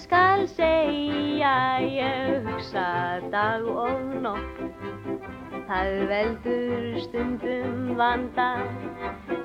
skal 0.00 0.48
segja, 0.48 1.78
ég 1.84 2.46
hugsa 2.46 3.20
dag 3.32 3.66
og 3.68 4.00
nótt. 4.24 4.60
Það 5.68 5.90
veldur 6.10 6.86
stundum 7.04 7.92
vanda 7.98 8.48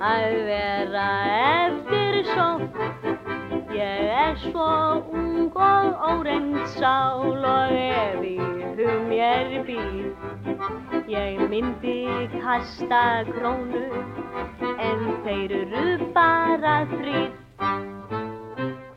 að 0.00 0.36
vera 0.48 1.06
eftir 1.66 2.18
sótt. 2.32 2.80
Ég 3.76 4.08
er 4.24 4.34
svo 4.46 4.72
ung 5.12 5.52
og 5.68 6.04
órend 6.10 6.58
sál 6.78 7.44
og 7.44 7.76
ef 7.76 8.24
í 8.24 8.36
hug 8.80 9.08
mér 9.12 9.58
býr. 9.68 10.12
Ég 11.12 11.42
myndi 11.52 11.98
kasta 12.40 13.24
krónu 13.28 13.88
en 14.90 15.10
þeir 15.26 15.58
eru 15.62 16.14
bara 16.16 16.80
þrýr. 16.96 17.45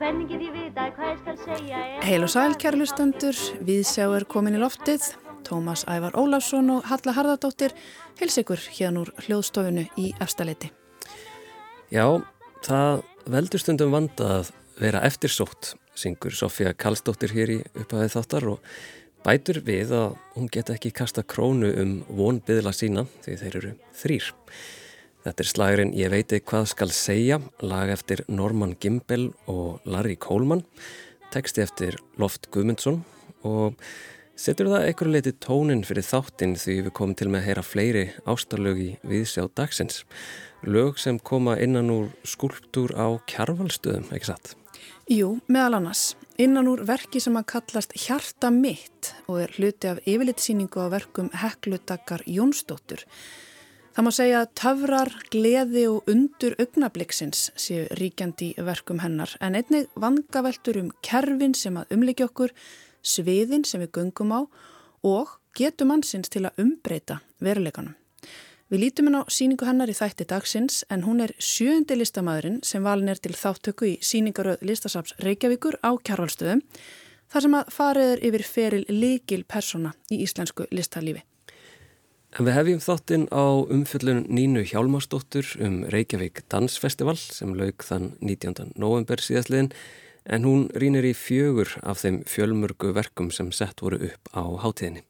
Hvernig 0.10 0.26
get 0.32 0.42
ég 0.42 0.54
vita 0.56 0.88
hvað 0.96 1.10
ég 1.12 1.18
skal 1.20 1.36
segja? 1.38 1.80
Heil 2.02 2.24
og 2.26 2.32
sæl 2.34 2.54
kærlustendur, 2.58 3.40
við 3.62 3.84
sjá 3.86 4.08
er 4.08 4.24
komin 4.26 4.56
í 4.58 4.62
loftið. 4.64 5.04
Tómas 5.46 5.84
Ævar 5.86 6.16
Ólafsson 6.18 6.72
og 6.74 6.88
Halla 6.90 7.14
Harðardóttir 7.14 7.76
hils 8.18 8.40
ykkur 8.42 8.64
hérna 8.74 9.04
úr 9.04 9.12
hljóðstofunu 9.28 9.84
í 10.02 10.08
efstaleiti. 10.18 10.72
Já, 11.94 12.08
það 12.66 13.04
veldur 13.30 13.62
stundum 13.62 13.94
vanda 13.94 14.32
að 14.40 14.52
vera 14.82 15.06
eftirsótt, 15.06 15.76
syngur 15.94 16.34
Sofía 16.34 16.74
Kallstóttir 16.74 17.38
hér 17.38 17.54
í 17.60 17.62
upphæðið 17.76 18.16
þáttar 18.18 18.50
og 18.56 18.74
bætur 19.22 19.62
við 19.62 19.94
að 19.94 20.18
hún 20.34 20.50
geta 20.50 20.74
ekki 20.74 20.96
kasta 21.04 21.22
krónu 21.22 21.70
um 21.86 21.96
vonbyðla 22.10 22.74
sína 22.74 23.06
því 23.22 23.42
þeir 23.44 23.62
eru 23.62 23.78
þrýr. 24.02 24.34
Þetta 25.26 25.44
er 25.44 25.50
slagurinn 25.50 25.96
Ég 25.98 26.12
veiti 26.14 26.40
hvað 26.40 26.70
skal 26.72 26.94
segja, 26.96 27.40
lag 27.60 27.92
eftir 27.92 28.24
Norman 28.32 28.76
Gimbel 28.80 29.30
og 29.52 29.84
Larry 29.84 30.16
Coleman, 30.16 30.64
teksti 31.34 31.66
eftir 31.66 31.98
Loft 32.22 32.48
Guðmundsson 32.54 33.02
og 33.48 33.76
setur 34.40 34.70
það 34.72 34.86
einhverju 34.88 35.14
leiti 35.14 35.34
tónin 35.44 35.84
fyrir 35.88 36.08
þáttinn 36.08 36.56
því 36.60 36.78
við 36.86 36.96
komum 36.96 37.18
til 37.20 37.28
með 37.28 37.42
að 37.42 37.50
heyra 37.50 37.66
fleiri 37.68 38.06
ástarlög 38.24 38.80
í 38.80 38.90
viðsjá 39.12 39.50
dagsins. 39.60 40.06
Lög 40.64 41.00
sem 41.04 41.20
koma 41.20 41.58
innan 41.60 41.92
úr 41.92 42.08
skulptúr 42.28 42.96
á 42.96 43.20
kjarvalstöðum, 43.28 44.08
ekki 44.16 44.32
satt? 44.32 44.56
Jú, 45.12 45.40
meðal 45.52 45.80
annars. 45.80 46.14
Innan 46.40 46.70
úr 46.72 46.86
verki 46.88 47.20
sem 47.20 47.36
að 47.36 47.48
kallast 47.52 47.96
Hjarta 48.00 48.52
mitt 48.56 49.12
og 49.28 49.42
er 49.44 49.54
hluti 49.58 49.92
af 49.92 50.00
yfirlitsýningu 50.08 50.80
á 50.80 50.88
verkum 50.96 51.32
Heklutakar 51.36 52.24
Jónsdóttur. 52.24 53.04
Það 54.00 54.06
má 54.08 54.14
segja 54.16 54.42
að 54.46 54.52
töfrar, 54.56 55.10
gleði 55.28 55.82
og 55.92 56.06
undur 56.08 56.54
augnabliksins 56.64 57.40
séu 57.60 57.82
ríkjandi 58.00 58.54
verkum 58.64 59.02
hennar 59.04 59.34
en 59.44 59.58
einnig 59.60 59.90
vangaveltur 60.00 60.78
um 60.80 60.86
kerfin 61.04 61.52
sem 61.52 61.76
að 61.76 61.92
umleikja 61.98 62.30
okkur, 62.30 62.54
sviðin 63.04 63.66
sem 63.68 63.84
við 63.84 63.90
gungum 63.98 64.32
á 64.32 64.40
og 65.04 65.34
getum 65.60 65.92
mannsins 65.92 66.32
til 66.32 66.46
að 66.48 66.62
umbreyta 66.64 67.18
veruleikanum. 67.44 67.98
Við 68.72 68.86
lítum 68.86 69.10
henn 69.10 69.20
á 69.20 69.28
síningu 69.28 69.68
hennar 69.68 69.92
í 69.92 69.98
þætti 70.00 70.30
dagsins 70.32 70.86
en 70.88 71.04
hún 71.04 71.20
er 71.26 71.34
sjöndi 71.36 71.98
listamæðurinn 72.00 72.62
sem 72.64 72.88
valin 72.88 73.12
er 73.12 73.20
til 73.20 73.36
þáttöku 73.36 73.90
í 73.90 73.98
síningaröð 74.00 74.64
listasaps 74.64 75.18
Reykjavíkur 75.20 75.76
á 75.84 75.92
kjárvalstöðum 76.00 76.64
þar 77.28 77.46
sem 77.50 77.60
að 77.60 77.76
fariður 77.76 78.24
yfir 78.32 78.48
feril 78.48 78.82
líkil 78.88 79.44
persona 79.44 79.92
í 80.08 80.24
íslensku 80.24 80.72
listalífi. 80.72 81.26
En 82.38 82.46
við 82.46 82.54
hefjum 82.54 82.82
þáttinn 82.84 83.26
á 83.34 83.46
umfjöllun 83.74 84.20
Nínu 84.30 84.62
Hjálmarsdóttur 84.70 85.48
um 85.66 85.82
Reykjavík 85.90 86.44
Dansfestival 86.52 87.18
sem 87.18 87.56
lauk 87.58 87.82
þann 87.82 88.12
19. 88.22 88.76
november 88.78 89.18
síðastliðin 89.18 89.72
en 90.30 90.46
hún 90.46 90.68
rínir 90.78 91.08
í 91.10 91.16
fjögur 91.18 91.72
af 91.82 92.04
þeim 92.04 92.22
fjölmörgu 92.30 92.92
verkum 92.94 93.32
sem 93.34 93.50
sett 93.56 93.82
voru 93.82 93.98
upp 94.12 94.30
á 94.38 94.46
hátíðinni. 94.62 95.02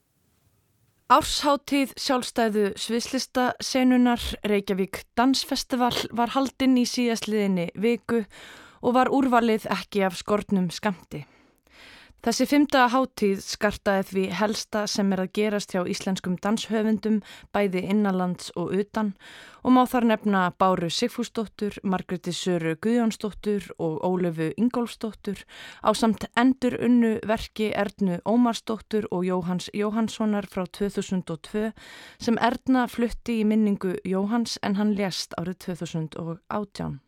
Ársháttíð 1.10 1.96
sjálfstæðu 1.98 2.66
sviðslista 2.80 3.50
senunar 3.66 4.22
Reykjavík 4.48 5.02
Dansfestival 5.18 5.96
var 6.16 6.32
haldinn 6.38 6.78
í 6.78 6.86
síðastliðinni 6.88 7.72
viku 7.76 8.22
og 8.80 8.96
var 8.96 9.12
úrvalið 9.12 9.68
ekki 9.74 10.06
af 10.08 10.16
skortnum 10.22 10.70
skamti. 10.72 11.26
Þessi 12.20 12.46
fymta 12.52 12.82
háttíð 12.92 13.38
skartaði 13.40 14.02
því 14.10 14.24
helsta 14.36 14.80
sem 14.92 15.14
er 15.16 15.22
að 15.24 15.30
gerast 15.38 15.72
hjá 15.72 15.86
íslenskum 15.88 16.34
danshöfundum 16.44 17.22
bæði 17.56 17.86
innanlands 17.94 18.50
og 18.60 18.74
utan 18.76 19.14
og 19.64 19.72
má 19.78 19.80
þar 19.88 20.08
nefna 20.10 20.42
Báru 20.60 20.90
Sigfúsdóttur, 20.92 21.78
Margreti 21.88 22.34
Söru 22.36 22.76
Guðjónsdóttur 22.84 23.70
og 23.80 24.04
Ólöfu 24.04 24.50
Ingólfsdóttur 24.60 25.46
á 25.80 25.96
samt 25.96 26.28
endur 26.36 26.76
unnu 26.84 27.16
verki 27.24 27.72
Erdnu 27.72 28.20
Ómarsdóttur 28.28 29.08
og 29.16 29.24
Jóhans 29.24 29.72
Jóhanssonar 29.72 30.52
frá 30.52 30.68
2002 30.68 31.72
sem 32.20 32.42
Erdna 32.44 32.90
flutti 32.92 33.40
í 33.40 33.48
minningu 33.48 33.96
Jóhans 34.04 34.60
en 34.60 34.76
hann 34.76 34.92
lést 35.00 35.40
árið 35.40 35.64
2018. 35.72 37.00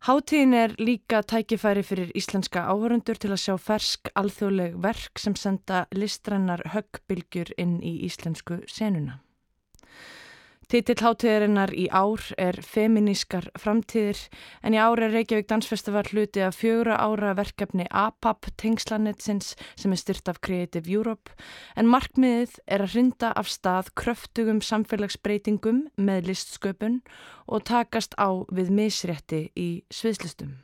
Háttíðin 0.00 0.54
er 0.56 0.72
líka 0.80 1.18
tækifæri 1.28 1.82
fyrir 1.84 2.12
íslenska 2.16 2.62
áhörundur 2.72 3.18
til 3.20 3.34
að 3.34 3.42
sjá 3.42 3.56
fersk 3.60 4.08
alþjóðleg 4.16 4.78
verk 4.80 5.20
sem 5.20 5.34
senda 5.36 5.82
listrænar 5.92 6.62
höggbylgjur 6.72 7.50
inn 7.60 7.74
í 7.84 7.98
íslensku 8.06 8.62
senuna. 8.64 9.18
Titill 10.70 11.02
hátíðarinnar 11.02 11.72
í 11.74 11.88
ár 11.90 12.22
er 12.38 12.54
Feminískar 12.62 13.48
framtíðir 13.58 14.20
en 14.62 14.76
í 14.76 14.78
ár 14.78 15.00
er 15.02 15.10
Reykjavík 15.16 15.48
Dansfestival 15.50 16.04
hluti 16.12 16.44
af 16.46 16.60
fjögra 16.60 16.94
ára 17.02 17.32
verkefni 17.34 17.88
APAP 17.90 18.52
tengslanetsins 18.54 19.56
sem 19.74 19.90
er 19.90 19.98
styrt 19.98 20.30
af 20.30 20.38
Creative 20.46 20.86
Europe 20.86 21.34
en 21.74 21.90
markmiðið 21.90 22.54
er 22.70 22.86
að 22.86 22.94
hrinda 22.94 23.32
af 23.34 23.50
stað 23.50 23.90
kröftugum 23.98 24.62
samfélagsbreytingum 24.62 25.88
með 25.98 26.30
listsköpun 26.30 27.02
og 27.50 27.66
takast 27.66 28.14
á 28.14 28.30
við 28.54 28.70
misrétti 28.70 29.48
í 29.58 29.70
sviðslistum. 29.90 30.54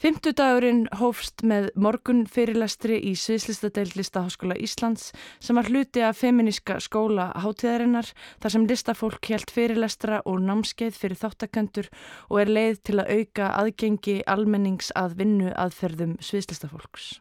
Fymtudagurinn 0.00 0.86
hófst 0.96 1.42
með 1.44 1.66
morgun 1.76 2.22
fyrirlestri 2.24 2.96
í 3.04 3.10
Sviðslistadeild 3.20 3.98
Listaháskóla 3.98 4.56
Íslands 4.56 5.10
sem 5.44 5.60
var 5.60 5.68
hluti 5.68 6.00
af 6.00 6.22
feminíska 6.22 6.78
skóla 6.80 7.26
hátíðarinnar 7.44 8.08
þar 8.40 8.54
sem 8.56 8.66
listafólk 8.72 9.28
helt 9.28 9.52
fyrirlestra 9.52 10.22
og 10.24 10.40
námskeið 10.48 10.96
fyrir 11.04 11.20
þáttakendur 11.20 11.92
og 12.30 12.40
er 12.40 12.56
leið 12.56 12.84
til 12.88 13.00
að 13.02 13.16
auka 13.18 13.54
aðgengi 13.60 14.20
almennings 14.24 14.88
að 14.96 15.20
vinnu 15.20 15.52
aðferðum 15.52 16.16
sviðslistafólks. 16.24 17.18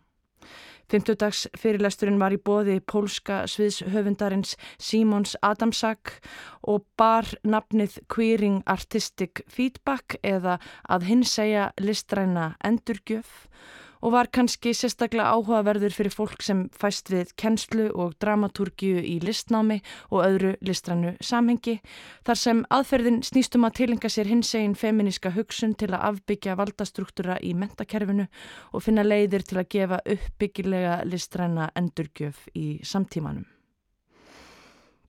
Fymtudags 0.90 1.44
fyrirlesturinn 1.60 2.18
var 2.22 2.34
í 2.34 2.40
bóði 2.42 2.80
pólska 2.82 3.44
sviðshöfundarins 3.50 4.56
Simons 4.82 5.36
Adamsak 5.46 6.16
og 6.66 6.86
bar 6.98 7.30
nafnið 7.46 8.00
Queering 8.10 8.64
Artistic 8.66 9.44
Feedback 9.46 10.18
eða 10.26 10.58
að 10.90 11.06
hins 11.12 11.36
segja 11.38 11.70
listræna 11.78 12.56
endurgjöf 12.66 13.46
og 14.02 14.14
var 14.16 14.30
kannski 14.32 14.74
sérstaklega 14.76 15.34
áhugaverður 15.36 15.96
fyrir 15.96 16.14
fólk 16.14 16.44
sem 16.46 16.66
fæst 16.80 17.12
við 17.12 17.34
kennslu 17.40 17.90
og 17.92 18.16
dramatúrgiu 18.24 19.02
í 19.04 19.20
listnámi 19.24 19.80
og 20.10 20.24
öðru 20.26 20.56
listrannu 20.66 21.16
samhengi 21.22 21.80
þar 22.28 22.42
sem 22.44 22.64
aðferðin 22.72 23.22
snýstum 23.28 23.68
að 23.68 23.78
tilenga 23.82 24.12
sér 24.12 24.32
hins 24.32 24.54
eginn 24.56 24.78
feminíska 24.80 25.34
hugsun 25.36 25.76
til 25.76 25.92
að 25.92 26.06
afbyggja 26.14 26.58
valdastruktúra 26.60 27.40
í 27.44 27.54
mentakerfinu 27.54 28.30
og 28.74 28.86
finna 28.86 29.06
leiðir 29.06 29.46
til 29.46 29.62
að 29.62 29.72
gefa 29.76 30.04
uppbyggilega 30.18 31.00
listranna 31.10 31.72
endurgjöf 31.76 32.48
í 32.56 32.80
samtímanum. 32.84 33.48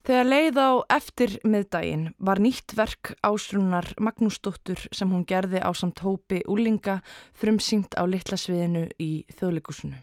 Þegar 0.00 0.28
leið 0.30 0.58
á 0.64 0.70
eftir 0.96 1.32
miðdægin 1.44 2.04
var 2.24 2.40
nýtt 2.40 2.72
verk 2.72 3.12
ásrunar 3.20 3.90
Magnúsdóttur 4.00 4.86
sem 4.96 5.10
hún 5.12 5.26
gerði 5.28 5.60
á 5.60 5.68
samt 5.76 6.00
hópi 6.00 6.40
úlinga 6.48 7.02
frumsýnt 7.36 7.98
á 8.00 8.08
litlasviðinu 8.08 8.86
í 8.96 9.10
þjóðleikusinu. 9.36 10.00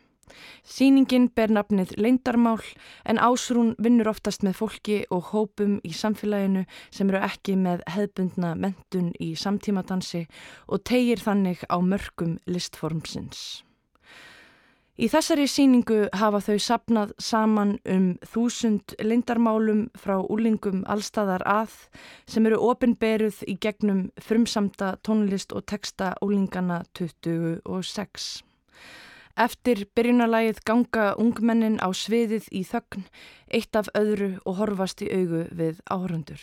Sýningin 0.62 1.28
ber 1.34 1.50
nafnið 1.50 1.96
leindarmál 1.98 2.62
en 3.10 3.18
ásrún 3.18 3.74
vinnur 3.82 4.12
oftast 4.14 4.46
með 4.46 4.60
fólki 4.62 4.98
og 5.10 5.32
hópum 5.34 5.80
í 5.82 5.96
samfélaginu 5.98 6.68
sem 6.92 7.10
eru 7.10 7.24
ekki 7.26 7.58
með 7.58 7.82
hefbundna 7.90 8.54
mentun 8.54 9.14
í 9.18 9.34
samtímadansi 9.34 10.28
og 10.68 10.86
tegir 10.86 11.26
þannig 11.26 11.66
á 11.74 11.82
mörgum 11.82 12.38
listformsins. 12.46 13.64
Í 14.98 15.06
þessari 15.14 15.44
síningu 15.46 16.08
hafa 16.18 16.40
þau 16.42 16.56
sapnað 16.58 17.12
saman 17.22 17.76
um 17.86 18.06
þúsund 18.26 18.96
lindarmálum 18.98 19.84
frá 19.94 20.16
úlingum 20.26 20.80
allstaðar 20.90 21.46
að 21.46 21.76
sem 22.26 22.50
eru 22.50 22.58
ofinberuð 22.66 23.44
í 23.46 23.60
gegnum 23.62 24.08
frumsamta 24.18 24.96
tónlist 25.06 25.54
og 25.54 25.68
texta 25.70 26.16
úlingana 26.26 26.80
26. 26.98 28.42
Eftir 29.38 29.86
byrjunarlægið 29.94 30.66
ganga 30.66 31.12
ungmennin 31.22 31.78
á 31.78 31.94
sviðið 31.94 32.50
í 32.50 32.66
þögn, 32.66 33.06
eitt 33.54 33.78
af 33.78 33.94
öðru 33.94 34.40
og 34.50 34.64
horfast 34.64 35.06
í 35.06 35.14
augu 35.14 35.46
við 35.54 35.78
áhörundur. 35.86 36.42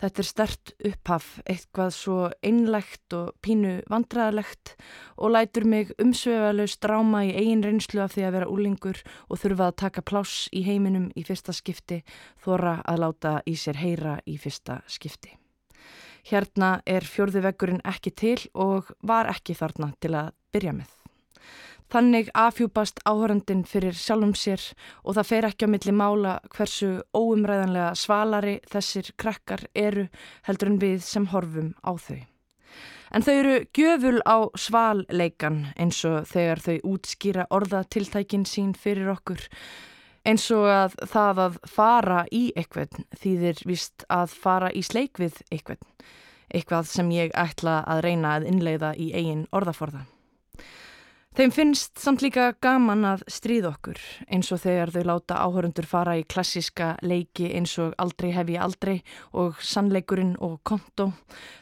Þetta 0.00 0.20
er 0.20 0.28
stert 0.28 0.72
upphaf, 0.84 1.28
eitthvað 1.48 1.92
svo 1.94 2.16
einlægt 2.44 3.14
og 3.16 3.30
pínu 3.44 3.76
vandraðalegt 3.90 4.74
og 5.16 5.32
lætur 5.34 5.64
mig 5.70 5.92
umsveifalaust 6.02 6.80
dráma 6.82 7.22
í 7.28 7.30
eigin 7.32 7.62
reynslu 7.64 8.02
af 8.04 8.16
því 8.16 8.26
að 8.26 8.36
vera 8.38 8.50
úlingur 8.50 9.00
og 9.28 9.40
þurfa 9.40 9.70
að 9.70 9.78
taka 9.84 10.02
pláss 10.02 10.48
í 10.52 10.64
heiminum 10.66 11.08
í 11.14 11.24
fyrsta 11.24 11.54
skipti, 11.54 12.02
þóra 12.42 12.80
að 12.84 13.00
láta 13.06 13.38
í 13.46 13.56
sér 13.56 13.80
heyra 13.80 14.18
í 14.26 14.36
fyrsta 14.40 14.82
skipti. 14.90 15.36
Hérna 16.24 16.78
er 16.88 17.04
fjörðu 17.04 17.44
vekkurinn 17.44 17.82
ekki 17.84 18.12
til 18.16 18.38
og 18.56 18.90
var 19.04 19.28
ekki 19.28 19.56
þarna 19.56 19.92
til 20.00 20.14
að 20.16 20.32
byrja 20.54 20.72
með. 20.72 20.92
Þannig 21.92 22.30
afhjúpast 22.34 23.00
áhörandin 23.06 23.62
fyrir 23.68 23.94
sjálfum 23.94 24.34
sér 24.34 24.62
og 25.04 25.16
það 25.18 25.28
fer 25.30 25.48
ekki 25.50 25.68
á 25.68 25.72
milli 25.74 25.94
mála 25.94 26.34
hversu 26.54 26.90
óumræðanlega 27.14 27.94
svalari 27.98 28.54
þessir 28.72 29.12
krakkar 29.20 29.66
eru 29.74 30.08
heldur 30.48 30.72
en 30.72 30.78
við 30.82 31.02
sem 31.06 31.28
horfum 31.30 31.74
á 31.84 31.92
þau. 31.94 32.22
En 33.14 33.22
þau 33.22 33.34
eru 33.34 33.56
gjöful 33.76 34.18
á 34.26 34.36
svalleikan 34.58 35.60
eins 35.78 36.00
og 36.08 36.24
þegar 36.26 36.62
þau 36.64 36.78
útskýra 36.94 37.44
orðatiltækin 37.54 38.46
sín 38.48 38.72
fyrir 38.74 39.12
okkur 39.12 39.44
eins 40.24 40.46
og 40.56 40.66
að 40.72 40.96
það 41.12 41.40
að 41.44 41.58
fara 41.68 42.24
í 42.32 42.44
eitthvað 42.56 42.96
þýðir 43.20 43.60
vist 43.68 44.06
að 44.08 44.34
fara 44.40 44.72
í 44.72 44.82
sleik 44.82 45.20
við 45.20 45.36
eitthvað, 45.52 45.84
eitthvað 46.48 46.88
sem 46.90 47.12
ég 47.14 47.34
ætla 47.38 47.82
að 47.84 48.02
reyna 48.08 48.34
að 48.38 48.48
innleiða 48.50 48.94
í 48.96 49.12
eigin 49.12 49.46
orðaforða. 49.52 50.06
Þeim 51.34 51.50
finnst 51.50 51.98
samt 51.98 52.22
líka 52.22 52.52
gaman 52.62 53.00
að 53.10 53.24
stríða 53.26 53.72
okkur 53.72 53.98
eins 54.30 54.52
og 54.54 54.60
þegar 54.62 54.92
þau 54.94 55.02
láta 55.08 55.38
áhörundur 55.42 55.88
fara 55.90 56.12
í 56.14 56.22
klassiska 56.30 56.92
leiki 57.02 57.48
eins 57.58 57.72
og 57.82 57.96
aldrei 57.98 58.28
hef 58.36 58.52
ég 58.54 58.62
aldrei 58.62 59.00
og 59.42 59.58
sannleikurinn 59.58 60.36
og 60.38 60.60
konto. 60.62 61.08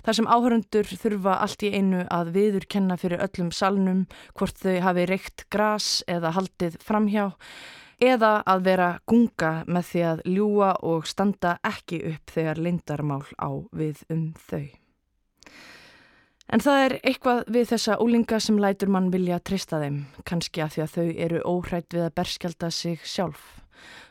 Þar 0.05 0.19
sem 0.19 0.29
áhörundur 0.29 0.93
þurfa 0.93 1.39
allt 1.47 1.65
í 1.65 1.73
einu 1.73 2.03
að 2.05 2.35
viðurkenna 2.37 2.99
fyrir 3.01 3.25
öllum 3.25 3.49
salnum 3.49 4.05
hvort 4.37 4.61
þau 4.61 4.77
hafi 4.85 5.09
reykt 5.09 5.47
gras 5.49 5.89
eða 6.05 6.35
haldið 6.37 6.77
framhjá 6.85 7.31
eða 8.03 8.35
að 8.45 8.69
vera 8.69 8.91
gunga 9.09 9.55
með 9.65 9.89
því 9.95 10.05
að 10.11 10.23
ljúa 10.37 10.71
og 10.85 11.09
standa 11.09 11.57
ekki 11.65 12.05
upp 12.13 12.37
þegar 12.37 12.61
lindarmál 12.61 13.25
á 13.41 13.57
við 13.73 14.05
um 14.13 14.35
þau. 14.51 14.82
En 16.53 16.61
það 16.61 16.83
er 16.85 16.93
eitthvað 17.01 17.39
við 17.55 17.71
þessa 17.71 17.95
úlinga 18.05 18.39
sem 18.45 18.59
lætur 18.61 18.91
mann 18.93 19.07
vilja 19.13 19.39
trista 19.41 19.79
þeim, 19.81 20.03
kannski 20.29 20.61
að 20.61 20.75
því 20.75 20.83
að 20.85 20.91
þau 20.97 21.07
eru 21.27 21.39
óhrætt 21.49 21.95
við 21.97 22.03
að 22.05 22.17
berskjálta 22.19 22.69
sig 22.77 23.07
sjálf. 23.09 23.47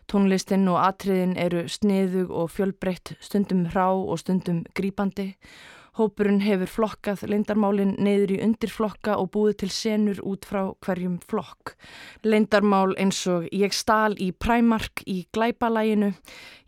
Tónlistinn 0.10 0.66
og 0.72 0.80
atriðin 0.82 1.36
eru 1.38 1.68
sniðug 1.70 2.34
og 2.34 2.50
fjölbreytt, 2.50 3.14
stundum 3.22 3.68
hrá 3.70 3.86
og 3.94 4.18
stundum 4.24 4.64
grípandi 4.74 5.36
Hópurinn 6.00 6.40
hefur 6.40 6.70
flokkað 6.72 7.26
leindarmálinn 7.28 7.98
neyður 8.00 8.32
í 8.32 8.38
undirflokka 8.46 9.18
og 9.20 9.34
búið 9.34 9.58
til 9.60 9.70
senur 9.76 10.22
út 10.24 10.48
frá 10.48 10.62
hverjum 10.86 11.18
flokk. 11.28 11.74
Leindarmál 12.24 12.96
eins 12.96 13.20
og 13.28 13.50
ég 13.52 13.76
stál 13.76 14.16
í 14.16 14.30
præmark 14.32 15.04
í 15.04 15.26
glæpalæginu, 15.36 16.14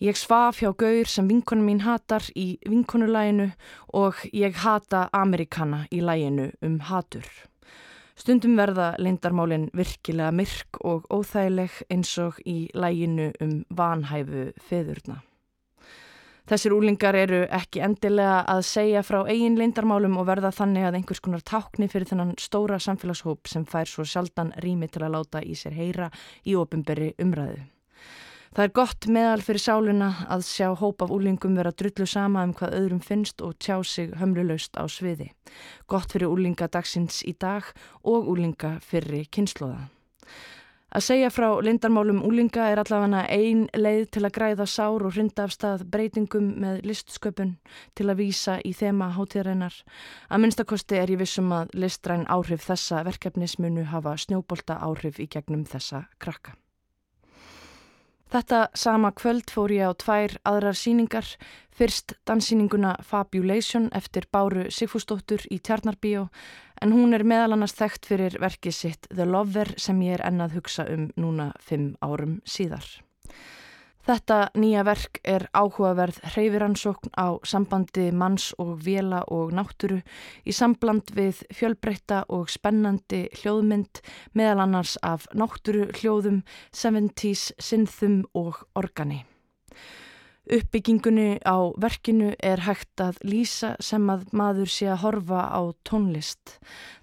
ég 0.03 0.19
svaf 0.19 0.59
hjá 0.59 0.73
gaur 0.75 1.07
sem 1.07 1.31
vinkonu 1.31 1.63
mín 1.63 1.85
hatar 1.87 2.27
í 2.35 2.57
vinkonulæginu 2.67 3.47
og 3.95 4.19
ég 4.35 4.59
hata 4.65 5.07
Amerikana 5.15 5.85
í 5.87 6.03
læginu 6.03 6.51
um 6.59 6.81
hatur. 6.91 7.23
Stundum 8.19 8.59
verða 8.59 8.93
leindarmálinn 8.99 9.69
virkilega 9.71 10.35
myrk 10.35 10.83
og 10.83 11.07
óþægileg 11.07 11.79
eins 11.87 12.17
og 12.19 12.43
í 12.43 12.67
læginu 12.75 13.31
um 13.39 13.61
vanhæfu 13.71 14.51
feðurna. 14.67 15.23
Þessir 16.43 16.73
úlingar 16.75 17.15
eru 17.15 17.45
ekki 17.55 17.79
endilega 17.85 18.41
að 18.51 18.65
segja 18.67 19.03
frá 19.07 19.21
eigin 19.31 19.55
leindarmálum 19.55 20.17
og 20.19 20.25
verða 20.27 20.49
þannig 20.51 20.89
að 20.89 20.97
einhvers 20.97 21.21
konar 21.23 21.43
tákni 21.47 21.87
fyrir 21.87 22.09
þennan 22.09 22.33
stóra 22.35 22.81
samfélagshóp 22.83 23.47
sem 23.47 23.63
fær 23.63 23.87
svo 23.87 24.03
sjaldan 24.03 24.51
rými 24.65 24.89
til 24.91 25.05
að 25.05 25.15
láta 25.15 25.39
í 25.39 25.55
sér 25.55 25.77
heyra 25.77 26.09
í 26.43 26.57
ofinberi 26.59 27.13
umræðu. 27.23 27.61
Það 28.53 28.67
er 28.67 28.73
gott 28.75 29.07
meðal 29.09 29.41
fyrir 29.41 29.63
sáluna 29.63 30.09
að 30.29 30.43
sjá 30.45 30.67
hóp 30.77 31.01
af 31.01 31.13
úlingum 31.15 31.55
vera 31.57 31.71
drullu 31.73 32.05
sama 32.05 32.43
um 32.45 32.51
hvað 32.53 32.75
öðrum 32.77 32.99
finnst 33.01 33.41
og 33.41 33.55
tjá 33.57 33.79
sig 33.81 34.11
hömluleust 34.19 34.75
á 34.77 34.83
sviði. 34.85 35.31
Gott 35.87 36.11
fyrir 36.11 36.29
úlinga 36.29 36.67
dagsins 36.67 37.23
í 37.25 37.33
dag 37.39 37.71
og 38.03 38.27
úlinga 38.35 38.75
fyrir 38.83 39.25
kynnslóða. 39.31 39.87
Að 40.93 41.01
segja 41.07 41.29
frá 41.33 41.47
lindarmálum 41.65 42.19
úlinga 42.21 42.67
er 42.69 42.77
allavega 42.77 43.23
ein 43.33 43.63
leið 43.73 44.03
til 44.13 44.21
að 44.27 44.33
græða 44.35 44.67
sár 44.69 45.01
og 45.07 45.15
hrinda 45.15 45.47
af 45.47 45.55
stað 45.55 45.85
breytingum 45.89 46.51
með 46.61 46.83
listsköpun 46.85 47.55
til 47.97 48.09
að 48.13 48.19
výsa 48.21 48.59
í 48.61 48.75
þema 48.77 49.09
hátíðarinnar. 49.17 49.79
Að 50.29 50.43
minnstakosti 50.45 51.01
er 51.01 51.15
ég 51.15 51.23
vissum 51.23 51.49
að 51.49 51.73
listræn 51.73 52.27
áhrif 52.29 52.67
þessa 52.69 53.01
verkefnismunu 53.09 53.87
hafa 53.89 54.19
snjóbolta 54.21 54.77
áhrif 54.85 55.17
í 55.17 55.25
gegnum 55.33 55.65
þessa 55.65 56.05
krakka. 56.21 56.53
Þetta 58.33 58.59
sama 58.74 59.12
kvöld 59.13 59.51
fór 59.53 59.69
ég 59.69 59.85
á 59.85 59.94
tvær 59.94 60.31
aðrar 60.50 60.74
síningar, 60.74 61.27
fyrst 61.69 62.15
danssíninguna 62.25 62.95
Fabulation 63.06 63.91
eftir 63.94 64.25
Báru 64.33 64.71
Sigfúsdóttur 64.74 65.44
í 65.53 65.59
Tjarnarbíó 65.62 66.24
en 66.81 66.95
hún 66.97 67.13
er 67.13 67.21
meðal 67.30 67.53
annars 67.53 67.77
þekkt 67.77 68.09
fyrir 68.09 68.39
verkið 68.41 68.74
sitt 68.74 69.06
The 69.13 69.27
Lover 69.30 69.75
sem 69.77 70.01
ég 70.01 70.18
er 70.18 70.25
ennað 70.31 70.57
hugsa 70.57 70.88
um 70.89 71.12
núna 71.13 71.51
fimm 71.62 71.91
árum 72.01 72.39
síðar. 72.41 72.88
Þetta 74.03 74.38
nýja 74.59 74.81
verk 74.83 75.21
er 75.23 75.45
áhugaverð 75.55 76.17
hreyfiransókn 76.33 77.13
á 77.15 77.39
sambandi 77.47 78.09
manns 78.11 78.50
og 78.59 78.73
vela 78.83 79.21
og 79.31 79.53
náttúru 79.55 80.01
í 80.44 80.51
sambland 80.51 81.13
við 81.15 81.39
fjölbreytta 81.55 82.25
og 82.27 82.51
spennandi 82.51 83.29
hljóðmynd 83.39 84.01
meðal 84.35 84.65
annars 84.65 84.97
af 85.07 85.29
náttúru 85.31 85.88
hljóðum, 85.95 86.41
70's, 86.75 87.53
synþum 87.63 88.25
og 88.35 88.65
organi. 88.75 89.23
Uppbyggingunni 90.43 91.39
á 91.47 91.55
verkinu 91.79 92.33
er 92.43 92.65
hægt 92.65 92.99
að 92.99 93.21
lýsa 93.23 93.69
sem 93.79 94.09
að 94.11 94.25
maður 94.35 94.71
sé 94.73 94.89
að 94.91 94.99
horfa 95.05 95.43
á 95.47 95.61
tónlist. 95.87 96.57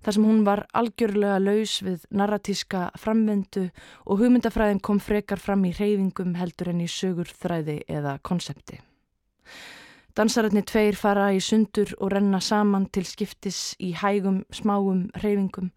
Þar 0.04 0.16
sem 0.16 0.26
hún 0.28 0.42
var 0.44 0.66
algjörlega 0.76 1.38
laus 1.40 1.78
við 1.80 2.04
narratíska 2.12 2.90
framvendu 3.00 3.70
og 4.04 4.20
hugmyndafræðin 4.20 4.82
kom 4.84 5.00
frekar 5.00 5.40
fram 5.40 5.64
í 5.64 5.72
reyfingum 5.72 6.36
heldur 6.36 6.74
en 6.74 6.84
í 6.84 6.88
sögur 6.92 7.32
þræði 7.32 7.80
eða 7.88 8.18
konsepti. 8.20 8.76
Dansararnir 10.20 10.66
tveir 10.68 10.98
fara 11.00 11.30
í 11.32 11.38
sundur 11.40 11.94
og 11.96 12.10
renna 12.12 12.42
saman 12.44 12.82
til 12.92 13.06
skiptis 13.08 13.60
í 13.80 13.94
hægum, 13.96 14.42
smáum 14.52 15.06
reyfingum 15.22 15.70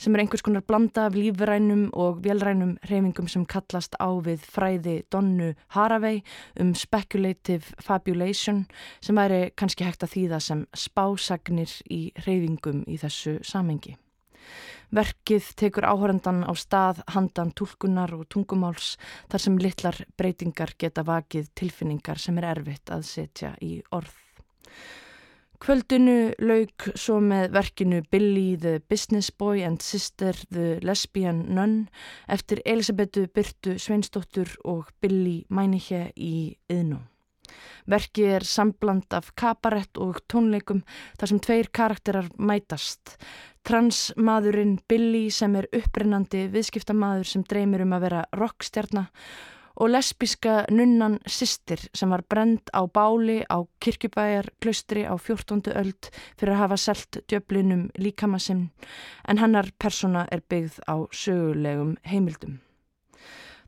sem 0.00 0.16
er 0.16 0.22
einhvers 0.22 0.40
konar 0.46 0.64
blanda 0.64 1.04
af 1.10 1.18
lífrænum 1.18 1.90
og 1.92 2.22
velrænum 2.24 2.78
reyfingum 2.88 3.28
sem 3.28 3.44
kallast 3.44 3.98
á 4.00 4.08
við 4.24 4.48
fræði 4.54 4.96
Donnu 5.12 5.50
Haravei 5.76 6.22
um 6.64 6.72
speculative 6.72 7.76
fabulation 7.76 8.64
sem 9.04 9.20
væri 9.20 9.50
kannski 9.52 9.84
hægt 9.84 10.08
að 10.08 10.14
þýða 10.16 10.40
sem 10.48 10.66
spásagnir 10.72 11.76
í 11.92 12.06
reyfingum 12.24 12.86
í 12.88 12.96
þessu 13.04 13.36
samengi. 13.44 13.98
Verkið 14.90 15.52
tekur 15.54 15.86
áhörandan 15.86 16.42
á 16.42 16.52
stað 16.58 17.04
handan 17.14 17.52
tólkunar 17.54 18.10
og 18.16 18.26
tungumáls 18.32 18.96
þar 19.30 19.44
sem 19.44 19.58
litlar 19.62 20.00
breytingar 20.18 20.74
geta 20.78 21.04
vakið 21.06 21.52
tilfinningar 21.54 22.18
sem 22.18 22.40
er 22.42 22.48
erfitt 22.56 22.90
að 22.90 23.06
setja 23.06 23.54
í 23.62 23.78
orð. 23.94 24.16
Kvöldinu 25.60 26.32
lauk 26.40 26.86
svo 26.96 27.18
með 27.20 27.50
verkinu 27.52 28.00
Billy 28.10 28.56
the 28.56 28.78
Business 28.88 29.28
Boy 29.30 29.60
and 29.62 29.82
Sister 29.84 30.32
the 30.48 30.78
Lesbian 30.80 31.44
Nun 31.54 31.74
eftir 32.26 32.62
Elisabetu 32.64 33.26
Byrtu 33.28 33.76
Sveinsdóttur 33.76 34.56
og 34.64 34.88
Billy 35.04 35.44
Mænihe 35.52 36.06
í 36.16 36.56
Yðnum. 36.72 37.04
Verkið 37.90 38.34
er 38.38 38.46
sambland 38.46 39.12
af 39.16 39.32
kabarett 39.38 40.00
og 40.00 40.20
tónleikum 40.30 40.82
þar 41.18 41.32
sem 41.32 41.40
tveir 41.42 41.70
karakterar 41.72 42.28
mætast. 42.38 43.16
Transmaðurinn 43.66 44.78
Billy 44.88 45.28
sem 45.34 45.56
er 45.60 45.68
upprennandi 45.76 46.46
viðskiptamaður 46.52 47.28
sem 47.28 47.46
dreymir 47.48 47.84
um 47.84 47.96
að 47.96 48.06
vera 48.08 48.26
rockstjarnar 48.40 49.10
og 49.80 49.88
lesbiska 49.88 50.64
nunnan 50.70 51.18
Sistir 51.26 51.80
sem 51.96 52.10
var 52.12 52.22
brend 52.28 52.72
á 52.76 52.84
báli 52.84 53.40
á 53.48 53.64
kirkjubæjar 53.80 54.50
klaustri 54.60 55.04
á 55.08 55.16
14. 55.16 55.72
öld 55.74 56.10
fyrir 56.36 56.54
að 56.54 56.62
hafa 56.62 56.76
selt 56.76 57.20
djöflinum 57.28 57.88
líkamassinn 57.96 58.68
en 59.28 59.40
hannar 59.40 59.72
persona 59.78 60.26
er 60.30 60.44
byggð 60.48 60.82
á 60.84 60.96
sögulegum 61.12 61.96
heimildum. 62.04 62.60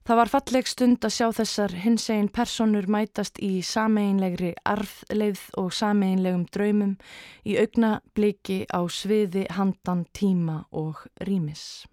Það 0.03 0.19
var 0.19 0.31
falleg 0.33 0.67
stund 0.67 1.05
að 1.07 1.15
sjá 1.15 1.27
þessar 1.37 1.73
hins 1.85 2.09
egin 2.11 2.29
personur 2.35 2.89
mætast 2.91 3.39
í 3.39 3.61
sameinlegri 3.63 4.51
arfleið 4.67 5.45
og 5.63 5.71
sameinlegum 5.77 6.43
draumum 6.51 6.97
í 7.47 7.55
augna 7.63 8.01
bliki 8.17 8.65
á 8.67 8.83
sviði 8.91 9.47
handan 9.55 10.03
tíma 10.11 10.65
og 10.75 11.05
rýmis. 11.23 11.85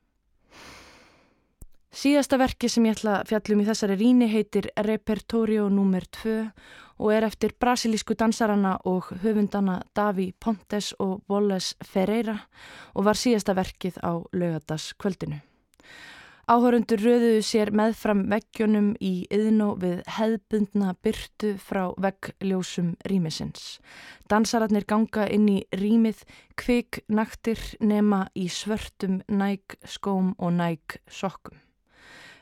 Síðasta 1.90 2.38
verki 2.42 2.70
sem 2.70 2.86
ég 2.86 2.98
ætla 2.98 3.20
að 3.20 3.30
fjallum 3.32 3.62
í 3.62 3.68
þessari 3.68 3.98
ríni 3.98 4.30
heitir 4.30 4.72
Repertorio 4.86 5.68
nr. 5.70 6.06
2 6.18 6.36
og 7.00 7.14
er 7.14 7.26
eftir 7.30 7.54
brasilísku 7.62 8.18
dansarana 8.18 8.76
og 8.90 9.12
höfundana 9.22 9.80
Daví 9.98 10.32
Pontes 10.34 10.96
og 10.98 11.22
Wallace 11.30 11.78
Ferreira 11.86 12.40
og 12.94 13.06
var 13.06 13.22
síðasta 13.22 13.54
verkið 13.58 14.02
á 14.02 14.18
lögadags 14.34 14.94
kvöldinu. 14.98 15.42
Áhörundur 16.50 16.98
röðuðu 16.98 17.42
sér 17.46 17.70
meðfram 17.78 18.24
veggjónum 18.32 18.88
í 19.06 19.28
yðnó 19.30 19.68
við 19.78 20.00
hefðbundna 20.16 20.96
byrtu 21.06 21.52
frá 21.62 21.84
veggljósum 22.02 22.96
rýmisins. 23.06 23.76
Dansararnir 24.34 24.88
ganga 24.90 25.28
inn 25.30 25.46
í 25.46 25.60
rýmið 25.78 26.26
kvik 26.58 27.04
naktir 27.06 27.62
nema 27.78 28.24
í 28.34 28.48
svörtum 28.50 29.22
næg 29.30 29.78
skóm 29.86 30.34
og 30.42 30.58
næg 30.58 30.98
sokkum. 31.06 31.69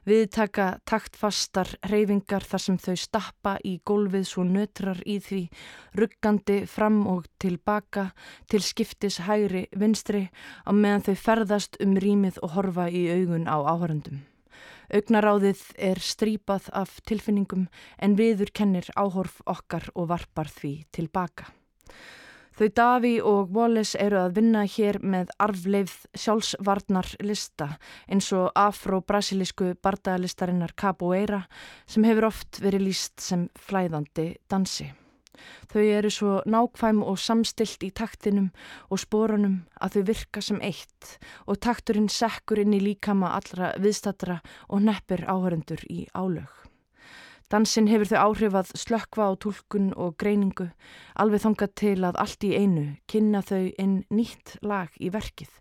Viðtaka 0.07 0.65
taktfastar 0.87 1.67
reyfingar 1.91 2.45
þar 2.47 2.61
sem 2.63 2.77
þau 2.79 2.93
stappa 2.95 3.57
í 3.67 3.73
gólfið 3.83 4.23
svo 4.29 4.45
nötrar 4.47 5.01
í 5.03 5.17
því, 5.19 5.39
ruggandi 5.99 6.61
fram 6.71 7.01
og 7.11 7.25
tilbaka 7.43 8.05
til 8.47 8.61
skiptis 8.63 9.17
hægri 9.27 9.65
vinstri 9.75 10.29
á 10.63 10.71
meðan 10.71 11.03
þau 11.09 11.17
ferðast 11.25 11.75
um 11.83 11.97
rýmið 11.99 12.39
og 12.39 12.55
horfa 12.55 12.87
í 12.87 13.03
augun 13.17 13.51
á 13.51 13.59
áhörundum. 13.67 14.23
Augnaráðið 14.95 15.65
er 15.75 15.99
strípað 15.99 16.69
af 16.71 17.01
tilfinningum 17.03 17.67
en 17.99 18.15
viður 18.15 18.53
kennir 18.55 18.87
áhorf 18.95 19.41
okkar 19.43 19.89
og 19.91 20.07
varpar 20.13 20.47
því 20.47 20.77
tilbaka. 20.95 21.51
Þau 22.57 22.69
Daví 22.73 23.11
og 23.21 23.51
Wallace 23.53 23.99
eru 24.01 24.17
að 24.17 24.39
vinna 24.39 24.63
hér 24.65 24.97
með 25.05 25.29
arfleifð 25.45 26.07
sjálfsvarnar 26.17 27.11
lista 27.21 27.67
eins 28.09 28.31
og 28.33 28.47
afro-brasilísku 28.57 29.75
bardaðalistarinnar 29.85 30.73
Capoeira 30.73 31.43
sem 31.85 32.07
hefur 32.09 32.31
oft 32.31 32.57
verið 32.63 32.87
líst 32.87 33.21
sem 33.21 33.45
flæðandi 33.61 34.31
dansi. 34.49 34.87
Þau 35.69 35.83
eru 35.85 36.09
svo 36.09 36.39
nákvæm 36.49 37.03
og 37.05 37.19
samstilt 37.21 37.85
í 37.85 37.91
taktinum 37.93 38.49
og 38.89 39.03
spórunum 39.05 39.59
að 39.77 39.99
þau 39.99 40.07
virka 40.09 40.41
sem 40.41 40.61
eitt 40.65 41.13
og 41.45 41.61
takturinn 41.61 42.09
sekkur 42.09 42.63
inn 42.63 42.73
í 42.73 42.81
líkama 42.81 43.35
allra 43.37 43.75
viðstatra 43.77 44.39
og 44.65 44.81
neppir 44.89 45.27
áhörendur 45.29 45.85
í 45.93 46.07
álög. 46.17 46.66
Dansin 47.47 47.85
hefur 47.87 48.09
þau 48.09 48.17
áhrif 48.25 48.55
að 48.59 48.71
slökkva 48.75 49.29
á 49.31 49.39
tólkun 49.39 49.93
og 49.95 50.17
greiningu, 50.19 50.65
alveg 51.15 51.45
þonga 51.45 51.67
til 51.79 52.01
að 52.03 52.19
allt 52.19 52.43
í 52.43 52.49
einu 52.59 52.83
kynna 53.07 53.39
þau 53.39 53.69
inn 53.79 54.01
nýtt 54.11 54.57
lag 54.67 54.91
í 54.99 55.07
verkið. 55.13 55.53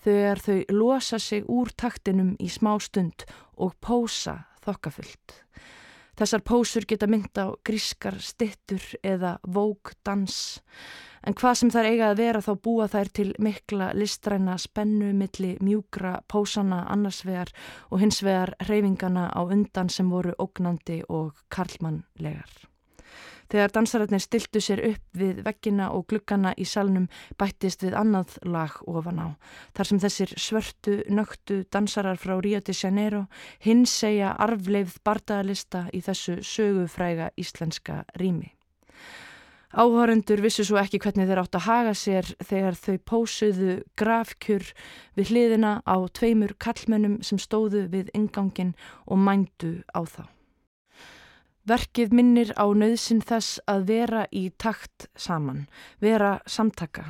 Þau 0.00 0.14
er 0.30 0.40
þau 0.40 0.58
losa 0.72 1.20
sig 1.20 1.44
úr 1.44 1.68
taktinum 1.76 2.32
í 2.40 2.48
smá 2.48 2.78
stund 2.80 3.26
og 3.60 3.76
pósa 3.84 4.38
þokkafullt. 4.64 5.36
Þessar 6.18 6.44
pósur 6.46 6.86
geta 6.86 7.08
mynd 7.10 7.34
á 7.40 7.50
grískar 7.66 8.20
stittur 8.22 8.82
eða 9.02 9.38
vókdans. 9.42 10.60
En 11.24 11.34
hvað 11.34 11.56
sem 11.56 11.70
þær 11.72 11.88
eiga 11.88 12.10
að 12.10 12.20
vera 12.20 12.42
þá 12.44 12.52
búa 12.66 12.86
þær 12.92 13.10
til 13.16 13.30
mikla 13.42 13.92
listræna 13.96 14.58
spennu 14.60 15.14
milli 15.16 15.54
mjúgra 15.64 16.18
pósana 16.28 16.82
annarsvegar 16.92 17.50
og 17.90 18.04
hinsvegar 18.04 18.52
reyfingana 18.68 19.30
á 19.32 19.40
undan 19.42 19.88
sem 19.88 20.12
voru 20.12 20.36
ógnandi 20.38 21.00
og 21.08 21.32
karlmannlegar. 21.48 22.73
Þegar 23.52 23.74
dansararnir 23.76 24.22
stiltu 24.24 24.62
sér 24.64 24.82
upp 24.88 25.18
við 25.18 25.42
veggina 25.46 25.90
og 25.94 26.06
glukkana 26.10 26.54
í 26.58 26.66
salnum 26.68 27.08
bættist 27.38 27.84
við 27.84 27.96
annað 28.00 28.38
lag 28.48 28.76
ofan 28.88 29.20
á. 29.20 29.28
Þar 29.76 29.90
sem 29.90 30.02
þessir 30.06 30.34
svörtu, 30.46 30.96
nögtu 31.08 31.62
dansarar 31.70 32.18
frá 32.20 32.38
Rio 32.40 32.60
de 32.60 32.74
Janeiro 32.74 33.26
hins 33.64 33.94
segja 34.00 34.34
arfleifð 34.38 35.00
bardagalista 35.04 35.86
í 35.92 36.02
þessu 36.04 36.40
sögufræga 36.42 37.30
íslenska 37.36 38.04
rými. 38.20 38.54
Áhörendur 39.74 40.38
vissu 40.38 40.62
svo 40.62 40.78
ekki 40.78 41.00
hvernig 41.02 41.26
þeir 41.26 41.40
átt 41.42 41.56
að 41.58 41.64
haga 41.66 41.94
sér 41.98 42.28
þegar 42.46 42.76
þau 42.78 42.98
pósuðu 43.10 43.72
grafkjur 43.98 44.68
við 45.18 45.32
hliðina 45.32 45.72
á 45.82 45.96
tveimur 46.14 46.54
kallmönnum 46.62 47.18
sem 47.26 47.42
stóðu 47.42 47.88
við 47.90 48.12
ingangin 48.14 48.76
og 49.10 49.18
mændu 49.18 49.80
á 49.90 50.06
þá. 50.06 50.33
Verkið 51.64 52.12
minnir 52.12 52.50
á 52.60 52.68
nöðsin 52.76 53.22
þess 53.24 53.56
að 53.64 53.86
vera 53.88 54.26
í 54.28 54.50
takt 54.60 55.06
saman, 55.16 55.62
vera 55.96 56.34
samtaka, 56.44 57.06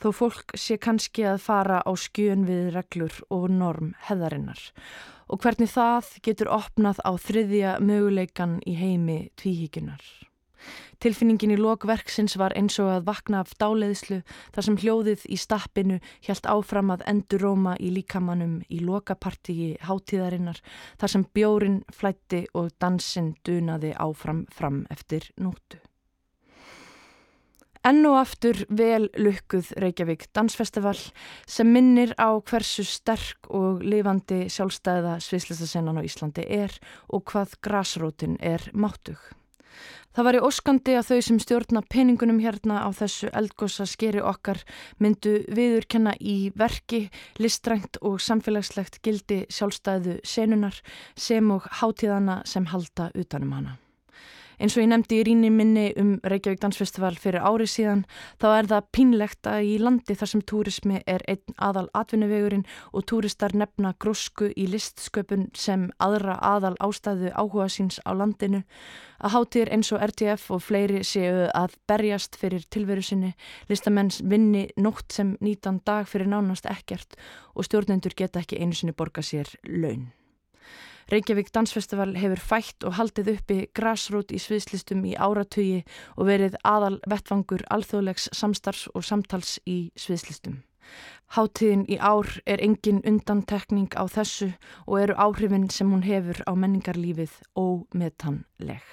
þó 0.00 0.08
fólk 0.16 0.54
sé 0.56 0.78
kannski 0.80 1.26
að 1.28 1.42
fara 1.44 1.82
á 1.84 1.92
skjön 1.92 2.46
við 2.48 2.70
reglur 2.72 3.18
og 3.28 3.50
norm 3.52 3.92
heðarinnar 4.08 4.62
og 5.28 5.42
hvernig 5.44 5.68
það 5.68 6.08
getur 6.24 6.48
opnað 6.56 7.02
á 7.04 7.12
þriðja 7.20 7.76
möguleikan 7.84 8.58
í 8.64 8.78
heimi 8.80 9.18
tvíhíkunar. 9.36 10.00
Tilfinningin 11.02 11.54
í 11.54 11.58
lokverksins 11.60 12.36
var 12.40 12.54
eins 12.58 12.78
og 12.82 12.90
að 12.92 13.08
vakna 13.08 13.42
af 13.44 13.54
dáleðslu 13.60 14.20
þar 14.54 14.66
sem 14.68 14.78
hljóðið 14.82 15.26
í 15.30 15.38
stappinu 15.40 15.98
hjælt 16.26 16.48
áfram 16.50 16.94
að 16.94 17.04
enduróma 17.12 17.76
í 17.78 17.92
líkamannum 17.94 18.60
í 18.68 18.80
lokapartíi 18.84 19.76
hátíðarinnar 19.88 20.62
þar 21.00 21.14
sem 21.14 21.28
bjórin 21.34 21.82
flætti 21.94 22.46
og 22.54 22.72
dansin 22.80 23.34
dunaði 23.46 23.94
áfram 23.94 24.46
fram 24.54 24.84
eftir 24.90 25.30
nótu. 25.38 25.78
Enn 27.86 28.02
og 28.04 28.18
aftur 28.18 28.58
vel 28.74 29.06
lukkuð 29.16 29.70
Reykjavík 29.80 30.26
Dansfestival 30.34 30.98
sem 31.48 31.68
minnir 31.72 32.10
á 32.18 32.34
hversu 32.36 32.82
sterk 32.84 33.48
og 33.54 33.84
lifandi 33.86 34.48
sjálfstæða 34.50 35.14
sviðslistasennan 35.22 35.96
á 35.96 36.02
Íslandi 36.02 36.44
er 36.44 36.74
og 37.08 37.24
hvað 37.30 37.54
grásrótin 37.64 38.36
er 38.42 38.66
máttug. 38.74 39.16
Það 40.18 40.26
var 40.26 40.34
í 40.34 40.38
óskandi 40.42 40.94
að 40.98 41.04
þau 41.12 41.18
sem 41.22 41.36
stjórna 41.38 41.80
peningunum 41.94 42.40
hérna 42.42 42.80
á 42.82 42.90
þessu 42.90 43.28
eldgossa 43.38 43.84
skeri 43.86 44.18
okkar 44.18 44.64
myndu 44.98 45.36
viðurkenna 45.46 46.16
í 46.18 46.50
verki, 46.58 47.04
listrænt 47.38 48.02
og 48.02 48.18
samfélagslegt 48.26 48.98
gildi 49.06 49.44
sjálfstæðu 49.46 50.18
senunar 50.26 50.82
sem 51.14 51.54
og 51.54 51.70
hátíðana 51.70 52.40
sem 52.50 52.66
halda 52.66 53.12
utanum 53.14 53.60
hana. 53.60 53.78
Eins 54.58 54.74
og 54.74 54.82
ég 54.82 54.88
nefndi 54.90 55.20
í 55.20 55.24
ríni 55.26 55.50
minni 55.54 55.86
um 56.00 56.16
Reykjavík 56.26 56.58
Dansfestival 56.62 57.14
fyrir 57.20 57.44
árið 57.46 57.70
síðan 57.70 58.00
þá 58.42 58.46
er 58.50 58.68
það 58.72 58.88
pínlegt 58.96 59.46
að 59.46 59.68
í 59.70 59.74
landi 59.78 60.16
þar 60.18 60.32
sem 60.32 60.42
túrismi 60.50 61.02
er 61.06 61.22
einn 61.30 61.54
aðal 61.62 61.86
atvinnuvegurinn 61.94 62.64
og 62.90 63.06
túristar 63.06 63.54
nefna 63.54 63.94
grósku 64.02 64.50
í 64.50 64.66
listsköpun 64.72 65.46
sem 65.54 65.86
aðra 66.02 66.34
aðal 66.42 66.74
ástæðu 66.82 67.30
áhuga 67.38 67.68
síns 67.70 68.00
á 68.02 68.10
landinu 68.18 68.64
að 69.22 69.34
hátir 69.34 69.70
eins 69.74 69.92
og 69.94 70.02
RTF 70.08 70.50
og 70.54 70.62
fleiri 70.66 71.04
séu 71.06 71.46
að 71.54 71.78
berjast 71.90 72.38
fyrir 72.38 72.66
tilveru 72.70 73.02
sinni, 73.02 73.34
listamenns 73.70 74.20
vinni 74.26 74.68
nótt 74.78 75.14
sem 75.14 75.36
nýtan 75.38 75.82
dag 75.86 76.06
fyrir 76.10 76.30
nánast 76.30 76.66
ekkert 76.70 77.18
og 77.54 77.66
stjórnendur 77.66 78.14
geta 78.18 78.42
ekki 78.42 78.58
einu 78.58 78.74
sinni 78.74 78.94
borga 78.94 79.22
sér 79.22 79.50
laun. 79.66 80.08
Reykjavík 81.08 81.48
Dansfestival 81.56 82.10
hefur 82.20 82.40
fætt 82.50 82.84
og 82.84 82.98
haldið 82.98 83.30
uppi 83.32 83.54
grassrút 83.72 84.28
í 84.28 84.40
sviðslistum 84.44 85.06
í 85.08 85.14
áratugi 85.16 85.78
og 86.20 86.28
verið 86.28 86.58
aðal 86.68 86.98
vettvangur 87.08 87.64
alþjóðlegs 87.72 88.28
samstarfs 88.36 88.90
og 88.92 89.06
samtals 89.08 89.54
í 89.64 89.78
sviðslistum. 89.96 90.58
Háttíðin 91.32 91.86
í 91.88 91.96
ár 91.96 92.28
er 92.44 92.60
engin 92.60 93.00
undantekning 93.08 93.88
á 93.96 94.04
þessu 94.04 94.50
og 94.84 95.00
eru 95.00 95.16
áhrifin 95.16 95.70
sem 95.72 95.88
hún 95.88 96.04
hefur 96.04 96.42
á 96.44 96.52
menningarlífið 96.52 97.32
ómetanleg. 97.56 98.84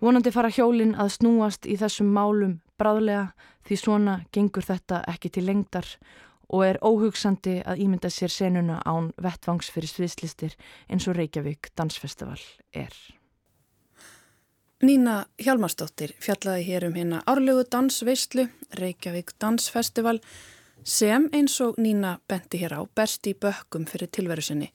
Vonandi 0.00 0.32
fara 0.32 0.48
hjólinn 0.52 0.96
að 0.96 1.12
snúast 1.18 1.68
í 1.68 1.76
þessum 1.76 2.08
málum 2.12 2.62
bráðlega 2.80 3.34
því 3.68 3.82
svona 3.82 4.16
gengur 4.32 4.64
þetta 4.64 5.04
ekki 5.12 5.32
til 5.36 5.44
lengdar 5.48 5.88
og 6.48 6.64
er 6.66 6.78
óhugsandi 6.84 7.60
að 7.66 7.82
ímynda 7.84 8.10
sér 8.12 8.32
senuna 8.32 8.80
án 8.86 9.12
vettvangs 9.22 9.70
fyrir 9.74 9.90
sviðslistir 9.90 10.56
eins 10.88 11.08
og 11.08 11.16
Reykjavík 11.18 11.72
Dansfestival 11.78 12.40
er. 12.72 12.92
Nína 14.84 15.22
Hjalmarsdóttir 15.40 16.12
fjallaði 16.20 16.66
hér 16.66 16.84
um 16.90 16.96
hérna 16.98 17.22
árlegu 17.24 17.64
dansveistlu, 17.72 18.44
Reykjavík 18.76 19.32
Dansfestival 19.40 20.20
sem 20.84 21.30
eins 21.32 21.54
og 21.64 21.78
Nína 21.80 22.18
benti 22.28 22.60
hér 22.60 22.76
á 22.76 22.80
best 22.84 23.26
í 23.26 23.32
bökkum 23.32 23.86
fyrir 23.88 24.12
tilveru 24.12 24.44
sinni. 24.44 24.68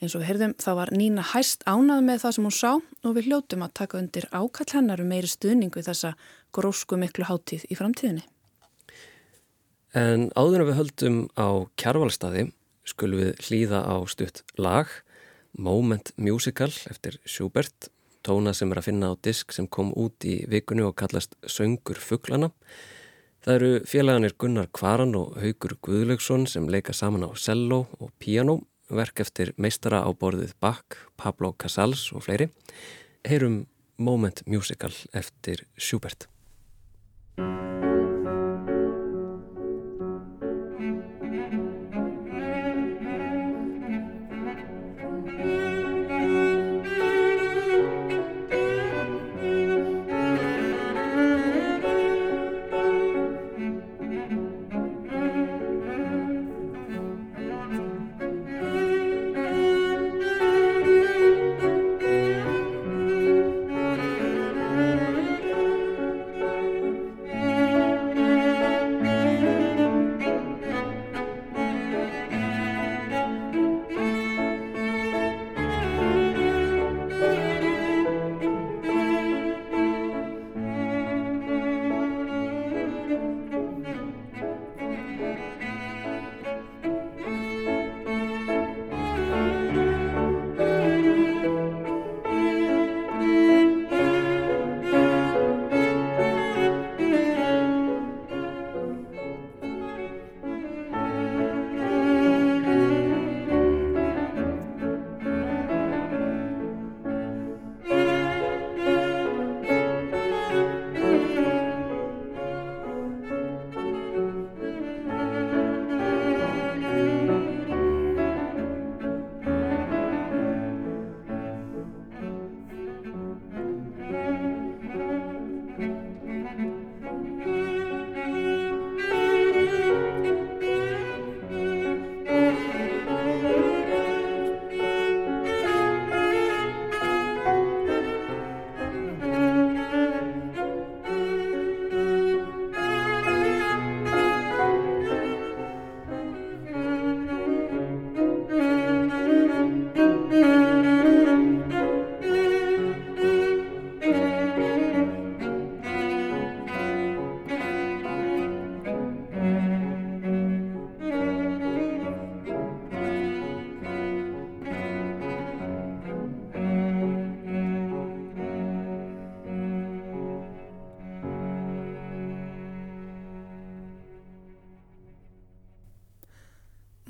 Eins 0.00 0.16
og 0.16 0.22
við 0.22 0.30
heyrðum 0.30 0.54
þá 0.60 0.70
var 0.76 0.92
Nína 0.92 1.22
hæst 1.34 1.62
ánað 1.68 2.02
með 2.08 2.22
það 2.24 2.34
sem 2.36 2.48
hún 2.48 2.56
sá 2.56 2.72
og 2.72 3.12
við 3.16 3.28
hljótum 3.28 3.62
að 3.64 3.76
taka 3.80 4.00
undir 4.00 4.26
ákall 4.32 4.72
hennar 4.72 5.04
um 5.04 5.12
meiri 5.12 5.28
stuðningu 5.30 5.84
þessa 5.84 6.16
grósku 6.56 6.98
miklu 7.00 7.28
háttíð 7.28 7.68
í 7.68 7.78
framtíðinni. 7.78 8.24
En 9.96 10.28
áður 10.36 10.60
en 10.60 10.68
við 10.68 10.76
höldum 10.76 11.18
á 11.40 11.48
kjárvalstaði 11.80 12.50
skulum 12.84 13.22
við 13.22 13.38
hlýða 13.46 13.78
á 13.88 13.96
stutt 14.04 14.42
lag 14.60 14.90
Moment 15.56 16.10
Musical 16.20 16.68
eftir 16.90 17.16
Schubert 17.24 17.88
tóna 18.26 18.52
sem 18.52 18.68
er 18.74 18.82
að 18.82 18.88
finna 18.90 19.08
á 19.08 19.14
disk 19.24 19.54
sem 19.56 19.64
kom 19.64 19.94
út 19.96 20.26
í 20.28 20.42
vikunni 20.52 20.84
og 20.84 20.98
kallast 21.00 21.38
Söngur 21.48 21.96
Fugglana. 22.02 22.50
Það 23.40 23.54
eru 23.54 23.72
félaganir 23.88 24.36
Gunnar 24.36 24.68
Kvaran 24.74 25.16
og 25.16 25.38
Haugur 25.40 25.78
Guðlaugsson 25.86 26.44
sem 26.50 26.68
leika 26.68 26.92
saman 26.92 27.24
á 27.24 27.32
cello 27.38 27.86
og 27.96 28.12
piano, 28.20 28.60
verk 28.92 29.24
eftir 29.24 29.54
meistara 29.56 30.04
á 30.04 30.10
borðið 30.12 30.52
Bach, 30.60 31.00
Pablo 31.16 31.54
Casals 31.56 32.10
og 32.12 32.26
fleiri. 32.28 32.50
Heyrum 33.24 33.62
Moment 33.96 34.44
Musical 34.44 34.92
eftir 35.16 35.64
Schubert. 35.78 36.28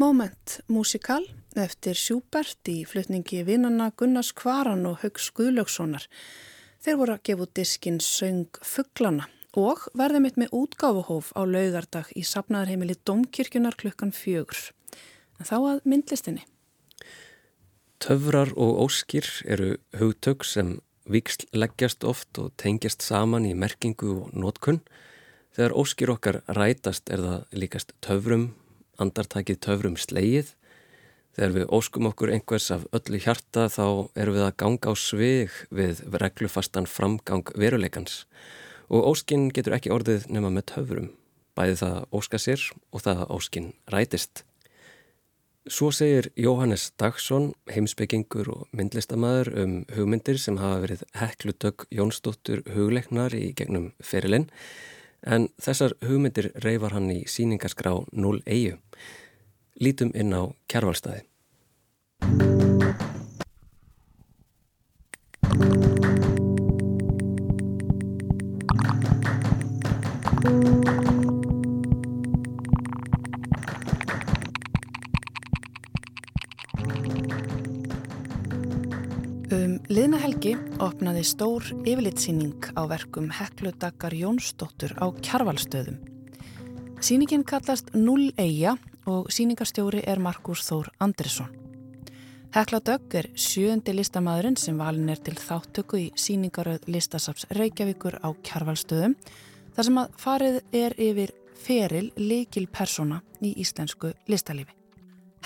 Moment 0.06 0.60
Musical 0.70 1.24
eftir 1.58 1.96
Schubert 1.98 2.68
í 2.70 2.84
flutningi 2.86 3.40
vinnana 3.42 3.88
Gunnars 3.98 4.28
Kvaran 4.38 4.84
og 4.86 5.00
Haugs 5.00 5.32
Guðlökssonar. 5.34 6.04
Þeir 6.78 6.98
voru 7.00 7.14
að 7.16 7.22
gefa 7.26 7.42
út 7.42 7.54
diskinn 7.58 7.96
Söng 8.04 8.60
Fugglana 8.62 9.24
og 9.58 9.88
verði 9.98 10.20
mitt 10.22 10.36
með 10.38 10.52
útgáfuhóf 10.54 11.32
á 11.34 11.42
laugardag 11.42 12.12
í 12.14 12.22
sapnaðarheimili 12.22 12.94
Domkirkjunar 13.02 13.74
klukkan 13.80 14.12
fjögur. 14.14 14.60
En 15.40 15.48
þá 15.48 15.56
að 15.56 15.80
myndlistinni. 15.90 16.44
Töfrar 17.98 18.52
og 18.54 18.84
óskir 18.84 19.26
eru 19.42 19.72
hugtök 19.98 20.46
sem 20.46 20.76
viksl 21.10 21.48
leggjast 21.50 22.06
oft 22.06 22.38
og 22.38 22.54
tengjast 22.62 23.02
saman 23.02 23.48
í 23.48 23.56
merkingu 23.58 24.12
og 24.20 24.38
nótkunn. 24.38 24.84
Þegar 25.58 25.74
óskir 25.82 26.14
okkar 26.14 26.40
rætast 26.46 27.10
er 27.10 27.26
það 27.26 27.58
líkast 27.64 27.96
töfrum 28.06 28.52
andartakið 29.02 29.60
töfrum 29.66 29.98
sleið. 30.00 30.54
Þegar 31.36 31.52
við 31.52 31.72
óskum 31.76 32.08
okkur 32.08 32.32
einhvers 32.32 32.70
af 32.72 32.86
öllu 32.96 33.20
hjarta 33.20 33.66
þá 33.68 34.08
erum 34.16 34.38
við 34.38 34.46
að 34.46 34.56
ganga 34.62 34.92
á 34.92 34.94
svig 34.96 35.52
við 35.68 36.00
reglufastan 36.16 36.88
framgang 36.88 37.52
veruleikans 37.52 38.24
og 38.86 39.08
óskinn 39.10 39.48
getur 39.50 39.74
ekki 39.76 39.92
orðið 39.92 40.28
nema 40.32 40.52
með 40.54 40.68
töfrum, 40.72 41.08
bæði 41.58 41.80
það 41.82 41.96
óska 42.14 42.38
sér 42.40 42.62
og 42.94 43.02
það 43.02 43.24
óskinn 43.34 43.72
rætist. 43.90 44.44
Svo 45.66 45.88
segir 45.90 46.28
Jóhannes 46.38 46.92
Dagsson, 46.94 47.48
heimsbyggingur 47.66 48.46
og 48.52 48.66
myndlistamæður 48.70 49.48
um 49.64 49.72
hugmyndir 49.96 50.38
sem 50.38 50.60
hafa 50.62 50.84
verið 50.84 51.02
heklutökk 51.18 51.88
Jónsdóttur 51.90 52.62
hugleiknar 52.70 53.34
í 53.34 53.48
gegnum 53.58 53.88
ferilinn 53.98 54.46
en 55.26 55.48
þessar 55.62 55.96
hugmyndir 56.06 56.52
reyfar 56.64 56.96
hann 56.96 57.10
í 57.12 57.22
síningaskrá 57.30 57.94
0 58.12 58.42
EU. 58.46 58.76
Lítum 59.82 60.14
inn 60.14 60.32
á 60.32 60.48
kjærvalstæði. 60.70 61.26
Opnaði 80.86 81.22
stór 81.26 81.64
yfirlitsýning 81.82 82.70
á 82.78 82.82
verkum 82.86 83.26
Heklu 83.34 83.72
Dagar 83.74 84.14
Jónsdóttur 84.14 84.94
á 85.02 85.10
Kjarvalstöðum. 85.18 85.98
Sýningin 87.02 87.44
kallast 87.44 87.90
Null 87.94 88.30
Eija 88.38 88.76
og 89.06 89.28
sýningarstjóri 89.34 90.04
er 90.06 90.22
Markus 90.22 90.62
Þór 90.68 90.92
Andrisson. 91.02 91.50
Hekla 92.54 92.80
Dögg 92.80 93.16
er 93.18 93.28
sjöndi 93.36 93.92
listamæðurinn 93.92 94.56
sem 94.56 94.78
valin 94.78 95.10
er 95.12 95.20
til 95.20 95.34
þáttöku 95.36 95.98
í 96.00 96.06
sýningaröð 96.16 96.86
listasaps 96.88 97.48
Reykjavíkur 97.58 98.16
á 98.22 98.32
Kjarvalstöðum 98.46 99.16
þar 99.76 99.88
sem 99.88 100.00
að 100.00 100.14
farið 100.22 100.60
er 100.72 100.96
yfir 100.96 101.34
feril 101.66 102.12
leikil 102.16 102.68
persona 102.70 103.20
í 103.44 103.52
íslensku 103.60 104.14
listalífi. 104.30 104.72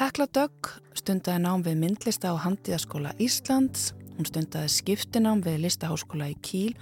Hekla 0.00 0.28
Dögg 0.30 0.70
stundaði 0.96 1.42
nám 1.44 1.64
við 1.66 1.80
myndlista 1.82 2.30
á 2.30 2.40
Handiðaskóla 2.44 3.16
Íslands 3.20 3.90
Hún 4.20 4.26
stundaði 4.28 4.68
skiptinám 4.68 5.38
við 5.40 5.62
listaháskóla 5.62 6.26
í 6.28 6.34
Kíl 6.44 6.74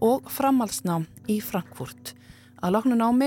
og 0.00 0.30
framhalsnám 0.32 1.02
í 1.28 1.34
Frankfurt. 1.44 2.14
Að 2.64 2.72
loknu 2.72 2.96
námi 2.96 3.26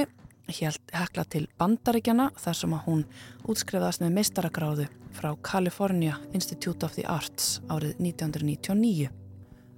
held 0.50 0.90
hekla 0.90 1.28
til 1.30 1.44
bandaríkjana 1.62 2.32
þar 2.42 2.58
sem 2.58 2.74
að 2.74 2.82
hún 2.88 3.04
útskrifaðast 3.46 4.02
með 4.02 4.16
meistaragráðu 4.16 4.88
frá 5.14 5.30
California 5.46 6.18
Institute 6.34 6.82
of 6.88 6.98
the 6.98 7.06
Arts 7.06 7.60
árið 7.70 7.94
1999. 8.02 9.12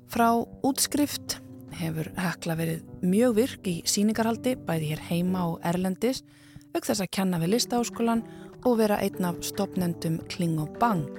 Frá 0.07 0.29
útskrift 0.39 1.41
hefur 1.81 2.13
hekla 2.15 2.55
verið 2.63 2.87
mjög 3.03 3.37
virk 3.41 3.67
í 3.67 3.81
síningarhaldi 3.83 4.55
bæði 4.55 4.93
hér 4.93 5.07
heima 5.09 5.49
og 5.51 5.59
Erlendis 5.67 6.23
auk 6.71 6.85
þess 6.87 7.03
að 7.03 7.11
kenna 7.19 7.43
við 7.43 7.57
listaháskólan 7.57 8.23
og 8.63 8.79
vera 8.79 9.03
einn 9.03 9.27
af 9.27 9.43
stopnendum 9.43 10.21
Kling 10.31 10.63
og 10.63 10.79
Bang 10.79 11.09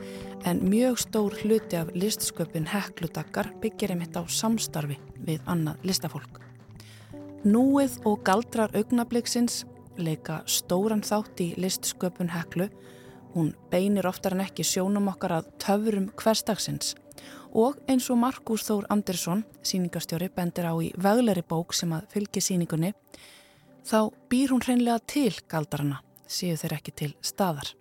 en 0.44 0.62
mjög 0.68 0.98
stór 0.98 1.34
hluti 1.42 1.76
af 1.76 1.90
listsköpun 1.94 2.66
hekludakkar 2.66 3.52
byggir 3.62 3.92
einmitt 3.94 4.16
á 4.18 4.22
samstarfi 4.26 4.98
við 5.26 5.42
annað 5.46 5.82
listafólk. 5.86 6.40
Núið 7.44 7.98
og 8.06 8.22
galdrar 8.26 8.74
augnabliksins 8.76 9.64
leika 9.98 10.42
stóran 10.46 11.02
þátt 11.04 11.42
í 11.42 11.48
listsköpun 11.60 12.32
heklu. 12.32 12.68
Hún 13.34 13.52
beinir 13.70 14.06
oftar 14.06 14.36
en 14.36 14.44
ekki 14.44 14.64
sjónum 14.66 15.10
okkar 15.12 15.38
að 15.38 15.50
töfurum 15.62 16.10
hverstagsins 16.18 16.94
og 17.52 17.76
eins 17.90 18.08
og 18.10 18.18
Markus 18.20 18.64
Þór 18.64 18.86
Andersson, 18.92 19.44
síningastjóri, 19.60 20.30
bendir 20.32 20.64
á 20.64 20.72
í 20.80 20.88
vegleri 20.96 21.44
bók 21.44 21.74
sem 21.76 21.92
að 21.92 22.08
fylgi 22.14 22.40
síningunni, 22.40 22.94
þá 23.84 24.08
býr 24.32 24.54
hún 24.54 24.64
hreinlega 24.64 25.04
til 25.04 25.34
galdarana, 25.52 26.00
séu 26.24 26.56
þeir 26.56 26.78
ekki 26.78 26.96
til 26.96 27.12
staðar. 27.20 27.74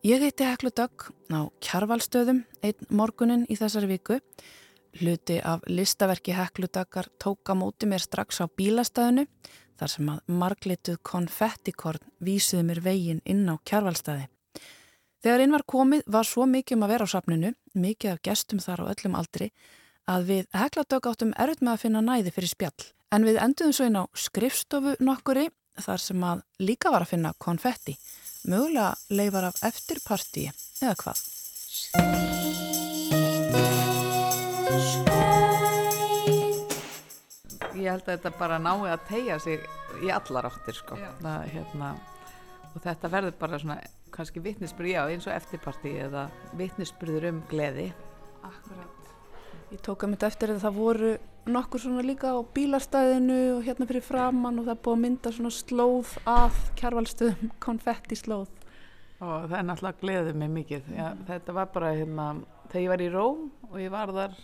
Ég 0.00 0.22
heiti 0.24 0.46
Heklu 0.48 0.70
Dögg 0.72 1.10
á 1.28 1.52
Kjarvalstöðum 1.60 2.38
einn 2.64 2.86
morgunin 2.88 3.42
í 3.52 3.56
þessari 3.60 3.90
viku. 3.90 4.14
Hluti 4.96 5.34
af 5.44 5.66
listaverki 5.68 6.32
Heklu 6.32 6.70
Döggar 6.72 7.10
tóka 7.20 7.52
móti 7.52 7.84
mér 7.84 8.00
strax 8.00 8.40
á 8.40 8.48
bílastæðinu 8.48 9.26
þar 9.76 9.92
sem 9.92 10.08
að 10.08 10.32
marglituð 10.40 10.96
konfettikorn 11.04 12.00
vísuði 12.16 12.64
mér 12.70 12.80
veginn 12.86 13.20
inn 13.28 13.44
á 13.52 13.60
Kjarvalstæði. 13.60 14.24
Þegar 15.20 15.44
inn 15.44 15.52
var 15.52 15.66
komið 15.68 16.08
var 16.08 16.24
svo 16.24 16.48
mikið 16.48 16.78
um 16.78 16.88
að 16.88 16.92
vera 16.94 17.04
á 17.04 17.12
safninu, 17.12 17.52
mikið 17.76 18.14
af 18.14 18.24
gestum 18.24 18.64
þar 18.64 18.86
á 18.88 18.90
öllum 18.94 19.20
aldri, 19.20 19.52
að 20.08 20.26
við 20.32 20.48
hekladög 20.56 21.10
áttum 21.12 21.36
erut 21.36 21.60
með 21.60 21.74
að 21.74 21.82
finna 21.84 22.00
næði 22.08 22.32
fyrir 22.38 22.54
spjall. 22.54 22.88
En 23.12 23.28
við 23.28 23.36
enduðum 23.44 23.76
svo 23.76 23.92
inn 23.92 24.00
á 24.00 24.04
skrifstofu 24.16 24.96
nokkuri 25.04 25.50
þar 25.76 26.00
sem 26.00 26.24
að 26.24 26.46
líka 26.56 26.88
var 26.88 27.04
að 27.04 27.18
finna 27.18 27.36
konfetti, 27.36 27.98
mögulega 28.48 28.94
leifar 29.12 29.48
af 29.50 29.60
eftirparti 29.66 30.46
eða 30.80 30.94
hvað. 31.02 31.22
Ég 37.80 37.88
held 37.88 38.04
að 38.04 38.12
þetta 38.12 38.32
bara 38.36 38.60
nái 38.60 38.90
að 38.90 39.06
tegja 39.08 39.38
sig 39.40 39.64
í 40.04 40.12
allar 40.12 40.50
áttir 40.50 40.76
sko. 40.76 40.98
Það, 41.22 41.46
hérna, 41.54 41.94
og 42.74 42.78
þetta 42.84 43.12
verður 43.16 43.36
bara 43.40 43.60
svona 43.62 43.80
kannski 44.14 44.42
vittnisspyrð, 44.44 44.94
já 44.94 45.02
eins 45.06 45.28
og 45.28 45.36
eftirparti 45.36 45.96
eða 46.04 46.28
vittnisspyrður 46.58 47.30
um 47.30 47.44
gleði 47.50 47.90
Akkurat 48.42 48.99
Ég 49.70 49.78
tók 49.86 50.02
að 50.02 50.10
mynda 50.10 50.26
eftir 50.26 50.50
að 50.50 50.64
það 50.64 50.78
voru 50.80 51.10
nokkur 51.50 51.82
svona 51.82 52.02
líka 52.02 52.32
á 52.34 52.38
bílastæðinu 52.54 53.36
og 53.54 53.60
hérna 53.68 53.86
fyrir 53.86 54.02
framann 54.02 54.58
og 54.58 54.66
það 54.66 54.80
búið 54.82 54.96
að 54.96 55.02
mynda 55.04 55.32
svona 55.36 55.52
slóð 55.54 56.14
að 56.28 56.56
kjærvalstöðum, 56.80 57.52
konfetti 57.66 58.18
slóð 58.18 58.48
og 59.20 59.46
það 59.50 59.56
er 59.58 59.66
náttúrulega 59.68 60.00
gleðið 60.00 60.38
mig 60.40 60.50
mikið. 60.54 60.90
Já, 60.96 61.06
þetta 61.28 61.54
var 61.54 61.70
bara 61.74 61.92
hérna 61.92 62.26
þegar 62.72 62.82
ég 62.82 62.90
var 62.92 63.04
í 63.04 63.08
Róm 63.14 63.42
og 63.68 63.76
ég 63.78 63.92
var 63.92 64.12
þar 64.16 64.38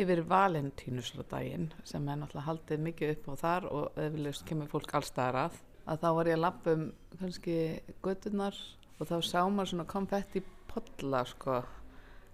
yfir 0.00 0.22
Valentínusladaginn 0.30 1.68
sem 1.88 2.06
er 2.06 2.20
náttúrulega 2.20 2.46
haldið 2.46 2.84
mikið 2.86 3.14
upp 3.16 3.30
á 3.32 3.34
þar 3.42 3.68
og 3.70 4.02
eðvilust 4.04 4.46
kemur 4.46 4.70
fólk 4.70 4.94
allstaðar 5.00 5.46
að 5.46 5.60
að 5.90 6.02
þá 6.04 6.10
var 6.20 6.30
ég 6.30 6.38
að 6.38 6.44
lappa 6.44 6.76
um 6.76 6.90
kannski 7.18 7.56
göttunar 8.04 8.58
og 9.00 9.08
þá 9.08 9.16
sá 9.26 9.40
maður 9.48 9.72
svona 9.72 9.88
konfetti 9.90 10.44
podla 10.70 11.24
sko 11.26 11.62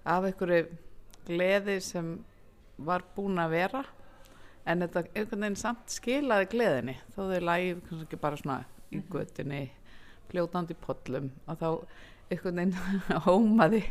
af 0.06 0.26
einhverju 0.28 0.66
gleði 1.26 1.78
sem 1.84 2.16
var 2.76 3.04
búin 3.16 3.40
að 3.40 3.54
vera 3.56 3.84
en 4.66 4.82
þetta 4.82 5.04
einhvern 5.06 5.46
veginn 5.46 5.60
samt 5.60 5.94
skilaði 5.94 6.50
gleðinni. 6.52 6.96
Þó 7.14 7.20
þau 7.30 7.46
lægið 7.48 7.84
kannski 7.88 8.20
bara 8.20 8.40
svona 8.40 8.58
í 8.90 8.98
mhm. 8.98 9.06
göttunni 9.12 9.62
fljótandi 10.30 10.76
podlum 10.82 11.30
og 11.46 11.60
þá 11.60 11.68
einhvern 12.34 12.60
veginn 12.60 13.22
hómaði 13.28 13.82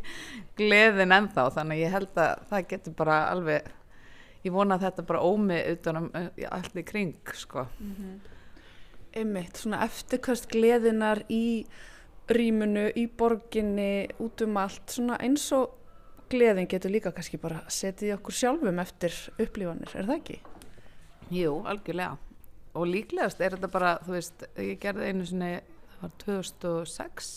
gleðin 0.59 1.15
ennþá. 1.15 1.49
Þannig 1.57 1.83
ég 1.85 1.95
held 1.95 2.21
að 2.21 2.45
það 2.51 2.69
getur 2.73 2.99
bara 2.99 3.19
alveg 3.31 3.73
ég 4.45 4.53
vona 4.53 4.77
að 4.77 4.87
þetta 4.89 5.09
bara 5.09 5.25
ómi 5.25 5.57
utanum 5.71 6.11
eh, 6.13 6.31
allt 6.51 6.75
í 6.77 6.85
kring 6.85 7.35
sko. 7.35 7.67
Mm 7.79 7.99
-hmm 7.99 8.31
einmitt, 9.15 9.59
svona 9.59 9.83
eftirkast 9.85 10.49
gleðinar 10.51 11.23
í 11.31 11.65
rýmunu, 12.31 12.87
í 12.97 13.05
borginni, 13.07 14.07
út 14.21 14.43
um 14.45 14.59
allt, 14.59 14.83
svona 14.91 15.19
eins 15.23 15.47
og 15.55 15.75
gleðin 16.31 16.69
getur 16.71 16.93
líka 16.93 17.13
kannski 17.15 17.39
bara 17.41 17.63
setið 17.71 18.15
okkur 18.17 18.35
sjálfum 18.35 18.79
eftir 18.83 19.15
upplifanir, 19.37 19.91
er 19.95 20.07
það 20.07 20.19
ekki? 20.19 20.37
Jú, 21.33 21.57
algjörlega. 21.65 22.17
Og 22.75 22.87
líklegast 22.91 23.41
er 23.41 23.55
þetta 23.55 23.71
bara, 23.71 23.91
þú 24.05 24.15
veist, 24.17 24.47
ég 24.59 24.79
gerði 24.83 25.11
einu 25.11 25.27
sinni, 25.27 25.51
það 25.93 26.01
var 26.01 26.15
2006, 26.25 27.29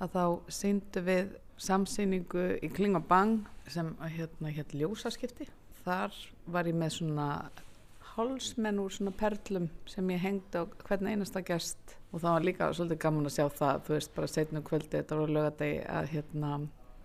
að 0.00 0.12
þá 0.14 0.24
syndu 0.60 1.04
við 1.06 1.32
samsýningu 1.60 2.44
í 2.64 2.70
Klingabang 2.72 3.40
sem 3.68 3.90
hérna 4.14 4.52
hérna 4.54 4.84
ljósaskipti. 4.84 5.48
Þar 5.84 6.14
var 6.52 6.68
ég 6.68 6.76
með 6.76 6.94
svona 6.98 7.28
hálsmenn 8.14 8.80
úr 8.82 8.92
svona 8.94 9.12
perlum 9.16 9.68
sem 9.88 10.08
ég 10.12 10.22
hengdi 10.24 10.60
á 10.60 10.64
hvern 10.86 11.10
einasta 11.12 11.42
gest 11.46 11.96
og 12.10 12.22
það 12.22 12.34
var 12.34 12.46
líka 12.46 12.68
svolítið 12.74 13.00
gaman 13.04 13.28
að 13.28 13.36
sjá 13.36 13.46
það 13.60 13.82
þú 13.86 13.94
veist 13.94 14.14
bara 14.16 14.30
setnum 14.30 14.66
kvöldi 14.66 14.96
þetta 14.96 15.18
voru 15.20 15.36
lögadegi 15.36 15.82
að 15.86 16.10
hérna 16.14 16.50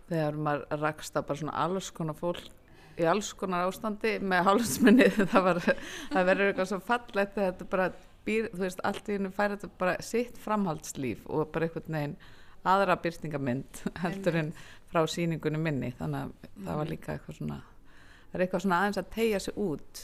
þegar 0.10 0.40
maður 0.48 0.84
raksta 0.84 1.26
bara 1.26 1.42
svona 1.42 1.58
alls 1.66 1.92
konar 1.96 2.18
fólk 2.20 2.52
í 2.96 3.08
alls 3.12 3.34
konar 3.36 3.68
ástandi 3.68 4.16
með 4.24 4.46
hálsmenni 4.50 5.10
það 5.34 5.50
það 5.66 6.22
verður 6.30 6.48
eitthvað 6.50 6.72
svo 6.72 6.82
fallegt 6.86 7.36
þetta 7.36 7.68
bara 7.72 7.90
býr 8.26 8.48
þú 8.54 8.64
veist 8.64 8.82
allt 8.88 9.10
í 9.10 9.18
hennu 9.18 9.34
færi 9.36 9.58
þetta 9.58 9.80
bara 9.82 9.98
sitt 10.06 10.40
framhaldslíf 10.42 11.28
og 11.28 11.52
bara 11.54 11.68
einhvern 11.68 12.00
veginn 12.00 12.18
aðra 12.66 12.98
byrtingamind 13.02 13.84
heldur 14.02 14.40
en 14.40 14.52
frá 14.90 15.04
síningunum 15.10 15.64
minni. 15.66 15.94
Þannig 16.00 16.22
að 16.26 16.52
það 16.66 16.82
var 16.82 16.92
líka 16.92 17.16
eitthvað 17.16 17.40
svona 17.40 17.62
það 17.62 18.38
er 18.38 18.46
eitthvað 18.46 18.66
svona 18.66 18.82
aðeins 18.82 19.02
að 19.02 19.10
tegja 19.16 19.42
sig 19.46 19.58
út. 19.66 20.04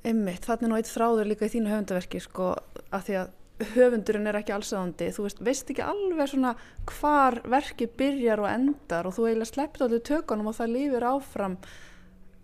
Einmitt, 0.00 0.46
þannig 0.48 0.70
nú 0.70 0.78
eitt 0.78 0.90
þráður 0.90 1.28
líka 1.28 1.46
í 1.48 1.52
þínu 1.52 1.72
höfundaverki 1.74 2.22
sko 2.24 2.54
að 2.88 3.06
því 3.08 3.18
að 3.20 3.34
höfundurinn 3.74 4.28
er 4.30 4.38
ekki 4.40 4.54
allsæðandi, 4.54 5.10
þú 5.16 5.26
veist, 5.26 5.42
veist 5.44 5.70
ekki 5.72 5.84
alveg 5.84 6.30
svona 6.32 6.54
hvar 6.90 7.40
verki 7.50 7.88
byrjar 8.00 8.42
og 8.44 8.50
endar 8.50 9.08
og 9.08 9.16
þú 9.16 9.28
eiginlega 9.28 9.50
sleppit 9.52 9.84
allir 9.86 10.04
tökunum 10.06 10.50
og 10.50 10.56
það 10.58 10.74
lífir 10.76 11.06
áfram 11.10 11.58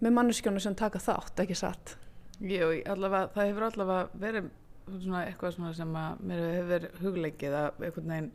með 0.04 0.16
manneskjónu 0.18 0.62
sem 0.62 0.76
taka 0.76 1.00
þátt, 1.00 1.40
ekki 1.44 1.56
satt? 1.56 1.96
Jú, 2.44 2.68
allavega, 2.92 3.30
það 3.32 3.50
hefur 3.50 3.68
allavega 3.70 4.22
verið 4.26 4.50
svona 4.92 5.24
eitthvað 5.26 5.56
svona 5.56 5.72
sem 5.76 5.96
að 5.98 6.22
mér 6.30 6.44
hefur 6.58 6.88
hugleikið 7.02 7.58
að 7.58 7.84
einhvern 7.88 8.12
veginn 8.12 8.30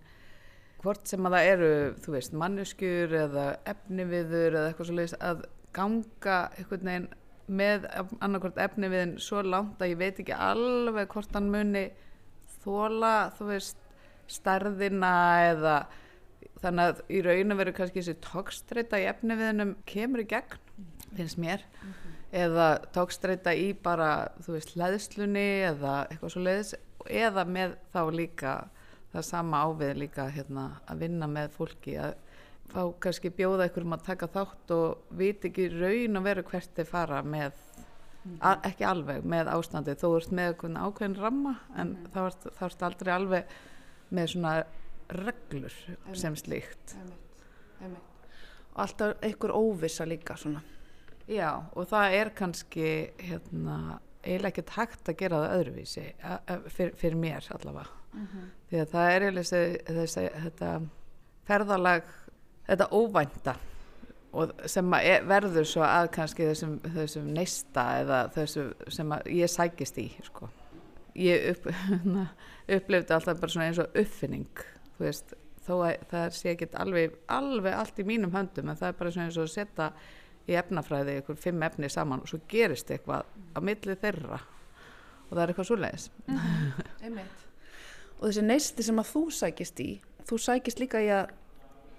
hvort 0.81 1.09
sem 1.11 1.25
að 1.27 1.35
það 1.37 1.49
eru, 1.53 1.73
þú 2.01 2.13
veist, 2.15 2.37
manneskjur 2.41 3.17
eða 3.21 3.47
efniviður 3.69 4.55
eða 4.57 4.69
eitthvað 4.71 4.89
svolítið 4.89 5.25
að 5.29 5.43
ganga 5.75 6.37
einhvern 6.57 6.89
veginn 6.89 7.11
með 7.51 7.85
annarkort 8.23 8.59
efni 8.63 8.89
við 8.91 9.03
henn 9.03 9.17
svo 9.21 9.41
langt 9.45 9.81
að 9.81 9.93
ég 9.93 9.99
veit 9.99 10.21
ekki 10.23 10.35
alveg 10.35 11.11
hvort 11.11 11.35
hann 11.35 11.51
muni 11.51 11.89
þóla 12.63 13.13
þú 13.37 13.49
veist 13.51 13.81
starðina 14.31 15.13
eða 15.51 15.75
þannig 16.61 16.91
að 16.91 17.01
í 17.09 17.21
rauninu 17.25 17.57
verður 17.57 17.77
kannski 17.79 18.01
þessi 18.01 18.19
tókstreita 18.23 19.01
í 19.01 19.07
efni 19.09 19.37
við 19.37 19.49
hennum 19.51 19.73
kemur 19.89 20.23
í 20.23 20.27
gegn 20.29 20.59
finnst 21.17 21.39
mér 21.41 21.65
mm 21.65 21.89
-hmm. 21.93 22.19
eða 22.43 22.67
tókstreita 22.95 23.53
í 23.53 23.73
bara 23.73 24.29
þú 24.39 24.57
veist 24.57 24.75
leðslunni 24.75 25.47
eða 25.71 26.05
eitthvað 26.09 26.33
svo 26.35 26.41
leiðis 26.41 26.75
eða 27.09 27.45
með 27.45 27.75
þá 27.93 28.01
líka 28.13 28.53
það 29.11 29.27
sama 29.27 29.63
ávið 29.67 29.97
líka 30.05 30.27
hérna, 30.31 30.67
að 30.87 31.03
vinna 31.05 31.27
með 31.27 31.55
fólki 31.57 31.97
að 31.99 32.13
fá 32.71 32.81
kannski 33.03 33.31
bjóða 33.35 33.67
ykkur 33.67 33.85
um 33.87 33.95
að 33.97 34.05
taka 34.07 34.29
þátt 34.31 34.73
og 34.75 35.15
viti 35.19 35.49
ekki 35.49 35.67
raun 35.73 36.19
að 36.19 36.27
vera 36.29 36.45
hvert 36.47 36.77
þið 36.77 36.91
fara 36.91 37.21
með. 37.23 37.57
Ekki 38.63 38.85
alveg 38.85 39.25
með 39.25 39.49
ástandi 39.55 39.95
þó 39.97 40.07
ert 40.17 40.31
með 40.31 40.61
ákveðin 40.77 41.17
ramma 41.17 41.55
en 41.75 41.87
mm 41.87 42.05
-hmm. 42.13 42.51
þá 42.57 42.65
ert 42.65 42.83
aldrei 42.83 43.13
alveg 43.13 43.45
með 44.09 44.27
svona 44.27 44.53
reglur 45.09 45.73
Emme. 45.87 46.15
sem 46.15 46.35
slíkt 46.35 46.95
og 47.81 48.79
alltaf 48.79 49.17
einhver 49.21 49.51
óvisa 49.51 50.05
líka 50.05 50.37
svona 50.37 50.61
já 51.27 51.63
og 51.73 51.87
það 51.87 52.13
er 52.13 52.29
kannski 52.29 53.11
hérna 53.19 53.99
eiginlega 54.23 54.47
ekkert 54.47 54.69
hægt 54.69 55.09
að 55.09 55.17
gera 55.17 55.41
það 55.41 55.57
öðruvísi 55.59 56.05
fyr, 56.67 56.93
fyrir 56.95 57.17
mér 57.17 57.47
allavega 57.49 57.89
mm 58.13 58.27
-hmm. 58.27 58.47
því 58.69 58.81
að 58.81 58.91
það 58.91 59.11
er 59.11 59.21
eiginlega 59.21 59.99
þessi 59.99 60.29
þetta 60.43 60.81
ferðalag 61.43 62.03
þetta 62.67 62.87
óvænta 62.91 63.55
sem 64.69 64.93
er, 64.95 65.25
verður 65.27 65.67
svo 65.67 65.83
að 65.85 66.09
kannski 66.15 66.47
þessum, 66.47 66.77
þessum 66.95 67.27
neista 67.35 67.85
eða 67.99 68.21
þessum 68.35 68.71
sem 68.95 69.13
ég 69.35 69.51
sækist 69.51 69.99
í 69.99 70.07
sko. 70.23 70.49
ég 71.19 71.49
upp, 71.51 71.67
upplifði 72.77 73.15
alltaf 73.17 73.41
bara 73.41 73.65
eins 73.65 73.81
og 73.83 73.99
uppfinning 73.99 74.63
þú 74.95 75.05
veist, 75.05 75.35
þó 75.65 75.73
að 75.81 76.07
það 76.13 76.37
sé 76.37 76.53
ekki 76.53 76.69
alveg, 76.79 77.19
alveg 77.27 77.75
allt 77.75 77.99
í 77.99 78.07
mínum 78.07 78.33
höndum 78.35 78.71
en 78.71 78.79
það 78.79 78.93
er 78.93 78.97
bara 79.01 79.13
eins 79.25 79.37
og 79.37 79.49
að 79.49 79.53
setja 79.57 79.91
í 80.47 80.55
efnafræði 80.57 81.19
ykkur 81.21 81.37
fimm 81.39 81.67
efni 81.67 81.89
saman 81.91 82.23
og 82.23 82.31
svo 82.31 82.39
gerist 82.49 82.89
eitthvað 82.91 83.27
á 83.27 83.59
milli 83.61 83.95
þeirra. 83.99 84.39
Og 85.27 85.35
það 85.35 85.43
er 85.43 85.51
eitthvað 85.51 85.67
svo 85.69 85.77
leiðis 85.79 86.07
mm, 86.27 87.19
og 88.21 88.25
þessi 88.25 88.41
neisti 88.45 88.83
sem 88.85 88.99
að 88.99 89.11
þú 89.11 89.21
sækist 89.35 89.79
í 89.83 89.91
þú 90.29 90.39
sækist 90.41 90.81
líka 90.81 91.01
í 91.01 91.09
að 91.13 91.31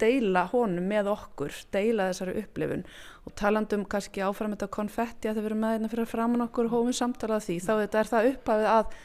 deila 0.01 0.45
honum 0.51 0.85
með 0.89 1.09
okkur, 1.13 1.55
deila 1.73 2.09
þessari 2.11 2.35
upplifun. 2.43 2.85
Og 3.27 3.35
talandum 3.39 3.85
kannski 3.89 4.23
áfram 4.25 4.55
þetta 4.55 4.69
konfetti 4.73 5.29
að 5.29 5.39
þau 5.39 5.45
veru 5.47 5.57
með 5.59 5.75
þetta 5.77 5.91
fyrir 5.93 6.05
að 6.05 6.13
framann 6.13 6.45
okkur 6.47 6.71
hófum 6.71 6.95
samtalað 6.97 7.47
því, 7.47 7.57
þá 7.63 7.73
þetta 7.73 7.99
er 7.99 8.11
það 8.11 8.29
upphafið 8.31 8.69
að 8.73 8.95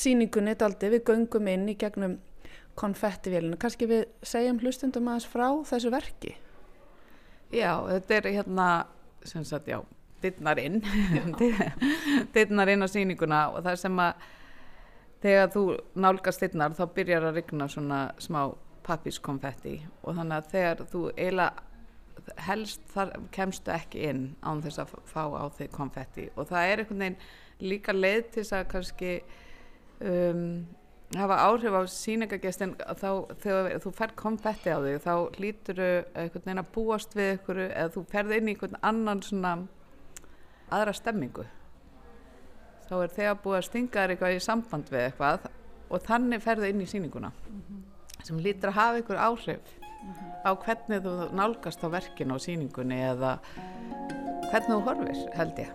síningunni 0.00 0.56
daldi 0.58 0.90
við 0.92 1.06
göngum 1.10 1.48
inn 1.50 1.70
í 1.72 1.76
gegnum 1.78 2.18
konfettivélina, 2.78 3.58
kannski 3.60 3.88
við 3.90 4.04
segjum 4.24 4.60
hlustundum 4.62 5.08
aðeins 5.10 5.28
frá 5.28 5.48
þessu 5.68 5.90
verki. 5.92 6.36
Já, 7.50 7.72
þetta 7.88 8.16
er 8.16 8.28
hérna, 8.36 8.68
sem 9.26 9.44
sagt, 9.44 9.66
já, 9.68 9.80
dittnar 10.22 10.60
inn, 10.62 10.78
dittnar 12.34 12.70
inn 12.70 12.86
á 12.86 12.88
síninguna 12.88 13.48
og 13.54 13.64
það 13.66 13.80
sem 13.82 14.02
að 14.04 14.28
þegar 15.24 15.52
þú 15.54 15.64
nálgast 16.00 16.44
dittnar 16.44 16.76
þá 16.76 16.84
byrjar 16.96 17.28
að 17.28 17.40
rigna 17.40 17.68
svona 17.70 18.00
smá 18.22 18.42
pappiskonfetti 18.90 19.76
og 20.02 20.16
þannig 20.18 20.36
að 20.36 20.54
þegar 20.54 20.86
þú 20.90 21.02
eiginlega 21.14 21.66
helst 22.46 22.82
þar 22.94 23.14
kemstu 23.34 23.72
ekki 23.74 24.02
inn 24.10 24.24
án 24.44 24.62
þess 24.64 24.82
að 24.82 24.92
fá 25.08 25.22
á 25.30 25.44
þig 25.56 25.70
konfetti. 25.74 26.26
Og 26.36 26.48
það 26.50 26.66
er 26.66 26.82
einhvern 26.82 27.04
veginn 27.04 27.70
líka 27.70 27.94
leið 27.94 28.20
til 28.26 28.42
þess 28.42 28.56
að 28.56 28.68
kannski 28.74 29.12
um, 30.06 30.44
hafa 31.16 31.38
áhrif 31.46 31.76
á 31.76 31.82
síningagestin 31.90 32.76
þá 32.78 33.10
þegar 33.42 33.78
þú 33.84 33.94
fær 33.98 34.16
konfetti 34.18 34.74
á 34.74 34.78
þig 34.84 35.00
þá 35.04 35.14
hlýtur 35.38 35.80
þau 35.80 35.92
einhvern 36.22 36.44
veginn 36.44 36.62
að 36.62 36.74
búast 36.76 37.16
við 37.18 37.32
ykkur 37.36 37.62
eða 37.66 37.94
þú 37.96 38.04
ferð 38.12 38.36
inn 38.36 38.50
í 38.50 38.54
einhvern 38.54 38.82
annan 38.92 39.24
svona 39.26 39.54
aðra 40.70 40.94
stemmingu. 40.94 41.46
Þá 42.90 42.94
er 43.00 43.16
þegar 43.16 43.40
búið 43.42 43.60
að 43.60 43.66
stinga 43.68 44.02
þér 44.02 44.14
eitthvað 44.14 44.36
í 44.36 44.44
samband 44.44 44.90
við 44.90 45.06
eitthvað 45.06 45.48
og 45.90 46.04
þannig 46.06 46.42
ferðu 46.42 46.70
inn 46.70 46.82
í 46.82 46.90
síninguna 46.90 47.30
mm 47.30 47.62
-hmm. 47.62 47.82
Sem 48.26 48.38
lítur 48.38 48.72
að 48.72 48.78
hafa 48.80 49.02
ykkur 49.02 49.16
áhrif 49.16 49.60
mm 49.80 50.12
-hmm. 50.12 50.30
á 50.48 50.50
hvernig 50.64 51.02
þú 51.04 51.12
nálgast 51.32 51.84
á 51.84 51.88
verkinu 51.88 52.34
og 52.34 52.40
síningunni 52.40 52.98
eða 53.12 53.38
hvernig 54.50 54.74
þú 54.76 54.82
horfir 54.86 55.16
held 55.34 55.58
ég 55.58 55.70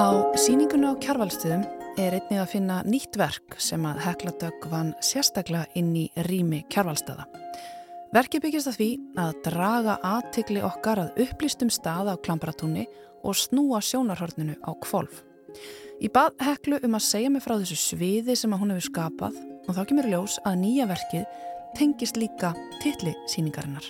Á 0.00 0.32
síninguna 0.32 0.94
á 0.94 1.00
kjarvalstuðum 1.02 1.64
er 2.00 2.14
einnig 2.16 2.38
að 2.40 2.52
finna 2.54 2.76
nýtt 2.86 3.18
verk 3.20 3.56
sem 3.60 3.82
að 3.84 3.98
Hekladögg 4.06 4.68
vann 4.70 4.94
sérstaklega 5.04 5.66
inn 5.76 5.90
í 5.98 6.06
rými 6.24 6.62
kjarvalstöða. 6.72 7.26
Verkið 8.14 8.44
byggist 8.46 8.70
að 8.70 8.78
því 8.78 8.88
að 9.20 9.42
draga 9.44 9.98
aðtikli 10.06 10.62
okkar 10.64 11.02
að 11.02 11.20
upplýstum 11.26 11.68
stað 11.70 12.10
á 12.10 12.14
klamparatúni 12.24 12.86
og 13.22 13.36
snúa 13.36 13.82
sjónarhörnunu 13.84 14.56
á 14.64 14.70
kvolf. 14.80 15.20
Ég 16.00 16.08
bað 16.16 16.38
Heklu 16.40 16.78
um 16.86 16.94
að 16.96 17.02
segja 17.04 17.28
mig 17.28 17.42
frá 17.44 17.58
þessu 17.60 17.76
sviði 17.76 18.32
sem 18.38 18.54
að 18.56 18.62
hún 18.62 18.70
hefur 18.72 18.86
skapað 18.86 19.34
og 19.68 19.74
þá 19.76 19.80
kemur 19.90 20.06
ljós 20.08 20.38
að 20.48 20.54
nýja 20.62 20.86
verkið 20.88 21.26
tengist 21.76 22.16
líka 22.16 22.54
tilli 22.80 23.12
síningarinnar. 23.28 23.84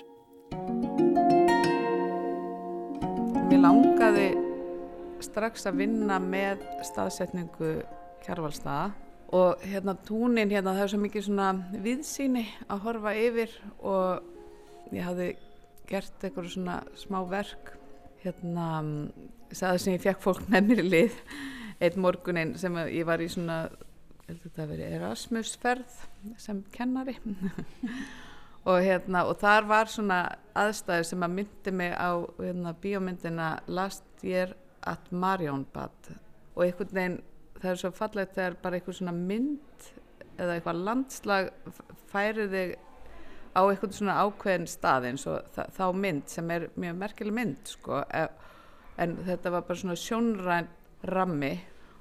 Mér 3.47 3.63
langaði 3.63 4.25
strax 5.23 5.69
að 5.71 5.79
vinna 5.85 6.17
með 6.25 6.65
staðsetningu 6.89 7.77
kjærvalstaða 8.25 8.91
og 9.39 9.63
hérna 9.71 9.95
túnin 10.03 10.51
hérna 10.51 10.75
það 10.75 10.83
er 10.89 10.93
svo 10.97 11.01
mikið 11.05 11.27
svona 11.29 11.53
viðsýni 11.87 12.45
að 12.67 12.85
horfa 12.89 13.15
yfir 13.23 13.55
og 13.79 14.91
ég 14.99 15.07
hafði 15.07 15.31
gert 15.87 16.27
eitthvað 16.27 16.51
svona 16.57 16.83
smá 16.99 17.23
verk 17.31 17.71
hérna 18.27 18.69
það 19.55 19.81
sem 19.87 19.95
ég 19.95 20.07
fekk 20.09 20.27
fólk 20.27 20.43
með 20.51 20.73
mér 20.73 20.87
í 20.89 20.91
lið 20.91 21.25
einn 21.81 22.01
morgunin 22.01 22.57
sem 22.61 22.77
ég 22.89 23.07
var 23.09 23.23
í 23.23 23.29
svona 23.31 23.65
Erasmusferð 24.31 25.95
sem 26.39 26.61
kennari. 26.75 27.17
Og 28.69 28.83
hérna 28.85 29.25
og 29.25 29.39
þar 29.41 29.65
var 29.67 29.89
svona 29.89 30.19
aðstæður 30.59 31.07
sem 31.09 31.23
að 31.25 31.37
myndi 31.39 31.73
mig 31.73 31.95
á 31.97 32.21
hérna, 32.37 32.75
bíómyndina 32.77 33.49
Last 33.73 34.05
Year 34.23 34.53
at 34.85 35.09
Marionbad. 35.11 36.13
Og 36.55 36.67
einhvern 36.67 36.93
veginn 36.93 37.17
það 37.57 37.71
er 37.71 37.81
svo 37.81 37.91
fallegt 37.97 38.37
þegar 38.37 38.59
bara 38.61 38.77
eitthvað 38.77 38.99
svona 38.99 39.17
mynd 39.17 39.89
eða 40.37 40.59
eitthvað 40.59 40.85
landslag 40.85 41.51
færir 42.13 42.53
þig 42.53 42.77
á 43.57 43.61
eitthvað 43.65 43.97
svona 43.97 44.19
ákveðin 44.27 44.69
stað 44.71 45.09
eins 45.09 45.27
og 45.29 45.57
þá 45.57 45.85
mynd 45.97 46.29
sem 46.31 46.53
er 46.55 46.69
mjög 46.77 47.01
merkileg 47.01 47.37
mynd 47.41 47.73
sko. 47.73 48.05
E, 48.05 48.27
en 49.01 49.17
þetta 49.25 49.55
var 49.57 49.65
bara 49.69 49.83
svona 49.83 49.99
sjónræn 49.99 50.71
rammi 51.07 51.55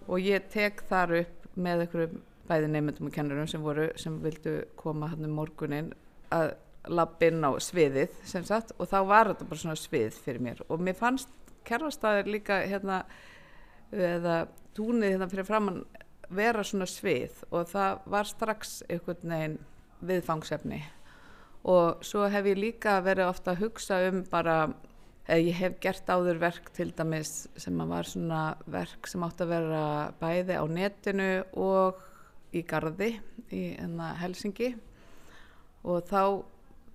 og 0.08 0.24
ég 0.24 0.50
tek 0.52 0.84
þar 0.90 1.16
upp 1.22 1.48
með 1.60 1.86
einhverjum 1.86 2.22
bæði 2.50 2.72
nefndum 2.74 3.10
og 3.10 3.14
kennurum 3.14 3.50
sem 3.50 3.64
voru 3.64 3.90
sem 4.00 4.16
vildu 4.24 4.56
koma 4.80 5.12
hann 5.12 5.28
um 5.28 5.36
morgunin 5.38 5.92
að 6.34 6.56
lappinn 6.90 7.44
á 7.46 7.52
sviðið 7.62 8.16
sem 8.28 8.46
sagt 8.48 8.74
og 8.78 8.90
þá 8.90 9.00
var 9.08 9.32
þetta 9.32 9.50
bara 9.50 9.62
svona 9.62 9.80
svið 9.80 10.22
fyrir 10.24 10.44
mér. 10.44 10.62
Og 10.70 10.82
mér 10.82 10.98
fannst 10.98 11.30
kerfastæðir 11.68 12.32
líka 12.34 12.62
hérna 12.66 13.04
eða 13.92 14.48
túnið 14.78 15.16
hérna 15.16 15.30
fyrir 15.30 15.48
framann 15.48 15.84
vera 16.30 16.64
svona 16.66 16.88
svið 16.90 17.44
og 17.50 17.68
það 17.70 18.06
var 18.14 18.30
strax 18.30 18.80
einhvern 18.90 19.34
veginn 19.34 19.60
viðfangsefni. 20.10 20.82
Og 21.70 22.06
svo 22.06 22.30
hef 22.32 22.48
ég 22.48 22.60
líka 22.60 23.00
verið 23.04 23.30
ofta 23.30 23.54
að 23.54 23.66
hugsa 23.66 24.00
um 24.08 24.24
bara 24.32 24.70
ég 25.38 25.56
hef 25.60 25.76
gert 25.84 26.10
áður 26.10 26.40
verk 26.42 26.70
til 26.74 26.90
dæmis 26.98 27.48
sem 27.60 27.82
var 27.90 28.08
svona 28.10 28.44
verk 28.66 29.08
sem 29.10 29.24
átt 29.26 29.44
að 29.44 29.52
vera 29.54 29.84
bæði 30.22 30.58
á 30.58 30.66
netinu 30.66 31.30
og 31.60 32.00
í 32.56 32.64
gardi 32.66 33.12
í 33.54 33.64
enna 33.78 34.14
Helsingi 34.18 34.72
og 35.86 36.08
þá 36.10 36.22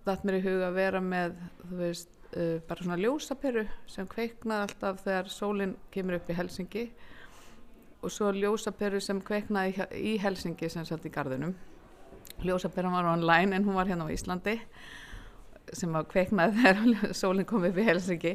dætt 0.05 0.25
mér 0.27 0.40
í 0.40 0.44
huga 0.44 0.70
að 0.70 0.79
vera 0.81 1.03
með 1.05 1.37
þú 1.62 1.79
veist 1.79 2.11
uh, 2.35 2.59
bara 2.66 2.83
svona 2.83 3.01
ljósaperu 3.01 3.66
sem 3.90 4.09
kveiknaði 4.11 4.66
alltaf 4.66 5.05
þegar 5.05 5.31
sólinn 5.33 5.77
kemur 5.94 6.18
upp 6.18 6.33
í 6.33 6.38
Helsingi 6.38 6.85
og 8.05 8.12
svo 8.12 8.33
ljósaperu 8.35 9.01
sem 9.01 9.23
kveiknaði 9.25 9.87
í 9.94 10.16
Helsingi 10.20 10.68
sem 10.73 10.85
satt 10.88 11.07
í 11.07 11.14
gardinum 11.14 11.55
ljósaperan 12.44 12.92
var 12.92 13.12
online 13.14 13.57
en 13.57 13.64
hún 13.64 13.79
var 13.79 13.88
hérna 13.88 14.11
á 14.11 14.12
Íslandi 14.12 14.59
sem 15.79 15.93
var 15.95 16.07
kveiknaði 16.11 16.63
þegar 16.63 17.13
sólinn 17.23 17.49
kom 17.49 17.67
upp 17.69 17.79
í 17.79 17.87
Helsingi 17.89 18.35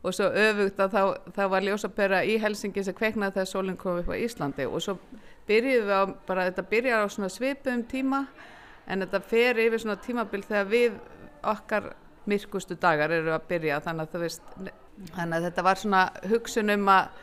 og 0.00 0.14
svo 0.16 0.30
öfugt 0.32 0.80
að 0.80 0.94
þá, 0.94 1.02
þá 1.36 1.42
var 1.52 1.66
ljósapera 1.66 2.20
í 2.24 2.38
Helsingi 2.40 2.84
sem 2.86 2.96
kveiknaði 2.96 3.36
þegar 3.36 3.50
sólinn 3.50 3.80
kom 3.80 4.00
upp 4.00 4.08
á 4.08 4.16
Íslandi. 4.16 4.64
Og 4.64 4.80
svo 4.84 4.96
byrjuðum 5.48 5.88
við 5.90 5.96
á 5.96 6.02
bara 6.28 6.46
þetta 6.48 6.66
byrjar 6.70 7.04
á 7.04 7.08
svona 7.12 7.32
svipum 7.32 7.82
tíma 7.90 8.22
en 8.90 9.04
þetta 9.04 9.20
fer 9.32 9.60
yfir 9.60 9.82
svona 9.82 9.98
tímabild 10.00 10.48
þegar 10.48 10.70
við 10.70 11.00
okkar 11.50 11.90
myrkustu 12.30 12.76
dagar 12.80 13.12
eru 13.12 13.34
að 13.34 13.48
byrja. 13.50 13.80
Þannig 13.84 14.14
að, 14.14 14.24
veist, 14.24 14.54
þannig 15.16 15.36
að 15.36 15.46
þetta 15.48 15.66
var 15.66 15.82
svona 15.82 16.06
hugsun 16.32 16.74
um 16.76 16.88
að 16.94 17.20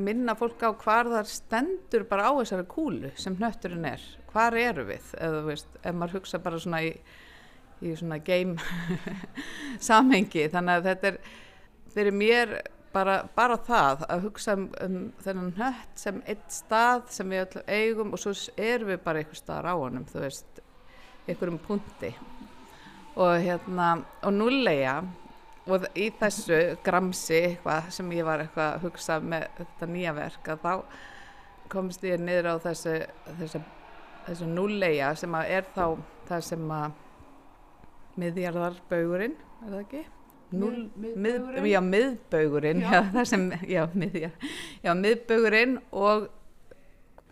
minna 0.00 0.36
fólk 0.38 0.62
á 0.64 0.70
hvar 0.80 1.08
þar 1.10 1.28
stendur 1.28 2.06
bara 2.08 2.30
á 2.30 2.32
þessari 2.38 2.68
kúlu 2.70 3.10
sem 3.20 3.36
hnötturinn 3.36 3.88
er. 3.88 4.04
Hvar 4.30 4.54
eru 4.56 4.86
við? 4.88 5.10
Eða 5.18 5.42
veist, 5.48 5.72
ef 5.82 5.96
maður 5.96 6.20
hugsa 6.20 6.40
bara 6.42 6.60
svona 6.62 6.82
í, 6.86 6.92
í 7.80 7.94
svona 7.96 8.20
game 8.24 8.56
samhengi. 9.88 10.48
Þannig 10.52 10.80
að 10.80 10.90
þetta 10.90 11.10
er 11.12 11.20
fyrir 11.94 12.14
mér 12.14 12.54
bara, 12.94 13.20
bara 13.36 13.58
það 13.66 14.04
að 14.08 14.26
hugsa 14.26 14.56
um, 14.58 14.66
um 14.84 14.98
þennan 15.22 15.52
hnött 15.58 16.02
sem 16.02 16.20
eitt 16.30 16.46
stað 16.52 17.06
sem 17.14 17.30
við 17.30 17.44
öll 17.44 17.64
eigum 17.68 18.14
og 18.14 18.22
svo 18.22 18.34
erum 18.56 18.92
við 18.92 19.02
bara 19.04 19.22
einhver 19.22 19.38
staðar 19.38 19.70
á 19.70 19.74
honum 19.78 20.06
þú 20.10 20.24
veist, 20.24 20.62
einhverjum 21.26 21.60
punti 21.66 22.12
og 23.20 23.34
hérna 23.42 23.92
og 24.24 24.34
núleia 24.34 25.00
og 25.70 25.86
í 25.98 26.08
þessu 26.18 26.60
gramsi 26.84 27.38
eitthvað 27.50 27.90
sem 27.94 28.14
ég 28.16 28.26
var 28.26 28.42
eitthvað 28.42 28.74
að 28.76 28.86
hugsa 28.88 29.18
með 29.22 29.46
þetta 29.58 29.90
nýja 29.90 30.14
verk 30.16 30.50
að 30.54 30.64
þá 30.64 30.72
komst 31.70 32.06
ég 32.06 32.22
niður 32.22 32.54
á 32.54 32.64
þessu 32.64 32.96
þessu, 33.38 33.60
þessu 34.26 34.50
núleia 34.50 35.12
sem 35.18 35.36
að 35.36 35.54
er 35.58 35.70
þá 35.76 35.84
það 36.30 36.46
sem 36.48 36.74
að 36.74 36.98
miðjarðarbaugurinn 38.20 39.36
er 39.38 39.70
það 39.70 39.78
ekki? 39.84 40.02
Núl, 40.50 40.74
mið, 40.98 41.14
miðbaugurinn? 41.14 41.62
Mið, 41.62 41.70
já, 41.70 41.80
miðbaugurinn 41.86 42.84
já. 42.84 42.90
Já, 42.90 43.00
það 43.14 43.26
sem, 43.32 43.48
já, 43.70 43.80
miðjar 43.94 44.52
já, 44.82 44.92
miðbaugurinn 44.98 45.80
og 45.94 46.28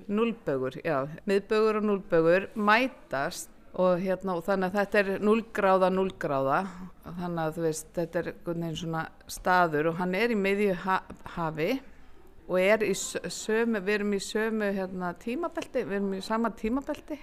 núlbaugur, 0.08 0.80
já, 0.84 0.98
miðbaugur 1.28 1.80
og 1.80 1.88
núlbaugur 1.88 2.50
mætast 2.56 3.54
og 3.78 4.00
hérna 4.02 4.34
og 4.38 4.44
þannig 4.46 4.70
að 4.72 4.78
þetta 4.78 5.00
er 5.00 5.24
0 5.28 5.42
gráða 5.54 5.90
0 5.92 6.14
gráða 6.20 6.60
þannig 7.04 7.42
að 7.42 7.56
þú 7.56 7.64
veist 7.66 7.90
þetta 7.98 8.20
er 8.20 8.30
einhvern 8.32 8.76
svona 8.80 9.04
staður 9.30 9.90
og 9.92 9.98
hann 10.00 10.16
er 10.18 10.34
í 10.34 10.38
miðju 10.38 10.76
ha 10.86 10.98
hafi 11.36 11.70
og 12.48 12.56
er 12.62 12.84
í 12.86 12.94
sömu, 12.96 13.82
við 13.84 13.94
erum 13.98 14.14
í 14.16 14.22
sömu 14.24 14.70
hérna, 14.72 15.12
tímabelti, 15.20 15.84
við 15.84 15.98
erum 16.00 16.14
í 16.16 16.22
sama 16.24 16.50
tímabelti 16.56 17.18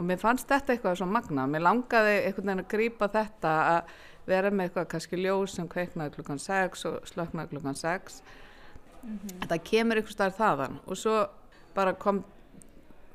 og 0.00 0.06
mér 0.08 0.20
fannst 0.20 0.48
þetta 0.48 0.74
eitthvað 0.74 0.96
svo 0.96 1.08
magna, 1.10 1.44
mér 1.50 1.66
langaði 1.66 2.14
einhvern 2.22 2.46
veginn 2.48 2.62
að 2.62 2.70
grýpa 2.72 3.08
þetta 3.12 3.50
að 3.74 3.96
vera 4.30 4.50
með 4.54 4.68
eitthvað 4.68 4.86
kannski 4.94 5.18
ljós 5.20 5.56
sem 5.58 5.68
kveiknaði 5.68 6.14
klukkan 6.14 6.40
6 6.40 6.86
og 6.88 7.10
slöknaði 7.10 7.52
klukkan 7.52 7.76
6 7.76 8.22
mm 8.22 9.18
-hmm. 9.18 9.40
þetta 9.42 9.58
kemur 9.70 10.00
einhvers 10.00 10.16
staðar 10.16 10.38
þaðan. 10.38 10.78
Og 10.86 10.96
svo 10.96 11.16
bara 11.74 11.92
kom 11.92 12.24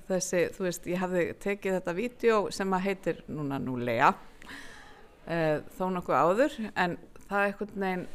þessi, 0.08 0.50
þú 0.54 0.67
veist, 0.67 0.88
ég 0.88 1.02
hafði 1.02 1.34
tekið 1.39 1.80
þetta 1.80 1.93
vídeo 1.93 2.52
sem 2.52 2.74
að 2.74 2.86
heitir 2.86 3.24
núna 3.28 3.60
núlega 3.60 4.13
uh, 5.28 5.58
þó 5.78 5.89
nokkuð 5.89 6.15
áður 6.15 6.71
en 6.76 6.98
það 7.28 7.39
er 7.39 7.45
einhvern 7.45 7.82
veginn 7.82 8.08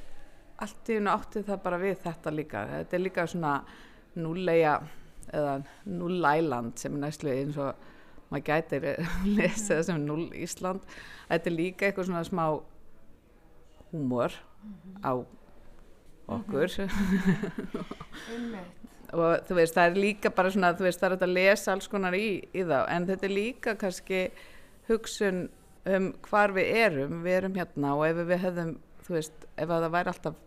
allt 0.61 0.89
í 0.89 0.97
hún 0.99 1.09
átti 1.09 1.43
það 1.43 1.63
bara 1.63 1.79
við 1.79 1.97
þetta 2.05 2.31
líka. 2.31 2.67
Þetta 2.67 2.97
er 2.97 3.03
líka 3.03 3.27
svona 3.27 3.65
núlega 4.15 4.81
eða 5.33 5.63
núlæland 5.87 6.79
sem 6.79 6.95
er 6.95 7.01
næstlega 7.01 7.41
eins 7.41 7.57
og 7.57 7.75
maður 8.31 8.47
gæti 8.47 8.81
lesa 9.39 9.79
það 9.79 9.85
sem 9.89 10.05
0 10.07 10.27
Ísland. 10.45 10.81
Þetta 11.31 11.51
er 11.51 11.57
líka 11.57 11.89
eitthvað 11.89 12.11
svona 12.11 12.25
smá 12.27 12.45
húmor 13.91 14.37
á 15.03 15.13
okkur. 16.31 16.77
Og 19.11 19.33
þú 19.49 19.57
veist 19.59 19.75
það 19.75 19.89
er 19.89 19.97
líka 19.99 20.31
bara 20.31 20.53
svona 20.55 20.77
þú 20.79 20.87
veist 20.87 21.01
það 21.03 21.17
er 21.17 21.25
að 21.27 21.33
lesa 21.35 21.73
alls 21.75 21.91
konar 21.91 22.15
í, 22.15 22.29
í 22.55 22.63
þá. 22.63 22.85
En 22.95 23.09
þetta 23.09 23.27
er 23.27 23.35
líka 23.35 23.75
kannski 23.79 24.21
hugsun 24.87 25.49
um 25.91 26.13
hvar 26.29 26.55
við 26.55 26.71
erum. 26.85 27.25
Við 27.25 27.41
erum 27.41 27.59
hérna 27.59 27.97
og 27.99 28.07
ef 28.07 28.23
við 28.23 28.39
hefðum 28.45 28.77
þú 29.07 29.17
veist 29.17 29.49
ef 29.57 29.73
það 29.73 29.91
væri 29.97 30.13
alltaf 30.15 30.39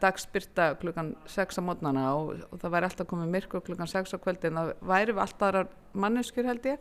dagspyrta 0.00 0.74
klukkan 0.80 1.14
6 1.26 1.58
á 1.58 1.62
mótnana 1.64 2.06
og, 2.14 2.40
og 2.50 2.60
það 2.60 2.74
væri 2.74 2.88
alltaf 2.88 3.08
komið 3.10 3.34
myrkur 3.34 3.64
klukkan 3.66 3.90
6 3.90 4.14
á 4.14 4.18
kvöldin 4.22 4.58
það 4.58 4.72
væri 4.80 5.16
alltaf 5.16 5.48
aðra 5.48 5.66
manneskjur 5.92 6.48
held 6.50 6.66
ég 6.66 6.78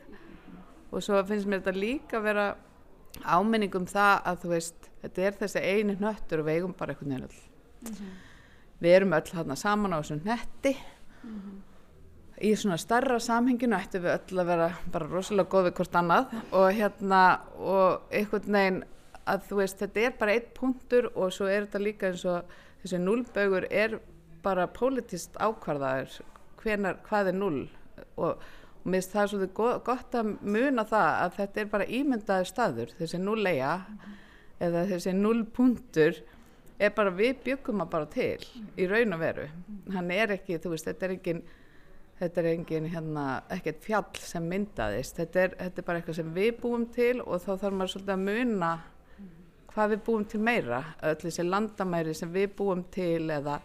og 0.92 1.04
svo 1.04 1.22
finnst 1.28 1.50
mér 1.50 1.64
þetta 1.64 1.80
líka 1.80 2.20
að 2.20 2.28
vera 2.30 2.48
áminning 3.24 3.76
um 3.78 3.86
það 3.88 4.16
að 4.32 4.42
þú 4.42 4.52
veist 4.52 4.90
þetta 5.04 5.28
er 5.28 5.38
þessi 5.40 5.64
eini 5.64 5.96
nöttur 6.00 6.42
og 6.42 6.50
við 6.50 6.60
eigum 6.60 6.76
bara 6.78 6.96
veginn 6.96 7.22
öll 7.22 7.30
mm 7.30 7.94
-hmm. 7.94 8.12
við 8.80 8.96
erum 8.96 9.14
öll 9.14 9.32
hérna 9.34 9.56
saman 9.56 9.94
á 9.94 10.00
þessum 10.02 10.22
netti 10.26 10.76
mm 11.24 11.42
-hmm. 11.42 11.58
í 12.42 12.56
svona 12.56 12.78
starra 12.78 13.20
samhenginu 13.20 13.76
ættum 13.76 14.04
við 14.04 14.20
öll 14.20 14.40
að 14.40 14.46
vera 14.46 14.72
bara 14.92 15.08
rosalega 15.08 15.50
góð 15.50 15.66
við 15.66 15.74
hvort 15.74 15.96
annað 15.96 16.26
og 16.52 16.72
hérna 16.74 17.40
og 17.58 18.02
einhvern 18.12 18.52
veginn 18.52 18.84
að 19.26 19.42
þú 19.50 19.56
veist 19.56 19.80
þetta 19.80 20.00
er 20.00 20.14
bara 20.20 20.32
eitt 20.32 20.54
punktur 20.54 21.12
og 21.16 21.34
svo 21.34 21.48
er 21.48 21.66
þetta 21.66 21.80
líka 21.80 22.08
eins 22.08 22.26
og 22.26 22.44
þessi 22.86 23.02
nullbögur 23.02 23.66
er 23.74 23.98
bara 24.46 24.68
politist 24.70 25.36
ákvarðaður. 25.42 26.20
Hvenar, 26.62 27.02
hvað 27.06 27.32
er 27.32 27.38
null 27.38 27.64
og, 28.16 28.38
og 28.38 28.86
mér 28.86 29.02
finnst 29.02 29.16
það 29.16 29.32
svolítið 29.32 29.82
gott 29.90 30.16
að 30.20 30.32
muna 30.46 30.86
það 30.86 31.10
að 31.24 31.36
þetta 31.40 31.62
er 31.62 31.74
bara 31.74 31.90
ímyndaði 32.00 32.48
staður. 32.52 32.96
Þessi 33.00 33.20
nulllega 33.22 33.74
mm 33.82 33.98
-hmm. 33.98 34.24
eða 34.70 34.88
þessi 34.94 35.14
nullpuntur 35.18 36.24
er 36.80 36.92
bara 36.96 37.12
við 37.12 37.36
byggum 37.44 37.82
að 37.82 37.90
bara 37.90 38.06
til 38.06 38.48
í 38.78 38.88
raun 38.88 39.14
og 39.14 39.20
veru. 39.20 39.48
Hann 39.94 40.12
er 40.12 40.36
ekki, 40.38 40.60
þú 40.60 40.76
veist, 40.76 40.86
þetta 40.86 41.06
er 41.06 41.12
engin 41.12 41.44
þetta 42.20 42.42
er 42.42 42.50
engin, 42.54 42.90
hérna, 42.92 43.44
ekkert 43.52 43.82
fjall 43.84 44.20
sem 44.24 44.46
myndaðist, 44.48 45.18
þetta 45.20 45.40
er, 45.40 45.56
þetta 45.60 45.82
er 45.82 45.88
bara 45.88 46.00
eitthvað 46.00 46.16
sem 46.16 46.34
við 46.36 46.52
búum 46.62 46.86
til 46.96 47.22
og 47.22 47.42
þá 47.44 47.58
þarf 47.58 47.74
maður 47.74 47.92
svolítið 47.92 48.14
að 48.14 48.26
muna 48.30 48.70
hvað 49.76 49.92
við 49.92 50.04
búum 50.08 50.26
til 50.32 50.40
meira, 50.40 50.82
öll 51.04 51.18
þessi 51.20 51.44
landamæri 51.44 52.14
sem 52.16 52.32
við 52.32 52.54
búum 52.56 52.86
til 52.96 53.28
eða, 53.36 53.60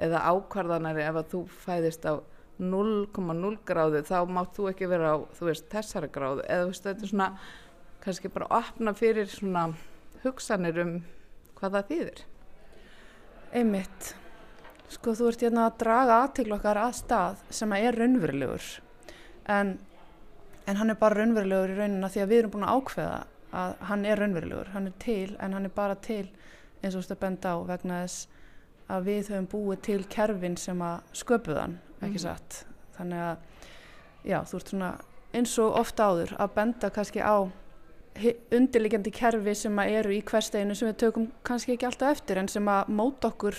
eða 0.00 0.22
ákvarðanari 0.32 1.04
ef 1.04 1.18
að 1.20 1.32
þú 1.34 1.40
fæðist 1.60 2.08
á 2.08 2.14
0,0 2.62 3.58
gráðu 3.66 4.00
þá 4.06 4.16
mátt 4.32 4.56
þú 4.56 4.68
ekki 4.70 4.88
vera 4.88 5.12
á 5.12 5.16
veist, 5.40 5.68
þessari 5.72 6.08
gráðu. 6.12 6.44
Eða 6.46 6.68
veist, 6.70 6.86
þetta 6.86 7.04
er 7.04 7.12
svona 7.12 7.28
kannski 8.02 8.30
bara 8.32 8.48
opna 8.62 8.94
fyrir 8.96 9.28
svona 9.30 9.66
hugsanir 10.22 10.80
um 10.82 10.94
hvað 11.58 11.76
það 11.76 11.90
þýðir. 11.90 12.22
Einmitt, 13.52 14.12
sko 14.92 15.16
þú 15.18 15.28
ert 15.32 15.44
hérna 15.44 15.66
að 15.68 15.78
draga 15.82 16.20
aðtil 16.22 16.48
okkar 16.56 16.80
að 16.86 16.96
stað 17.02 17.44
sem 17.52 17.74
að 17.76 17.88
er 17.88 18.00
raunverulegur. 18.00 18.70
En, 19.52 19.76
en 20.64 20.80
hann 20.80 20.94
er 20.94 21.00
bara 21.00 21.20
raunverulegur 21.20 21.74
í 21.74 21.78
raunina 21.82 22.12
því 22.12 22.24
að 22.24 22.32
við 22.32 22.42
erum 22.42 22.56
búin 22.56 22.68
að 22.68 22.80
ákveða 22.80 23.20
að 23.52 23.74
hann 23.88 24.04
er 24.08 24.20
raunverulegur, 24.20 24.72
hann 24.72 24.88
er 24.88 24.98
til 25.02 25.36
en 25.40 25.56
hann 25.56 25.68
er 25.68 25.74
bara 25.74 25.96
til 26.00 26.26
eins 26.82 26.94
og 26.94 26.98
þú 26.98 27.02
veist 27.02 27.14
að 27.14 27.22
benda 27.22 27.54
á 27.54 27.56
vegna 27.68 28.02
þess 28.02 28.28
að 28.92 29.08
við 29.08 29.32
höfum 29.32 29.48
búið 29.52 29.82
til 29.86 30.00
kerfin 30.10 30.58
sem 30.60 30.84
að 30.84 31.16
sköpuðan, 31.22 31.78
ekki 32.00 32.18
mm. 32.18 32.24
satt 32.24 32.62
þannig 32.96 33.24
að, 33.24 33.48
já, 34.28 34.38
þú 34.48 34.60
ert 34.60 34.72
svona 34.72 34.92
eins 35.32 35.56
og 35.62 35.76
ofta 35.80 36.08
áður 36.10 36.34
að 36.40 36.54
benda 36.56 36.90
kannski 36.92 37.22
á 37.24 37.36
undirliggjandi 38.52 39.12
kerfi 39.16 39.54
sem 39.56 39.78
að 39.80 39.94
eru 40.00 40.12
í 40.12 40.20
hversteginu 40.28 40.76
sem 40.76 40.90
við 40.90 40.98
tökum 41.06 41.30
kannski 41.46 41.76
ekki 41.76 41.88
alltaf 41.88 42.18
eftir 42.18 42.40
en 42.42 42.50
sem 42.52 42.68
að 42.68 42.90
móta 42.92 43.30
okkur 43.32 43.56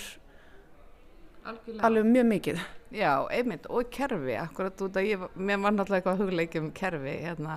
Algjörlega. 1.44 1.82
alveg 1.88 2.10
mjög 2.12 2.30
mikið 2.30 2.64
Já, 2.94 3.26
einmitt, 3.26 3.64
og 3.66 3.88
kerfi, 3.90 4.36
akkurat 4.38 4.82
út 4.86 4.96
ég, 5.02 5.22
mér 5.34 5.58
var 5.64 5.72
náttúrulega 5.74 5.98
eitthvað 5.98 6.20
hugleikjum 6.22 6.68
kerfi, 6.76 7.14
hérna, 7.24 7.56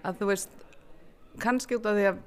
að 0.00 0.22
þú 0.22 0.28
veist 0.30 0.54
kannski 1.42 1.78
út 1.78 1.86
af 1.86 1.96
því 1.98 2.06
að 2.10 2.20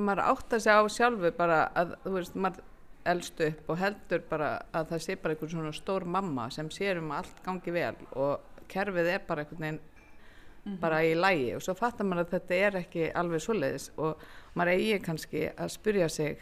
maður 0.00 0.24
átt 0.24 0.56
að 0.56 0.64
segja 0.64 0.80
á 0.80 0.84
sjálfu 0.88 1.30
bara 1.36 1.60
að 1.76 1.94
þú 2.04 2.12
veist, 2.16 2.34
maður 2.34 2.66
elst 3.10 3.40
upp 3.44 3.70
og 3.72 3.78
heldur 3.80 4.24
bara 4.28 4.50
að 4.76 4.92
það 4.92 5.04
sé 5.04 5.16
bara 5.20 5.34
einhvern 5.34 5.52
svona 5.54 5.72
stór 5.76 6.04
mamma 6.04 6.48
sem 6.52 6.68
sér 6.72 7.00
um 7.00 7.12
að 7.12 7.22
allt 7.22 7.42
gangi 7.46 7.74
vel 7.74 7.94
og 8.12 8.64
kerfið 8.70 9.12
er 9.14 9.22
bara 9.26 9.44
einhvern 9.44 9.64
veginn 9.64 9.80
mm 9.80 10.72
-hmm. 10.72 10.80
bara 10.80 11.02
í 11.04 11.14
lægi 11.14 11.54
og 11.54 11.62
svo 11.62 11.74
fattar 11.74 12.06
maður 12.06 12.24
að 12.24 12.30
þetta 12.30 12.54
er 12.54 12.76
ekki 12.76 13.12
alveg 13.14 13.40
svoleiðis 13.40 13.90
og 13.96 14.16
maður 14.54 14.72
eigi 14.72 14.98
kannski 14.98 15.50
að 15.56 15.68
spyrja 15.68 16.08
sig 16.08 16.38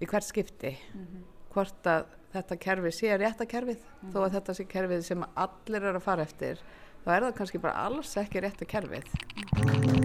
í 0.00 0.06
hvert 0.06 0.24
skipti 0.24 0.78
mm 0.94 1.00
-hmm. 1.00 1.22
hvort 1.52 1.86
að 1.86 2.04
þetta 2.32 2.56
kerfi 2.56 2.90
sé 2.92 3.16
rétt 3.16 3.40
að 3.40 3.48
kerfið 3.48 3.78
mm 3.78 4.08
-hmm. 4.08 4.12
þó 4.12 4.18
að 4.24 4.32
þetta 4.32 4.54
sé 4.54 4.64
kerfið 4.64 5.02
sem 5.02 5.24
allir 5.34 5.82
eru 5.82 5.96
að 5.96 6.02
fara 6.02 6.22
eftir 6.22 6.58
þá 7.04 7.16
er 7.16 7.22
það 7.22 7.36
kannski 7.36 7.58
bara 7.58 7.74
alls 7.74 8.16
ekki 8.16 8.40
rétt 8.40 8.62
að 8.62 8.68
kerfið 8.68 9.95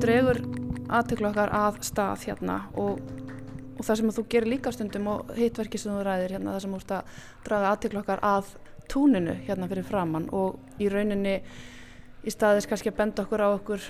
dregur 0.00 0.40
aðtöklu 0.90 1.28
okkar 1.28 1.50
að 1.54 1.80
stað 1.86 2.24
hérna 2.26 2.56
og, 2.80 3.00
og 3.76 3.84
það 3.84 3.98
sem 4.00 4.12
þú 4.16 4.24
gerir 4.32 4.50
líka 4.54 4.72
stundum 4.74 5.10
og 5.12 5.32
hittverki 5.36 5.78
sem 5.78 5.92
þú 5.92 6.04
ræðir 6.06 6.34
hérna 6.36 6.54
það 6.54 6.64
sem 6.64 6.74
þú 6.74 6.80
ert 6.80 6.94
að 6.96 7.18
draga 7.46 7.72
aðtöklu 7.74 8.00
okkar 8.00 8.22
að 8.26 8.48
túninu 8.90 9.36
hérna 9.46 9.68
fyrir 9.70 9.86
framann 9.86 10.26
og 10.34 10.80
í 10.82 10.88
rauninni 10.90 11.36
í 12.24 12.32
staðis 12.32 12.66
kannski 12.70 12.90
að 12.90 12.98
benda 12.98 13.26
okkur 13.26 13.44
á 13.44 13.48
okkur 13.52 13.86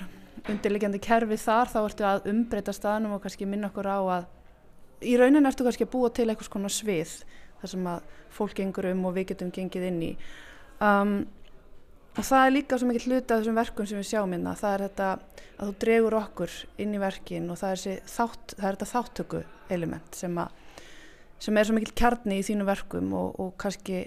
undirlegjandi 0.51 1.01
kerfi 1.01 1.39
þar 1.41 1.71
þá 1.71 1.79
ertu 1.81 2.07
að 2.11 2.29
umbreyta 2.31 2.75
staðnum 2.75 3.17
og 3.17 3.23
kannski 3.23 3.49
minna 3.49 3.71
okkur 3.71 3.89
á 3.89 3.99
að 4.19 4.29
í 5.07 5.17
rauninni 5.17 5.49
ertu 5.49 5.65
kannski 5.65 5.87
að 5.87 5.93
búa 5.95 6.11
til 6.13 6.27
eitthvað 6.29 6.51
svona 6.51 6.73
svið 6.75 7.17
þar 7.61 7.73
sem 7.73 7.91
að 7.95 8.15
fólk 8.35 8.57
gengur 8.59 8.91
um 8.91 9.05
og 9.09 9.17
við 9.17 9.31
getum 9.33 9.51
gengið 9.53 9.87
inn 9.89 10.01
í. 10.05 10.15
Um, 10.81 11.15
og 12.17 12.25
það 12.27 12.45
er 12.45 12.55
líka 12.55 12.79
svo 12.79 12.89
mikið 12.89 13.07
hluti 13.07 13.33
af 13.33 13.41
þessum 13.41 13.59
verkum 13.61 13.87
sem 13.87 14.01
við 14.01 14.09
sjáum 14.09 14.33
hérna, 14.35 14.55
það 14.59 14.73
er 14.73 14.85
þetta 14.87 15.09
að 15.61 15.69
þú 15.69 15.75
dregur 15.83 16.17
okkur 16.19 16.57
inn 16.83 16.95
í 16.95 17.01
verkin 17.01 17.51
og 17.53 17.59
það 17.61 17.75
er, 17.75 18.01
þátt, 18.11 18.55
það 18.57 18.67
er 18.67 18.77
þetta 18.77 18.89
þáttöku 18.91 19.43
element 19.71 20.17
sem, 20.17 20.41
að, 20.41 20.83
sem 21.45 21.57
er 21.57 21.69
svo 21.69 21.77
mikið 21.77 21.95
kjarni 22.01 22.39
í 22.41 22.45
þínu 22.49 22.67
verkum 22.67 23.15
og, 23.15 23.39
og 23.39 23.55
kannski 23.61 24.03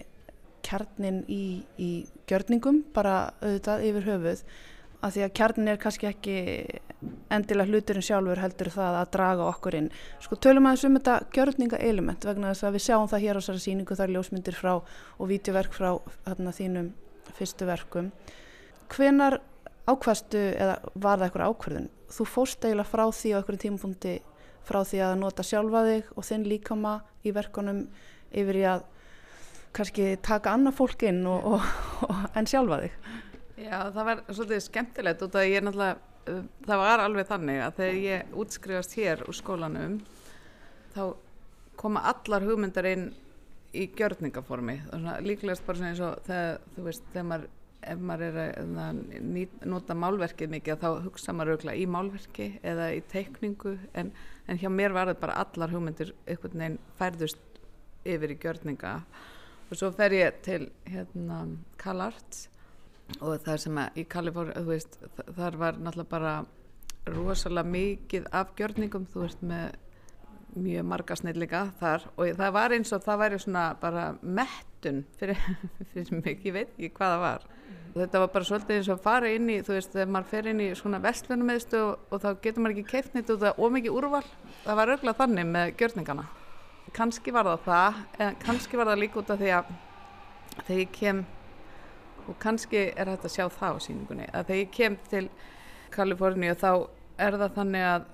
kjarnin 0.64 1.22
í, 1.28 1.64
í 1.80 1.90
gjörningum 2.28 2.82
bara 2.96 3.34
auðvitað 3.42 3.84
yfir 3.88 4.08
höfuð 4.08 4.44
að 5.04 5.16
því 5.16 5.24
að 5.24 5.34
kjarnin 5.38 5.70
er 5.70 5.80
kannski 5.80 6.08
ekki 6.08 6.36
endilega 7.34 7.68
hluturinn 7.68 8.04
sjálfur 8.04 8.40
heldur 8.40 8.70
það 8.72 8.98
að 9.02 9.10
draga 9.12 9.48
okkur 9.50 9.76
inn. 9.76 9.90
Sko 10.24 10.38
tölum 10.40 10.64
aðeins 10.68 10.86
um 10.88 10.96
þetta 10.96 11.16
gjörninga 11.36 11.80
element 11.84 12.24
vegna 12.24 12.52
þess 12.54 12.64
að 12.64 12.78
við 12.78 12.84
sjáum 12.86 13.10
það 13.12 13.24
hér 13.26 13.36
á 13.36 13.40
þessari 13.42 13.64
síningu, 13.66 13.98
það 13.98 14.06
er 14.06 14.14
ljósmyndir 14.14 14.56
frá 14.56 14.72
og 14.78 15.28
vítjuverk 15.28 15.76
frá 15.76 15.90
þarna 16.24 16.54
þínum 16.56 16.88
fyrstu 17.34 17.66
verkum. 17.68 18.12
Hvenar 18.94 19.40
ákvastu 19.88 20.40
eða 20.54 20.78
var 20.94 21.18
það 21.18 21.26
eitthvað 21.28 21.50
ákverðun 21.50 21.90
þú 22.14 22.26
fórst 22.28 22.64
eiginlega 22.64 22.88
frá 22.88 23.04
því 23.10 23.34
á 23.34 23.36
einhverjum 23.38 23.62
tímapunkti 23.64 24.14
frá 24.64 24.80
því 24.86 25.00
að 25.04 25.14
nota 25.20 25.44
sjálfa 25.44 25.82
þig 25.88 26.10
og 26.14 26.26
þinn 26.28 26.46
líkama 26.48 26.94
í 27.24 27.32
verkunum 27.34 27.84
yfir 28.32 28.60
í 28.60 28.64
að 28.70 28.84
kannski 29.74 30.08
taka 30.22 30.54
annað 30.54 30.78
fólk 30.78 31.04
inn 31.08 31.24
og, 31.28 31.48
og, 31.56 31.68
og, 32.06 32.24
en 32.38 32.48
sjálfa 32.48 32.80
þig. 32.84 32.98
Já 33.64 33.78
það 33.94 34.08
var 34.08 34.22
svolítið 34.30 34.64
skemmtilegt 34.68 35.24
út 35.26 35.38
að 35.38 35.50
ég 35.50 35.64
náttúrulega 35.66 36.38
það 36.64 36.80
var 36.80 37.02
alveg 37.04 37.28
þannig 37.28 37.60
að 37.60 37.76
þegar 37.80 38.00
ég 38.04 38.38
útskrifast 38.40 38.96
hér 38.96 39.24
úr 39.28 39.36
skólanum 39.36 39.98
þá 40.94 41.02
koma 41.76 42.04
allar 42.08 42.46
hugmyndar 42.46 42.88
inn 42.88 43.10
í 43.74 43.88
gjörningaformi. 43.98 44.78
Líklegast 45.24 45.66
bara 45.66 45.90
eins 45.90 46.02
og 46.04 46.22
þegar 46.28 46.64
þú 46.76 46.86
veist, 46.88 47.06
þegar 47.12 47.30
maður 47.30 47.52
ef 47.84 48.00
maður 48.00 48.38
er 48.40 48.58
að 48.80 49.00
nota 49.68 49.96
málverkið 49.98 50.52
mikið 50.54 50.80
þá 50.80 50.88
hugsa 51.04 51.34
maður 51.36 51.54
auðvitað 51.54 51.80
í 51.80 51.84
málverki 51.90 52.46
eða 52.64 52.88
í 52.96 53.02
teikningu. 53.12 53.74
En, 53.98 54.12
en 54.48 54.60
hjá 54.60 54.70
mér 54.72 54.94
var 54.96 55.10
þetta 55.10 55.24
bara 55.26 55.38
allar 55.44 55.74
hugmyndir 55.74 56.14
einhvern 56.24 56.62
veginn 56.62 56.80
færðust 57.00 57.60
yfir 58.08 58.34
í 58.34 58.40
gjörninga. 58.40 58.96
Og 59.70 59.78
svo 59.80 59.90
fer 59.96 60.16
ég 60.16 60.42
til 60.44 60.68
hérna 60.88 61.44
Callarts 61.80 62.48
og 63.20 63.40
það 63.44 63.62
sem 63.66 63.80
að 63.80 64.00
í 64.00 64.04
Kaliforni, 64.08 64.56
þú 64.56 64.70
veist, 64.70 64.98
þar 65.36 65.58
var 65.60 65.80
náttúrulega 65.80 66.12
bara 66.12 66.34
rosalega 67.12 67.68
mikið 67.68 68.28
af 68.32 68.54
gjörningum, 68.56 69.08
þú 69.12 69.26
veist 69.26 69.42
með 69.44 69.74
mjög 70.54 70.86
marga 70.86 71.16
snillika 71.18 71.64
þar 71.80 72.06
og 72.14 72.30
það 72.38 72.54
var 72.56 72.74
eins 72.76 72.92
og 72.94 73.02
það 73.04 73.20
væri 73.22 73.40
svona 73.42 73.64
bara 73.80 74.04
mettun 74.22 75.02
fyrir, 75.18 75.40
fyrir 75.92 76.20
mig, 76.20 76.44
ég 76.46 76.54
veit 76.54 76.72
ekki 76.74 76.92
hvað 76.98 77.14
það 77.14 77.24
var. 77.24 77.46
Og 77.94 78.00
þetta 78.02 78.22
var 78.24 78.32
bara 78.34 78.48
svolítið 78.48 78.78
eins 78.78 78.88
og 78.90 78.96
að 78.96 79.04
fara 79.04 79.30
inn 79.30 79.50
í 79.50 79.58
þú 79.62 79.76
veist, 79.76 79.92
þegar 79.94 80.12
maður 80.14 80.30
fer 80.32 80.48
inn 80.50 80.62
í 80.64 80.70
svona 80.78 81.00
vestlunum 81.02 81.52
og, 81.54 82.08
og 82.10 82.22
þá 82.24 82.28
getur 82.42 82.64
maður 82.64 82.76
ekki 82.76 82.90
keift 82.90 83.14
nýtt 83.14 83.34
út 83.34 83.46
af 83.46 83.60
ómikið 83.62 83.98
úrval, 83.98 84.24
það 84.64 84.80
var 84.80 84.94
örglað 84.96 85.20
þannig 85.22 85.50
með 85.54 85.74
gjörningana. 85.80 86.26
Kannski 86.94 87.32
var 87.34 87.48
það 87.48 87.64
það 87.68 88.02
en 88.26 88.36
kannski 88.42 88.78
var 88.78 88.90
það 88.90 89.02
líka 89.02 89.22
út 89.22 89.32
af 89.34 89.40
því 89.40 89.54
að 89.58 89.72
þegar 90.64 90.82
ég 90.82 90.92
kem 90.94 91.24
og 92.24 92.36
kannski 92.40 92.82
er 92.94 93.10
þetta 93.12 93.28
að 93.28 93.34
sjá 93.34 93.46
það 93.52 93.78
á 93.78 93.84
síningunni 93.84 94.26
að 94.30 94.50
þegar 94.50 94.60
ég 94.60 94.74
kem 94.74 94.98
til 95.10 95.24
Kaliforníu 95.94 96.54
þá 96.58 96.70
er 97.20 97.38
það 97.38 97.56
þannig 97.58 97.86
að 97.88 98.06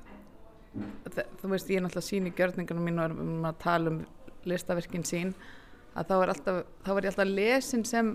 þú 1.41 1.51
veist 1.51 1.71
ég 1.71 1.81
er 1.81 1.85
náttúrulega 1.85 2.07
sín 2.07 2.29
í 2.29 2.35
gjörningunum 2.37 2.87
mín 2.87 3.01
og 3.01 3.09
erum 3.09 3.47
að 3.49 3.61
tala 3.65 3.91
um 3.91 4.01
listaverkin 4.49 5.07
sín 5.07 5.33
að 5.99 6.11
þá 6.11 6.15
er, 6.17 6.33
alltaf, 6.35 6.61
þá 6.87 6.91
er 6.95 7.03
ég 7.03 7.13
alltaf 7.13 7.31
lesin 7.31 7.85
sem 7.89 8.13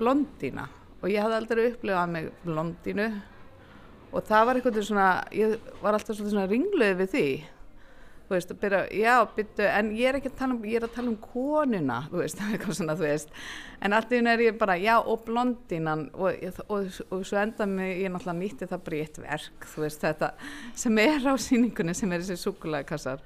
blondína 0.00 0.66
og 1.00 1.08
ég 1.10 1.24
hafði 1.24 1.38
aldrei 1.38 1.62
upplifað 1.70 2.12
mig 2.12 2.28
blondínu 2.44 3.08
og 4.12 4.28
það 4.28 4.46
var 4.46 4.60
eitthvað 4.60 4.82
svona, 4.84 5.08
ég 5.32 5.56
var 5.80 5.96
alltaf 5.96 6.20
svona 6.20 6.46
ringluð 6.50 6.98
við 7.00 7.12
því 7.14 7.26
þú 8.32 8.38
veist, 8.38 8.52
byrja, 8.62 8.80
já, 8.96 9.14
byrju, 9.36 9.66
en 9.68 9.90
ég 9.96 10.08
er 10.08 10.18
ekki 10.18 10.30
að 10.30 10.38
tala 10.38 10.54
um, 10.56 10.62
ég 10.64 10.78
er 10.78 10.86
að 10.86 10.94
tala 10.96 11.10
um 11.12 11.18
konuna, 11.20 11.98
þú 12.08 12.22
veist, 12.22 12.40
eitthvað 12.46 12.78
svona, 12.78 12.96
þú 12.96 13.04
veist, 13.04 13.34
en 13.84 13.96
allt 13.96 14.14
í 14.14 14.20
hún 14.20 14.30
er 14.32 14.44
ég 14.46 14.60
bara, 14.60 14.76
já, 14.80 14.94
og 15.00 15.26
blondínan 15.26 16.06
og, 16.14 16.38
og, 16.48 16.62
og, 16.68 17.02
og 17.12 17.26
svo 17.28 17.40
enda 17.42 17.66
mig, 17.68 17.98
ég 18.00 18.14
náttúrulega 18.14 18.38
nýtti 18.38 18.70
það 18.70 18.86
bara 18.86 18.98
í 18.98 19.02
eitt 19.04 19.20
verk, 19.20 19.68
þú 19.74 19.84
veist, 19.84 20.06
þetta 20.06 20.32
sem 20.84 21.02
er 21.04 21.28
á 21.28 21.34
síningunni, 21.46 21.96
sem 21.98 22.16
er 22.16 22.24
þessi 22.24 22.46
sukulæðikassar, 22.46 23.22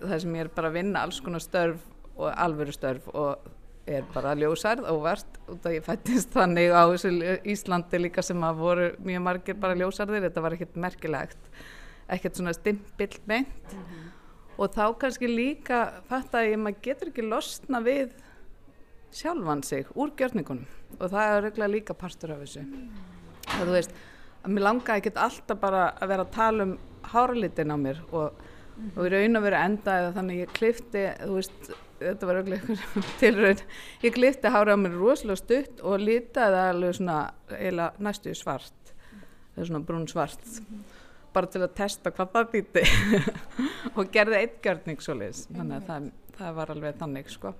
það 0.00 0.18
sem 0.24 0.40
ég 0.40 0.46
er 0.46 0.52
bara 0.56 0.72
að 0.72 0.80
vinna 0.80 1.04
alls 1.04 1.20
konar 1.20 1.44
störf 1.44 1.84
og 2.16 2.32
alvöru 2.32 2.72
störf 2.72 3.10
og 3.12 3.52
er 3.86 4.06
bara 4.14 4.32
ljósærð 4.34 4.88
og 4.90 5.02
verðt 5.04 5.40
út 5.52 5.66
að 5.68 5.76
ég 5.76 5.84
fættist 5.86 6.32
þannig 6.34 6.72
á 6.74 6.82
Íslandi 7.46 8.00
líka 8.00 8.24
sem 8.24 8.40
að 8.42 8.62
voru 8.62 8.86
mjög 9.06 9.26
margir 9.28 9.58
bara 9.62 9.76
ljósærðir, 9.78 10.24
þetta 10.26 10.42
var 10.42 10.56
ekkert 10.56 10.78
merkilegt 10.86 11.50
ekkert 12.12 12.38
svona 12.38 12.54
stimpill 12.54 13.18
meint 13.26 13.72
mm 13.72 13.78
-hmm. 13.78 14.05
Og 14.56 14.72
þá 14.72 14.84
kannski 15.00 15.28
líka 15.30 15.80
fatta 16.08 16.44
ég 16.46 16.58
maður 16.60 16.82
getur 16.84 17.10
ekki 17.12 17.24
losna 17.26 17.80
við 17.84 18.14
sjálfan 19.16 19.62
sig 19.64 19.88
úr 19.94 20.12
gjörningunum. 20.16 20.66
Og 20.98 21.10
það 21.12 21.32
er 21.32 21.42
regla 21.46 21.70
líka 21.70 21.96
partur 21.96 22.34
af 22.34 22.44
þessu. 22.44 22.64
Mm. 22.64 22.90
það 23.46 23.70
þú 23.70 23.76
veist 23.76 23.96
að 24.42 24.52
mér 24.54 24.66
langaði 24.66 25.02
ekki 25.02 25.14
alltaf 25.26 25.60
bara 25.62 25.88
að 25.94 26.12
vera 26.12 26.26
að 26.26 26.36
tala 26.36 26.66
um 26.66 26.76
háralitin 27.06 27.74
á 27.74 27.76
mér 27.80 28.02
og, 28.10 28.44
mm 28.76 28.92
og 28.96 29.06
í 29.06 29.10
raun 29.12 29.38
að 29.38 29.46
vera 29.46 29.64
enda 29.64 29.98
eða 30.00 30.14
þannig 30.18 30.42
ég 30.42 30.56
klifti 30.56 31.04
þú 31.22 31.36
veist 31.38 31.70
þetta 32.00 32.28
var 32.28 32.40
auðvitað 32.40 32.82
tilraun. 33.22 33.62
Ég 34.04 34.16
klifti 34.16 34.52
hára 34.52 34.76
á 34.76 34.78
mér 34.80 34.98
rosalega 34.98 35.40
stutt 35.40 35.80
og 35.84 36.02
litaði 36.02 36.60
alveg 36.72 36.98
svona 36.98 37.20
næstu 38.04 38.34
svart 38.36 38.92
það 39.54 39.62
er 39.62 39.70
svona 39.70 39.86
brún 39.88 40.08
svart 40.10 40.44
-hmm 40.44 40.95
bara 41.36 41.50
til 41.52 41.62
að 41.64 41.76
testa 41.76 42.12
hvað 42.14 42.32
það 42.34 42.50
býti 42.54 42.82
og 43.96 44.10
gerði 44.12 44.40
eitt 44.40 44.58
gjörning 44.64 45.02
svo 45.04 45.16
leiðis 45.18 45.46
þannig 45.50 45.78
að 45.78 45.88
það, 45.90 46.10
það 46.38 46.58
var 46.58 46.72
alveg 46.74 47.00
þannig 47.02 47.32
sko. 47.32 47.52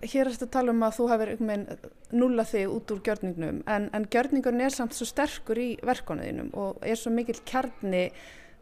Hér 0.00 0.30
erstu 0.30 0.46
að 0.46 0.52
tala 0.54 0.72
um 0.72 0.84
að 0.86 0.94
þú 0.96 1.06
hefur 1.10 1.32
nulla 2.16 2.44
þig 2.48 2.70
út 2.72 2.92
úr 2.94 3.00
gjörningnum 3.04 3.58
en, 3.68 3.88
en 3.96 4.06
gjörningun 4.08 4.62
er 4.64 4.72
samt 4.72 4.96
svo 4.96 5.08
sterkur 5.08 5.60
í 5.60 5.70
verkonuðinum 5.84 6.54
og 6.56 6.78
er 6.86 6.96
svo 6.96 7.12
mikil 7.12 7.36
kjarni 7.44 8.06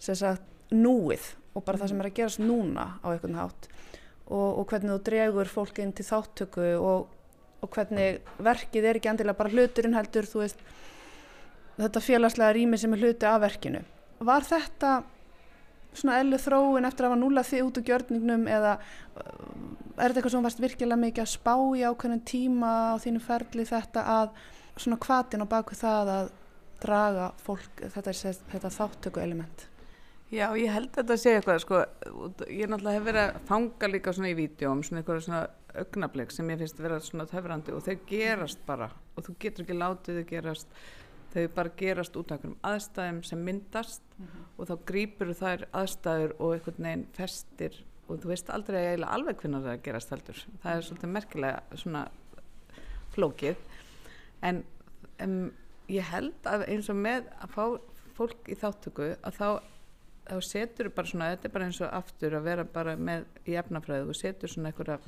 sagt, 0.02 0.42
núið 0.74 1.28
og 1.54 1.62
bara 1.66 1.78
það 1.78 1.92
sem 1.92 2.02
er 2.02 2.09
að 2.11 2.16
gerast 2.16 2.42
núna 2.42 2.88
á 3.02 3.06
einhvern 3.12 3.38
hátt. 3.38 3.68
Og, 4.28 4.59
og 4.61 4.66
hvernig 4.68 4.92
þú 4.92 4.98
dregur 5.06 5.50
fólk 5.50 5.78
inn 5.82 5.94
til 5.96 6.06
þáttöku 6.09 6.66
og, 6.76 7.06
og 7.62 7.70
hvernig 7.74 8.18
verkið 8.44 8.88
er 8.90 8.98
ekki 8.98 9.12
endilega 9.12 9.38
bara 9.38 9.54
hluturinn 9.54 9.96
heldur 9.96 10.28
þú 10.28 10.42
veist 10.42 10.66
þetta 11.78 12.02
félagslega 12.02 12.56
rými 12.56 12.78
sem 12.80 12.94
er 12.94 13.04
hluti 13.04 13.30
af 13.30 13.40
verkinu 13.46 13.84
var 14.24 14.46
þetta 14.46 14.92
svona 15.98 16.18
ellu 16.22 16.38
þróin 16.40 16.86
eftir 16.88 17.06
að 17.06 17.12
hafa 17.12 17.20
núla 17.20 17.44
þig 17.46 17.64
út 17.66 17.80
úr 17.80 17.86
gjörningnum 17.88 18.44
eða 18.50 18.74
uh, 18.78 19.22
er 19.98 20.10
þetta 20.10 20.20
eitthvað 20.20 20.34
sem 20.34 20.46
varst 20.46 20.62
virkilega 20.62 21.00
mikið 21.00 21.24
að 21.24 21.32
spá 21.32 21.54
í 21.78 21.86
ákveðin 21.86 22.26
tíma 22.28 22.74
á 22.92 22.96
þínu 23.02 23.22
ferli 23.24 23.66
þetta 23.68 24.04
að 24.18 24.36
svona 24.78 25.00
kvatin 25.02 25.42
á 25.42 25.46
baku 25.50 25.78
það 25.78 26.12
að 26.14 26.30
draga 26.82 27.32
fólk 27.42 27.82
þetta, 27.94 28.14
þetta 28.52 28.70
þáttöku 28.70 29.22
element 29.24 29.66
Já, 30.28 30.50
ég 30.60 30.68
held 30.68 30.90
að 30.92 30.98
þetta 30.98 31.16
sé 31.16 31.32
eitthvað 31.38 31.62
sko, 31.62 31.78
ég 32.52 32.68
náttúrulega 32.68 32.98
hef 32.98 33.04
verið 33.06 33.22
að 33.22 33.38
fanga 33.48 33.88
líka 33.88 34.12
svona 34.12 34.28
í 34.28 34.36
vídjóm, 34.36 34.82
svona 34.84 35.00
eitthvað 35.00 35.22
svona 35.24 35.40
augnablik 35.78 36.34
sem 36.34 36.50
ég 36.52 36.60
finnst 36.60 36.78
að 36.78 36.84
vera 36.84 36.98
svona 37.04 37.26
töfrandi 37.30 37.72
og 37.72 37.84
þau 37.86 38.04
gerast 38.10 38.60
bara 38.68 38.90
og 39.16 39.24
þú 39.24 39.34
getur 39.40 39.64
ekki 39.64 39.78
látið 39.78 40.20
þau 40.20 40.28
gerast 40.28 40.78
þau 41.33 41.45
bara 41.55 41.74
gerast 41.76 42.16
út 42.16 42.31
af 42.31 42.39
einhverjum 42.39 42.59
aðstæðum 42.64 43.20
sem 43.24 43.45
myndast 43.45 44.03
mm 44.16 44.24
-hmm. 44.24 44.47
og 44.57 44.68
þá 44.68 44.74
grýpur 44.91 45.35
þær 45.35 45.66
aðstæður 45.72 46.35
og 46.39 46.55
einhvern 46.55 46.85
veginn 46.85 47.07
festir 47.12 47.85
og 48.09 48.22
þú 48.22 48.31
veist 48.33 48.51
aldrei 48.51 48.79
eiginlega 48.81 49.14
alveg 49.14 49.37
hvernig 49.37 49.64
það 49.64 49.83
gerast 49.83 50.11
heldur. 50.11 50.47
Það 50.62 50.76
er 50.76 50.83
svolítið 50.87 51.12
merkilega 51.12 51.62
svona 51.76 52.09
flókið. 53.14 53.57
En 54.43 54.64
um, 55.24 55.53
ég 55.89 56.03
held 56.12 56.49
að 56.49 56.64
eins 56.68 56.89
og 56.89 56.97
með 56.97 57.29
að 57.43 57.55
fá 57.57 57.64
fólk 58.18 58.49
í 58.51 58.57
þáttöku 58.59 59.12
að 59.22 59.39
þá, 59.39 59.49
þá 60.31 60.37
setur 60.43 60.91
bara 60.95 61.11
svona, 61.11 61.31
þetta 61.35 61.49
er 61.49 61.55
bara 61.55 61.68
eins 61.68 61.81
og 61.85 61.93
aftur 62.01 62.37
að 62.39 62.49
vera 62.49 62.64
bara 62.64 62.97
með 62.97 63.26
í 63.47 63.57
efnafræðu 63.61 64.09
og 64.09 64.18
setur 64.18 64.53
svona 64.53 64.72
einhver, 64.72 64.99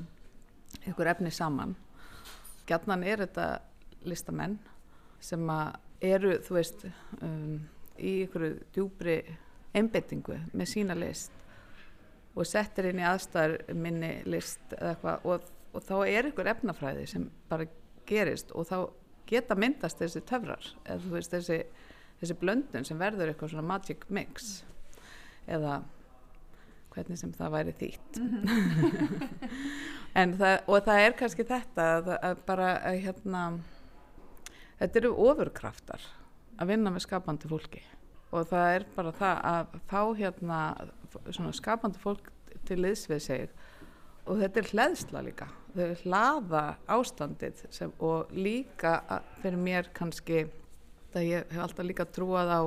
einhver 0.85 1.13
efni 1.15 1.33
saman. 1.35 1.77
Gætnan 2.69 3.03
er 3.03 3.25
þetta 3.25 3.47
listamenn 4.07 4.59
sem 5.21 5.43
að 5.53 5.79
eru 6.01 6.39
þú 6.45 6.57
veist 6.57 6.87
um, 7.21 7.61
í 8.01 8.23
einhverju 8.23 8.57
djúbri 8.75 9.19
einbettingu 9.77 10.39
með 10.57 10.73
sína 10.73 10.97
list 10.99 11.35
og 12.35 12.47
settir 12.47 12.91
inn 12.91 13.03
í 13.03 13.07
aðstæðar 13.07 13.75
minni 13.77 14.13
list 14.31 14.75
eitthvað, 14.79 15.27
og, 15.27 15.47
og 15.75 15.85
þá 15.87 15.95
er 16.07 16.29
einhver 16.29 16.51
efnafræði 16.55 17.07
sem 17.11 17.29
bara 17.51 17.69
gerist 18.09 18.53
og 18.57 18.69
þá 18.71 18.77
geta 19.31 19.57
myndast 19.59 20.01
þessi 20.01 20.23
töfrar 20.27 20.67
eða 20.85 21.01
þú 21.05 21.15
veist 21.15 21.35
þessi, 21.35 21.63
þessi 22.23 22.39
blöndun 22.41 22.87
sem 22.87 22.99
verður 23.01 23.33
eitthvað 23.33 23.55
svona 23.55 23.69
magic 23.75 24.07
mix 24.11 24.65
eða 25.51 25.81
hvernig 26.91 27.21
sem 27.21 27.35
það 27.37 27.55
væri 27.55 27.75
þýtt 27.81 28.19
mm 28.21 28.31
-hmm. 30.15 30.39
það, 30.39 30.57
og 30.67 30.85
það 30.87 31.03
er 31.05 31.13
kannski 31.19 31.47
þetta 31.47 31.83
að, 31.99 32.11
að 32.19 32.43
bara 32.47 32.73
að 32.79 33.03
hérna 33.05 33.45
þetta 34.81 35.01
eru 35.03 35.15
ofurkraftar 35.29 36.05
að 36.61 36.73
vinna 36.73 36.93
með 36.93 37.07
skapandi 37.07 37.51
fólki. 37.51 37.83
Og 38.31 38.47
það 38.51 38.75
er 38.75 38.87
bara 38.95 39.13
það 39.19 39.41
að 39.51 39.75
fá 39.91 40.03
hérna 40.19 40.61
skapandi 41.57 42.03
fólk 42.03 42.31
til 42.69 42.79
liðs 42.81 43.07
við 43.11 43.23
sig. 43.25 43.51
Og 44.31 44.39
þetta 44.43 44.61
er 44.61 44.71
hlæðsla 44.71 45.23
líka. 45.27 45.49
Þau 45.75 45.95
hlaða 46.05 46.65
ástandið 46.91 47.65
sem, 47.73 47.93
og 47.99 48.31
líka 48.35 48.99
fyrir 49.41 49.59
mér 49.59 49.91
kannski 49.95 50.45
það 51.15 51.27
ég 51.27 51.55
hef 51.55 51.63
alltaf 51.65 51.87
líka 51.87 52.07
trúað 52.07 52.51
á 52.55 52.63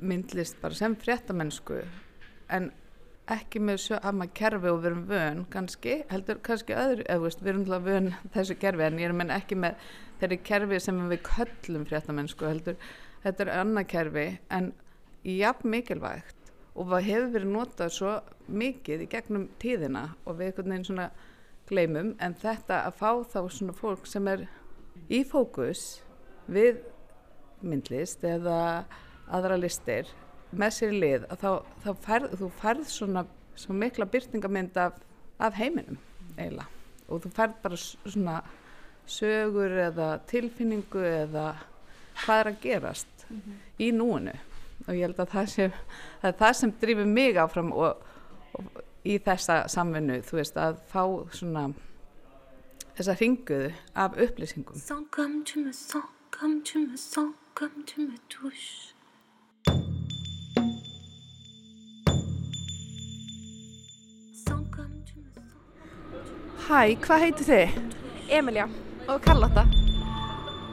myndlist 0.00 0.60
bara 0.62 0.76
sem 0.76 0.94
fréttamennsku 0.96 1.80
en 2.52 2.70
ekki 3.30 3.60
með 3.62 3.82
sama 3.84 4.26
kerfi 4.34 4.70
og 4.70 4.80
við 4.80 4.90
erum 4.90 5.02
vön 5.10 5.42
kannski, 5.52 6.00
heldur 6.10 6.40
kannski 6.44 6.74
öðru 6.74 7.04
eða 7.04 7.24
veist, 7.24 7.42
við 7.44 7.52
erum 7.52 7.84
vön 7.84 8.12
þessu 8.34 8.56
kerfi 8.58 8.86
en 8.86 8.98
ég 9.02 9.12
er 9.12 9.34
ekki 9.36 9.58
með 9.60 9.90
þeirri 10.20 10.40
kerfi 10.44 10.80
sem 10.80 11.00
við 11.10 11.22
köllum 11.26 11.86
fréttamennsku 11.88 12.48
heldur 12.48 12.76
þetta 13.24 13.44
er 13.44 13.52
annað 13.60 13.88
kerfi 13.94 14.26
en 14.52 14.70
jafn 15.26 15.72
mikilvægt. 15.72 16.36
Og 16.78 16.88
það 16.92 17.08
hefur 17.08 17.32
verið 17.34 17.52
notað 17.54 17.92
svo 17.96 18.12
mikið 18.60 19.04
í 19.04 19.10
gegnum 19.10 19.48
tíðina 19.60 20.04
og 20.24 20.38
við 20.38 20.50
einhvern 20.50 20.72
veginn 20.72 20.86
svona 20.88 21.08
gleymum 21.70 22.14
en 22.22 22.36
þetta 22.38 22.84
að 22.86 22.96
fá 23.00 23.10
þá 23.32 23.40
svona 23.52 23.76
fólk 23.76 24.08
sem 24.08 24.28
er 24.30 24.46
í 25.10 25.22
fókus 25.26 26.00
við 26.50 26.80
myndlist 27.60 28.24
eða 28.24 28.86
aðra 29.30 29.58
listir 29.60 30.08
með 30.50 30.74
sér 30.74 30.94
í 30.94 31.02
lið 31.02 31.26
að 31.30 31.42
þá, 31.42 31.50
þá 31.84 31.90
færð, 32.06 32.32
þú 32.40 32.48
færð 32.62 32.86
svona, 32.90 33.24
svona 33.54 33.82
mikla 33.84 34.08
byrtingamind 34.10 34.80
af, 34.80 34.96
af 35.38 35.58
heiminum 35.58 36.00
eiginlega. 36.36 36.66
Og 37.10 37.22
þú 37.24 37.32
færð 37.34 37.60
bara 37.62 37.78
svona 37.82 38.40
sögur 39.10 39.74
eða 39.88 40.12
tilfinningu 40.30 41.02
eða 41.02 41.48
hvað 42.24 42.40
er 42.40 42.50
að 42.50 42.62
gerast 42.62 43.26
mm 43.28 43.40
-hmm. 43.40 43.58
í 43.78 43.90
núinu 43.92 44.36
og 44.86 44.94
ég 44.94 45.04
held 45.06 45.20
að 45.20 45.32
það, 45.34 45.46
sé, 45.46 45.70
það 46.20 46.32
er 46.32 46.38
það 46.38 46.52
sem 46.52 46.72
drýfur 46.80 47.06
mig 47.06 47.36
áfram 47.36 47.72
og, 47.72 47.96
og 48.52 48.82
í 49.04 49.18
þessa 49.18 49.68
samvinnu 49.68 50.20
þú 50.22 50.36
veist 50.40 50.56
að 50.56 50.76
fá 50.92 51.04
svona 51.32 51.70
þessa 52.96 53.16
ringuðu 53.20 53.72
af 53.94 54.16
upplýsingum 54.16 54.76
Sans 54.76 55.06
comme 55.10 55.44
tu 55.44 55.60
me 55.60 55.72
sens, 55.72 56.04
comme 56.30 56.62
tu 56.62 56.78
me 56.78 56.96
sens, 56.96 57.34
comme 57.54 57.84
tu 57.86 58.00
me 58.00 58.16
touches 58.28 58.94
Hæ, 66.70 66.94
hvað 67.02 67.20
heitir 67.24 67.46
þið? 67.48 67.78
Emilia 68.30 68.68
og 69.10 69.22
Carlotta. 69.24 69.64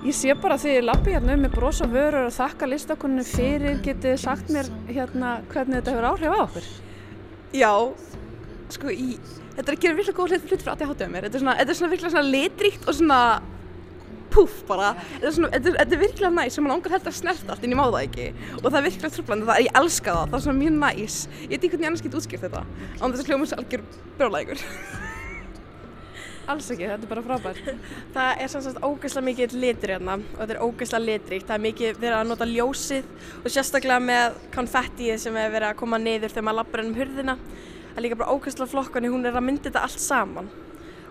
Ég 0.05 0.13
sé 0.15 0.33
bara 0.38 0.59
þið 0.61 0.75
er 0.77 0.85
lappið 0.85 1.15
hérna 1.17 1.33
um 1.33 1.43
með 1.43 1.55
bros 1.57 1.79
og 1.83 1.89
vörur 1.91 2.27
og 2.27 2.35
þakka 2.35 2.69
listakoninu 2.69 3.25
fyrir. 3.25 3.79
Getið 3.83 4.19
sagt 4.21 4.51
mér 4.53 4.69
hérna 4.88 5.39
hvernig 5.49 5.79
þetta 5.79 5.95
hefur 5.95 6.09
áhrif 6.11 6.35
á 6.38 6.39
okkur? 6.45 6.69
Já, 7.57 7.71
sko 8.75 8.93
í, 8.93 9.17
þetta 9.55 9.65
er 9.65 9.75
að 9.75 9.83
gera 9.85 9.97
virkilega 9.97 10.19
góð 10.19 10.35
hlut 10.35 10.49
fyrir 10.51 10.71
að 10.73 10.83
þið 11.01 11.13
mér. 11.13 11.27
Þetta 11.27 11.39
er 11.39 11.43
svona, 11.43 11.55
þetta 11.61 11.73
er 11.73 11.79
svona 11.79 11.93
virkilega 11.95 12.13
svona 12.13 12.35
litríkt 12.35 12.85
og 12.88 12.99
svona 12.99 13.19
púf 14.38 14.61
bara. 14.69 14.93
Þetta 15.15 15.31
er 15.31 15.35
svona, 15.39 15.51
þetta 15.55 15.71
er, 15.71 15.79
þetta 15.81 15.97
er 15.97 16.03
virkilega 16.05 16.33
næs 16.38 16.59
sem 16.59 16.67
mann 16.67 16.77
ángur 16.77 16.93
heldur 16.93 17.13
að 17.13 17.19
snerta 17.23 17.55
allt 17.55 17.65
en 17.65 17.73
ég 17.73 17.81
má 17.81 17.85
það 17.88 17.99
ekki. 18.03 18.29
Og 18.61 18.69
það 18.69 18.79
er 18.79 18.88
virkilega 18.91 19.15
tröflandi, 19.17 19.49
það 19.49 19.63
er 19.63 19.65
ég 19.65 19.81
elska 19.81 20.13
það, 20.13 20.23
það 20.29 20.39
er 20.39 20.45
svona 20.45 20.61
mjög 20.61 20.79
næs. 20.85 21.19
Ég 21.41 21.51
veit 21.55 21.59
ekki 21.59 21.73
hvernig 21.73 21.89
ég 21.89 21.91
annars 21.91 22.05
get 22.05 22.21
útskipt 22.21 22.45
þetta, 22.45 22.65
án 23.01 23.09
þess 23.09 23.25
að 23.25 23.33
hljóma 23.33 23.49
þessu 23.49 23.61
algjör 23.63 23.88
brjólægur. 24.21 24.65
Alls 26.48 26.70
ekki, 26.72 26.86
þetta 26.88 27.04
er 27.04 27.10
bara 27.12 27.22
frábært. 27.26 27.66
Það 28.16 28.41
er 28.43 28.52
sannsagt 28.52 28.78
ógeðslega 28.80 29.28
mikið 29.28 29.56
litur 29.60 29.91
hérna 29.91 30.14
og 30.22 30.38
þetta 30.38 30.54
er 30.54 30.62
ógeðslega 30.64 31.04
litríkt. 31.04 31.48
Það 31.50 31.58
er 31.58 31.64
mikið 31.66 31.98
verið 32.00 32.16
að 32.16 32.30
nota 32.30 32.48
ljósið 32.48 33.10
og 33.41 33.50
sérstaklega 33.52 33.98
með 34.06 34.38
konfettið 34.54 35.20
sem 35.26 35.39
er 35.41 35.52
verið 35.52 35.74
að 35.74 35.82
koma 35.82 36.00
niður 36.00 36.32
þegar 36.32 36.48
maður 36.48 36.60
lappar 36.62 36.84
ennum 36.84 36.95
hurðina. 37.02 37.36
Það 37.89 38.00
er 38.00 38.06
líka 38.06 38.20
bara 38.22 38.38
ógeðslega 38.38 38.72
flokkani, 38.72 39.12
hún 39.12 39.28
er 39.28 39.36
að 39.36 39.45
mynda 39.50 39.68
þetta 39.68 39.84
allt 39.89 40.06
saman. 40.06 40.48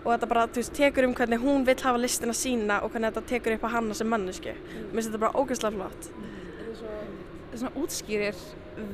Og 0.01 0.09
þetta 0.09 0.31
bara, 0.33 0.47
þú 0.49 0.63
veist, 0.63 0.73
tekur 0.79 1.05
um 1.05 1.15
hvernig 1.19 1.45
hún 1.45 1.69
vil 1.69 1.77
hafa 1.83 2.01
listina 2.01 2.33
sína 2.37 2.81
og 2.81 2.93
hvernig 2.95 3.13
þetta 3.13 3.33
tekur 3.35 3.57
upp 3.59 3.69
á 3.69 3.75
hanna 3.77 3.97
sem 3.97 4.09
mannesku. 4.09 4.57
Mér 4.57 4.97
finnst 4.97 5.11
þetta 5.11 5.23
bara 5.27 5.37
ógeðslega 5.37 5.77
flott. 5.77 6.11
Þetta 6.57 7.53
er 7.53 7.61
svona 7.61 7.83
útskýrir 7.83 8.45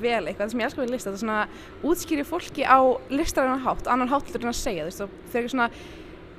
vel 0.04 0.24
eitthvað 0.28 0.52
sem 0.52 0.60
ég 0.60 0.68
elskar 0.68 0.84
við 0.84 0.96
lista. 0.98 1.12
Þetta 1.12 1.20
er 1.20 1.24
svona 1.24 1.92
útskýrir 1.92 2.28
fólki 2.28 2.68
á 2.68 2.80
listaræðan 3.14 3.64
hátt, 3.64 3.92
annan 3.92 4.12
háttur 4.12 4.44
en 4.44 4.52
að 4.52 4.60
segja, 4.60 4.88
þú 4.88 4.92
veist, 4.92 5.22
þau 5.32 5.40
eru 5.40 5.54
svona 5.54 5.70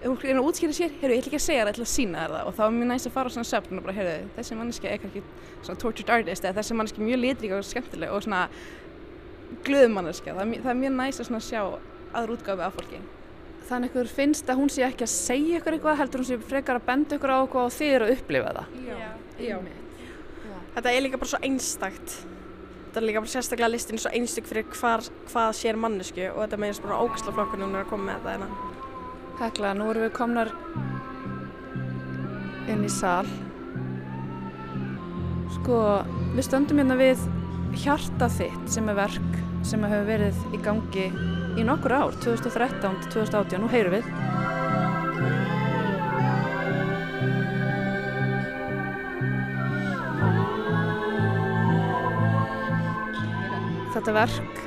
hún 0.04 0.18
er 0.28 0.38
að 0.38 0.48
útskýra 0.50 0.76
sér, 0.76 0.92
heyrðu, 1.00 1.16
ég 1.16 1.22
ætla 1.22 1.30
ekki 1.30 1.40
að 1.40 1.44
segja 1.44 1.62
það, 1.62 1.68
ég 1.68 1.74
ætla 1.74 1.86
að 1.86 1.92
sína 1.94 2.24
það 2.24 2.48
og 2.48 2.56
þá 2.56 2.62
er 2.66 2.74
mjög 2.76 2.88
næst 2.90 3.08
að 3.08 3.14
fara 3.14 3.30
á 3.30 3.34
svona 3.34 3.48
söfn 3.50 3.80
og 3.80 3.86
bara, 3.86 3.96
heyrðu, 3.98 4.14
þessi 4.36 4.58
manneski 4.58 4.90
er 4.90 5.02
kannski 5.02 5.22
svona 5.64 5.80
tortured 5.80 6.12
artist 6.14 6.44
eða 6.44 6.56
þessi 6.58 6.76
manneski 6.78 7.00
er 7.00 7.08
mjög 7.08 7.20
litrík 7.22 7.54
og 7.56 7.64
skemmtileg 7.68 8.12
og 8.12 8.24
svona 8.26 8.42
glöðum 9.64 9.96
manneski, 9.98 10.34
það, 10.34 10.54
það 10.64 10.72
er 10.74 10.80
mjög 10.82 10.96
næst 10.98 11.24
að 11.24 11.28
svona 11.30 11.44
sjá 11.44 11.60
aður 12.14 12.34
útgáfi 12.36 12.66
af 12.66 12.76
fólki. 12.76 13.00
Þannig 13.64 13.88
að 13.88 13.94
ykkur 13.94 14.12
finnst 14.12 14.50
að 14.52 14.60
hún 14.60 14.70
sé 14.72 14.84
ekki 14.84 15.06
að 15.06 15.12
segja 15.14 15.60
ykkur 15.60 15.78
eitthvað, 15.78 15.98
heldur 16.02 16.20
hún 16.20 16.28
sé 16.28 16.36
frekar 16.50 16.78
að 16.80 16.86
benda 16.90 17.16
ykkur 17.16 17.32
á 17.32 17.36
eitthvað 17.38 17.68
og 17.70 17.74
þið 17.78 17.94
eru 17.94 18.08
að 18.08 18.14
upplifa 18.18 18.52
það. 18.58 18.76
Já, 18.84 18.98
já. 19.40 19.56
Þetta 20.74 20.92
er 20.92 21.04
líka 21.06 21.20
bara 21.22 21.32
svo 21.32 21.40
einstakt. 21.48 22.18
Þetta 22.84 23.00
er 23.00 23.08
líka 23.08 23.24
bara 23.24 23.32
sérstaklega 23.32 23.72
listin 23.72 24.02
svo 24.02 24.12
einstök 24.14 24.50
fyrir 24.50 24.68
hvar, 24.76 25.08
hvað 25.32 25.56
sér 25.56 25.80
mannesku 25.80 26.28
og 26.28 26.42
þetta 26.44 26.60
meðist 26.60 26.84
bara 26.84 27.00
ógæsla 27.00 27.34
flokkur 27.34 27.62
núna 27.64 27.86
að 27.86 27.92
koma 27.94 28.10
með 28.10 28.20
þetta 28.20 28.34
hérna. 28.36 28.73
Hekla, 29.34 29.72
nú 29.74 29.88
erum 29.90 30.04
við 30.04 30.12
komnar 30.14 30.50
inn 32.70 32.84
í 32.86 32.90
sal. 32.92 33.26
Sko, 35.56 35.78
við 36.36 36.46
stöndum 36.46 36.78
hérna 36.78 36.94
við 37.00 37.24
hjarta 37.82 38.28
þitt 38.30 38.70
sem 38.70 38.86
er 38.92 38.98
verk 39.00 39.40
sem 39.66 39.82
hefur 39.82 40.06
verið 40.06 40.38
í 40.54 40.60
gangi 40.62 41.08
í 41.58 41.64
nokkur 41.66 41.96
ár, 41.96 42.14
2013-2018, 42.22 43.58
nú 43.58 43.70
heyrum 43.72 43.98
við. 43.98 44.06
Þetta 53.94 54.14
verk 54.14 54.64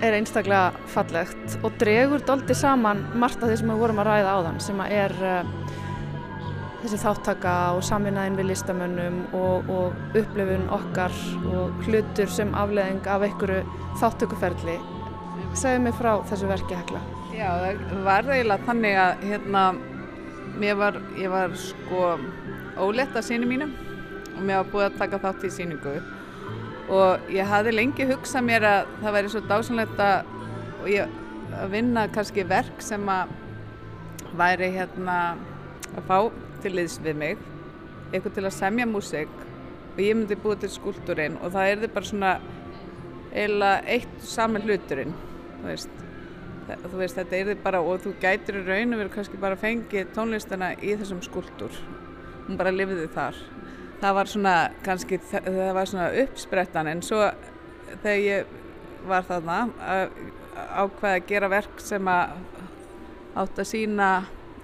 er 0.00 0.16
einstaklega 0.16 0.86
fallegt 0.90 1.58
og 1.64 1.76
dregur 1.80 2.22
doldi 2.26 2.56
saman 2.56 3.02
margt 3.20 3.42
af 3.42 3.50
því 3.50 3.60
sem 3.60 3.72
við 3.72 3.82
vorum 3.82 4.00
að 4.02 4.10
ræða 4.10 4.32
á 4.32 4.38
þann 4.46 4.60
sem 4.64 4.82
er 4.86 5.14
uh, 5.20 5.78
þessi 6.80 7.00
þáttaka 7.02 7.54
og 7.76 7.82
saminæðin 7.84 8.38
við 8.38 8.48
listamönnum 8.50 9.18
og, 9.36 9.68
og 9.68 10.16
upplifun 10.16 10.68
okkar 10.72 11.16
og 11.52 11.84
hlutur 11.84 12.32
sem 12.32 12.54
afleðing 12.56 13.04
af 13.10 13.26
einhverju 13.26 13.60
þáttökuferli. 14.00 14.78
Segðu 15.58 15.82
mig 15.84 15.96
frá 15.98 16.12
þessu 16.30 16.48
verki 16.48 16.78
hekla. 16.78 17.02
Já, 17.34 17.50
það 17.60 18.00
var 18.06 18.30
eiginlega 18.30 18.68
þannig 18.68 18.96
að 19.02 19.26
hérna, 19.28 19.64
var, 20.80 20.98
ég 21.20 21.32
var 21.32 21.58
sko 21.58 22.14
óletta 22.80 23.22
sínu 23.24 23.48
mínum 23.50 23.76
og 24.36 24.40
mér 24.40 24.62
var 24.62 24.72
búið 24.72 24.86
að 24.88 24.98
taka 25.02 25.20
þátt 25.26 25.46
í 25.46 25.52
síningu 25.52 25.98
og 26.90 27.30
ég 27.30 27.46
hafði 27.46 27.74
lengi 27.76 28.06
hugsað 28.10 28.46
mér 28.46 28.66
að 28.66 28.94
það 29.02 29.16
væri 29.16 29.32
svo 29.32 29.42
dásanlegt 29.50 30.02
að, 30.02 30.32
að 31.60 31.70
vinna 31.74 32.08
kannski 32.14 32.46
verk 32.50 32.82
sem 32.82 33.06
að 33.10 33.36
væri 34.38 34.70
hérna 34.74 35.18
að 35.96 36.06
fá 36.08 36.18
til 36.62 36.74
liðs 36.76 36.98
við 37.04 37.18
mig 37.22 37.46
eitthvað 38.10 38.34
til 38.36 38.46
að 38.46 38.56
semja 38.56 38.88
músik 38.90 39.30
og 39.94 40.02
ég 40.02 40.16
myndi 40.16 40.38
búið 40.38 40.64
til 40.64 40.72
skúltúrin 40.74 41.38
og 41.40 41.54
það 41.54 41.70
er 41.70 41.82
þið 41.84 41.94
bara 41.96 42.10
svona 42.10 42.32
eiginlega 43.30 43.94
eitt 43.94 44.26
saman 44.26 44.66
hluturinn 44.66 45.14
þú 45.60 45.68
veist, 45.68 46.02
það, 46.66 46.84
þú 46.86 47.00
veist 47.02 47.20
þetta 47.20 47.38
er 47.38 47.50
þið 47.50 47.64
bara 47.64 47.82
og 47.86 48.02
þú 48.04 48.14
gætir 48.22 48.60
í 48.60 48.66
raun 48.66 48.94
og 48.94 49.02
verður 49.02 49.14
kannski 49.16 49.42
bara 49.42 49.60
fengið 49.60 50.12
tónlistana 50.16 50.72
í 50.78 50.94
þessum 50.98 51.22
skúltúr 51.26 51.80
hún 52.48 52.58
bara 52.58 52.74
lifiði 52.74 53.06
þar 53.14 53.38
það 54.00 54.16
var 54.16 54.30
svona 54.32 54.56
kannski 54.84 55.20
það 55.30 55.72
var 55.76 55.90
svona 55.90 56.10
uppsprettan 56.24 56.90
en 56.90 57.02
svo 57.04 57.22
þegar 58.02 58.20
ég 58.24 58.52
var 59.08 59.26
þarna 59.28 59.58
ákveði 60.80 61.14
að 61.14 61.26
gera 61.30 61.50
verk 61.52 61.82
sem 61.82 62.10
að 62.10 62.36
átt 63.40 63.60
að 63.62 63.68
sína 63.70 64.10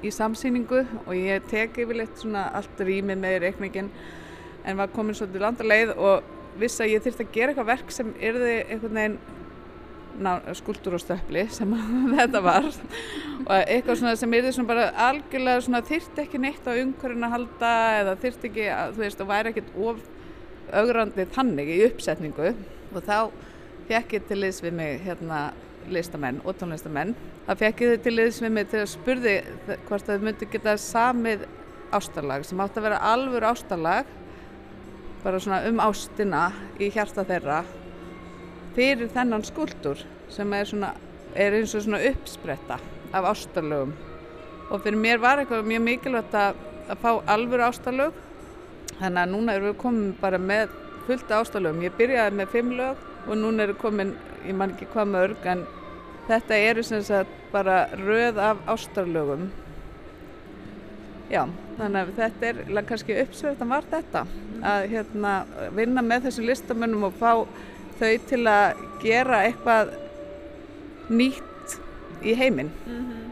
í 0.04 0.12
samsýningu 0.12 0.82
og 1.06 1.12
ég 1.16 1.44
teki 1.50 1.84
yfirleitt 1.84 2.18
svona 2.20 2.48
allt 2.56 2.80
rýmið 2.82 3.20
með 3.22 3.38
reikningin 3.46 3.90
en 4.66 4.80
var 4.80 4.90
komin 4.92 5.16
svolítið 5.16 5.44
landarleið 5.46 5.94
og 5.96 6.34
vissi 6.60 6.84
að 6.84 6.94
ég 6.94 7.04
þurfti 7.04 7.26
að 7.26 7.34
gera 7.36 7.52
eitthvað 7.52 7.70
verk 7.70 7.92
sem 7.94 8.12
erði 8.20 8.54
einhvern 8.64 8.98
veginn 8.98 9.18
skúldur 10.58 10.96
og 10.96 11.02
stöfli 11.02 11.46
sem 11.52 11.72
þetta 12.16 12.42
var. 12.44 12.68
Og 13.46 13.52
eitthvað 13.56 14.00
svona 14.00 14.14
sem 14.18 14.36
er 14.36 14.46
því 14.46 14.54
svona 14.56 14.70
bara 14.70 14.86
algjörlega 15.08 15.64
svona 15.66 15.82
þyrrt 15.86 16.22
ekki 16.24 16.40
neitt 16.42 16.66
á 16.66 16.72
umhverjum 16.72 17.26
að 17.28 17.34
halda 17.36 17.72
eða 18.00 18.16
þyrrt 18.24 18.48
ekki 18.50 18.66
að 18.72 18.96
þú 18.96 19.04
veist 19.04 19.22
og 19.22 19.30
væri 19.30 19.52
ekkert 19.52 19.76
of 19.90 20.02
augrandið 20.82 21.30
þannig 21.36 21.70
í 21.70 21.78
uppsetningu. 21.86 22.54
Og 22.92 23.06
þá 23.06 23.18
fekk 23.86 24.18
ég 24.18 24.26
til 24.28 24.40
liðs 24.42 24.62
við 24.64 24.76
mig 24.80 25.00
hérna 25.06 25.46
listamenn 25.92 26.40
og 26.44 26.56
tónlistamenn. 26.58 27.14
Það 27.46 27.62
fekk 27.62 27.84
ég 27.84 28.02
til 28.02 28.14
liðs 28.16 28.42
við 28.42 28.54
mig 28.56 28.70
til 28.72 28.82
að 28.82 28.92
spurði 28.96 29.36
hvort 29.86 30.08
það 30.08 30.26
myndi 30.26 30.48
geta 30.50 30.74
samið 30.82 31.46
ástarlag 31.94 32.44
sem 32.46 32.60
átt 32.62 32.78
að 32.78 32.88
vera 32.88 33.02
alvur 33.12 33.46
ástarlag 33.46 34.08
bara 35.22 35.40
svona 35.42 35.62
um 35.68 35.80
ástina 35.82 36.48
í 36.82 36.90
hjarta 36.94 37.24
þeirra 37.26 37.60
fyrir 38.76 39.10
þennan 39.12 39.44
skuldur 39.46 40.02
sem 40.32 40.52
er, 40.52 40.68
svona, 40.68 40.92
er 41.34 41.56
eins 41.56 41.74
og 41.76 41.86
svona 41.86 42.02
uppspretta 42.10 42.78
af 43.16 43.28
ástarlögum. 43.32 43.94
Og 44.70 44.82
fyrir 44.84 44.98
mér 45.00 45.20
var 45.22 45.40
eitthvað 45.40 45.68
mjög 45.70 45.84
mikilvægt 45.86 46.36
að, 46.36 46.62
að 46.90 47.02
fá 47.02 47.10
alvöru 47.34 47.66
ástarlög. 47.66 48.22
Þannig 48.96 49.22
að 49.22 49.32
núna 49.32 49.56
erum 49.56 49.70
við 49.70 49.78
komin 49.80 50.14
bara 50.20 50.40
með 50.40 50.74
fullt 51.06 51.32
ástarlögum. 51.32 51.84
Ég 51.86 51.98
byrjaði 51.98 52.40
með 52.40 52.54
fimm 52.54 52.72
lög 52.76 53.04
og 53.26 53.36
núna 53.40 53.66
erum 53.66 53.76
við 53.76 53.82
komin 53.84 54.16
ég 54.46 54.58
man 54.58 54.74
ekki 54.74 54.90
hvað 54.92 55.12
mörg 55.14 55.46
en 55.52 55.62
þetta 56.26 56.58
eru 56.70 56.84
sem 56.86 57.04
sagt 57.06 57.52
bara 57.52 57.86
röð 58.02 58.42
af 58.42 58.66
ástarlögum. 58.76 59.48
Já 61.30 61.46
þannig 61.76 62.02
að 62.02 62.12
þetta 62.16 62.50
er 62.50 62.84
kannski 62.88 63.16
uppsverðan 63.20 63.72
var 63.72 63.88
þetta 63.90 64.22
að 64.66 64.84
hérna, 64.92 65.32
vinna 65.76 66.04
með 66.04 66.28
þessu 66.28 66.44
listamönnum 66.46 67.08
og 67.10 67.18
fá 67.20 67.32
þau 68.00 68.12
til 68.30 68.42
að 68.50 68.82
gera 69.02 69.42
eitthvað 69.46 69.94
nýtt 71.08 71.78
í 72.22 72.34
heiminn. 72.34 72.72
Mm 72.86 72.98
-hmm. 72.98 73.22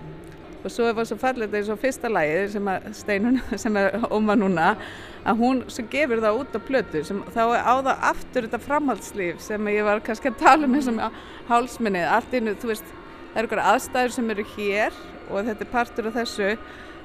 og 0.64 0.70
svo 0.70 0.92
var 0.92 1.04
svo 1.04 1.16
fallet 1.16 1.54
eins 1.54 1.68
og 1.68 1.78
fyrsta 1.78 2.08
lægi 2.08 2.48
sem 2.52 2.68
að 2.68 2.92
Steinun 2.92 3.40
sem 3.62 3.76
er 3.76 3.90
óma 4.10 4.34
núna 4.34 4.76
að 5.24 5.38
hún 5.40 5.62
sem 5.68 5.88
gefur 5.88 6.20
það 6.20 6.38
út 6.40 6.56
á 6.56 6.60
plötu 6.60 7.04
sem 7.04 7.22
þá 7.34 7.42
er 7.56 7.62
á 7.64 7.74
það 7.82 7.98
aftur 8.10 8.42
þetta 8.42 8.58
framhaldslíf 8.58 9.40
sem 9.40 9.68
ég 9.68 9.84
var 9.84 10.00
kannski 10.00 10.28
að 10.28 10.38
tala 10.38 10.66
um 10.66 10.74
eins 10.74 10.88
og 10.88 11.00
hálsminnið, 11.48 12.08
allt 12.08 12.34
innu, 12.34 12.54
þú 12.54 12.66
veist 12.66 12.84
það 12.84 13.36
eru 13.36 13.48
eitthvað 13.48 13.70
aðstæður 13.72 14.10
sem 14.10 14.30
eru 14.30 14.44
hér 14.56 14.92
og 15.30 15.46
þetta 15.46 15.64
er 15.64 15.72
partur 15.72 16.06
af 16.06 16.14
þessu 16.14 16.56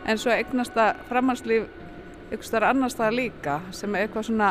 en 0.06 0.18
svo 0.18 0.32
eignast 0.32 0.76
það 0.76 1.00
framhaldslíf 1.10 1.64
eitthvað 2.30 2.48
starf 2.48 2.70
annar 2.70 2.94
staðar 2.94 3.18
líka 3.18 3.60
sem 3.72 3.96
er 3.96 4.06
eitthvað 4.06 4.28
svona 4.30 4.50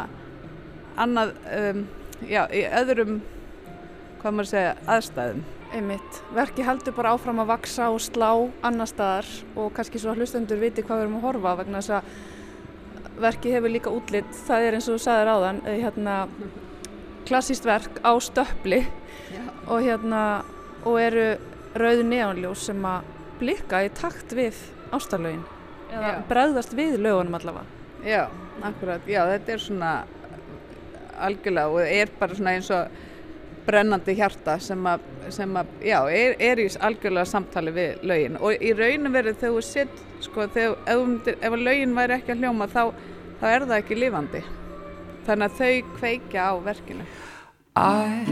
annað 0.99 1.35
um, 1.55 1.85
já, 2.27 2.43
í 2.51 2.65
öðrum 2.67 3.21
hvað 4.19 4.35
maður 4.35 4.51
segja, 4.51 4.75
aðstæðum. 4.91 5.45
Einmitt, 5.69 6.19
verki 6.33 6.65
heldur 6.65 6.95
bara 6.97 7.13
áfram 7.13 7.43
að 7.43 7.51
vaksa 7.53 7.91
og 7.93 8.01
slá 8.01 8.31
annar 8.65 8.89
staðar 8.89 9.29
og 9.59 9.75
kannski 9.77 10.01
svo 10.01 10.15
hlustendur 10.17 10.61
viti 10.63 10.83
hvað 10.83 11.03
við 11.03 11.05
erum 11.05 11.19
að 11.19 11.27
horfa 11.27 11.55
vegna 11.61 11.83
þess 11.83 11.99
að 11.99 13.19
verki 13.19 13.53
hefur 13.53 13.75
líka 13.75 13.93
útlitt, 13.93 14.31
það 14.47 14.65
er 14.65 14.79
eins 14.79 14.89
og 14.89 14.97
þú 14.97 15.03
sagðir 15.05 15.31
áðan 15.35 15.61
eh, 15.67 15.79
hérna, 15.83 16.17
klassíst 17.29 17.69
verk 17.69 18.01
á 18.01 18.13
stöppli 18.23 18.81
og, 19.69 19.83
hérna, 19.85 20.23
og 20.89 20.99
eru 21.03 21.29
rauðu 21.79 22.07
neonljós 22.09 22.69
sem 22.71 22.89
að 22.89 23.09
blikka 23.39 23.85
í 23.85 23.91
takt 23.95 24.33
við 24.35 24.57
ástarlögin. 24.95 25.45
Eða 25.93 26.15
já. 26.15 26.21
bregðast 26.31 26.73
við 26.77 26.97
lögunum 27.01 27.37
allavega. 27.39 27.67
Já, 28.07 28.23
akkurat, 28.65 29.05
já 29.09 29.21
þetta 29.29 29.53
er 29.55 29.63
svona 29.63 29.93
algjörlega 31.27 31.69
og 31.75 31.85
er 31.85 32.11
bara 32.19 32.37
svona 32.37 32.57
eins 32.57 32.71
og 32.75 32.99
brennandi 33.69 34.15
hjarta 34.17 34.57
sem 34.63 34.87
að, 34.89 35.05
sem 35.35 35.57
að 35.61 35.73
já, 35.85 35.99
er, 36.09 36.37
er 36.41 36.63
í 36.63 36.69
algjörlega 36.89 37.29
samtali 37.29 37.75
við 37.77 38.05
lögin. 38.09 38.39
Og 38.41 38.65
í 38.65 38.73
raunum 38.77 39.17
verið 39.17 39.41
þegar 39.43 39.57
þú 39.57 39.65
sitt 39.67 40.03
sko, 40.25 40.49
þegar, 40.55 40.79
ef, 40.89 41.33
ef 41.37 41.59
lögin 41.61 41.97
væri 41.99 42.19
ekki 42.19 42.35
að 42.35 42.45
hljóma 42.45 42.69
þá, 42.73 42.83
þá 43.41 43.47
er 43.53 43.67
það 43.67 43.77
ekki 43.79 44.01
lifandi. 44.01 44.45
Þannig 45.29 45.49
að 45.49 45.59
þau 45.59 45.97
kveikja 45.99 46.49
á 46.49 46.53
verkinu. 46.65 47.09
I 47.79 48.25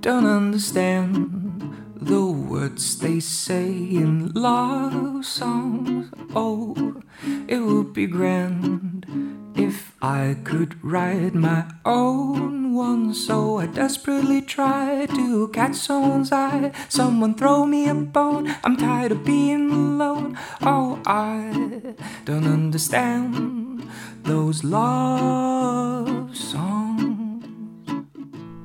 don't 0.00 0.24
understand 0.24 1.74
the 2.00 2.24
words 2.24 2.98
they 2.98 3.20
say 3.20 3.66
in 3.66 4.32
love 4.32 5.24
songs. 5.26 6.08
Oh, 6.34 7.02
it 7.46 7.58
would 7.58 7.92
be 7.92 8.06
grand 8.06 9.39
if 9.54 9.96
I 10.02 10.36
could 10.44 10.76
write 10.82 11.34
my 11.34 11.64
own 11.84 12.74
one 12.74 13.12
So 13.14 13.58
I 13.58 13.66
desperately 13.66 14.40
try 14.40 15.06
to 15.06 15.48
catch 15.48 15.74
someone's 15.74 16.32
eye. 16.32 16.72
Someone 16.88 17.34
throw 17.34 17.66
me 17.66 17.88
a 17.88 17.94
bone 17.94 18.54
I'm 18.64 18.76
tired 18.76 19.12
of 19.12 19.24
being 19.24 19.70
alone. 19.70 20.38
Oh, 20.62 20.98
I 21.04 21.82
don't 22.24 22.46
understand 22.46 23.88
those 24.22 24.64
love 24.64 26.34
songs. 26.36 27.44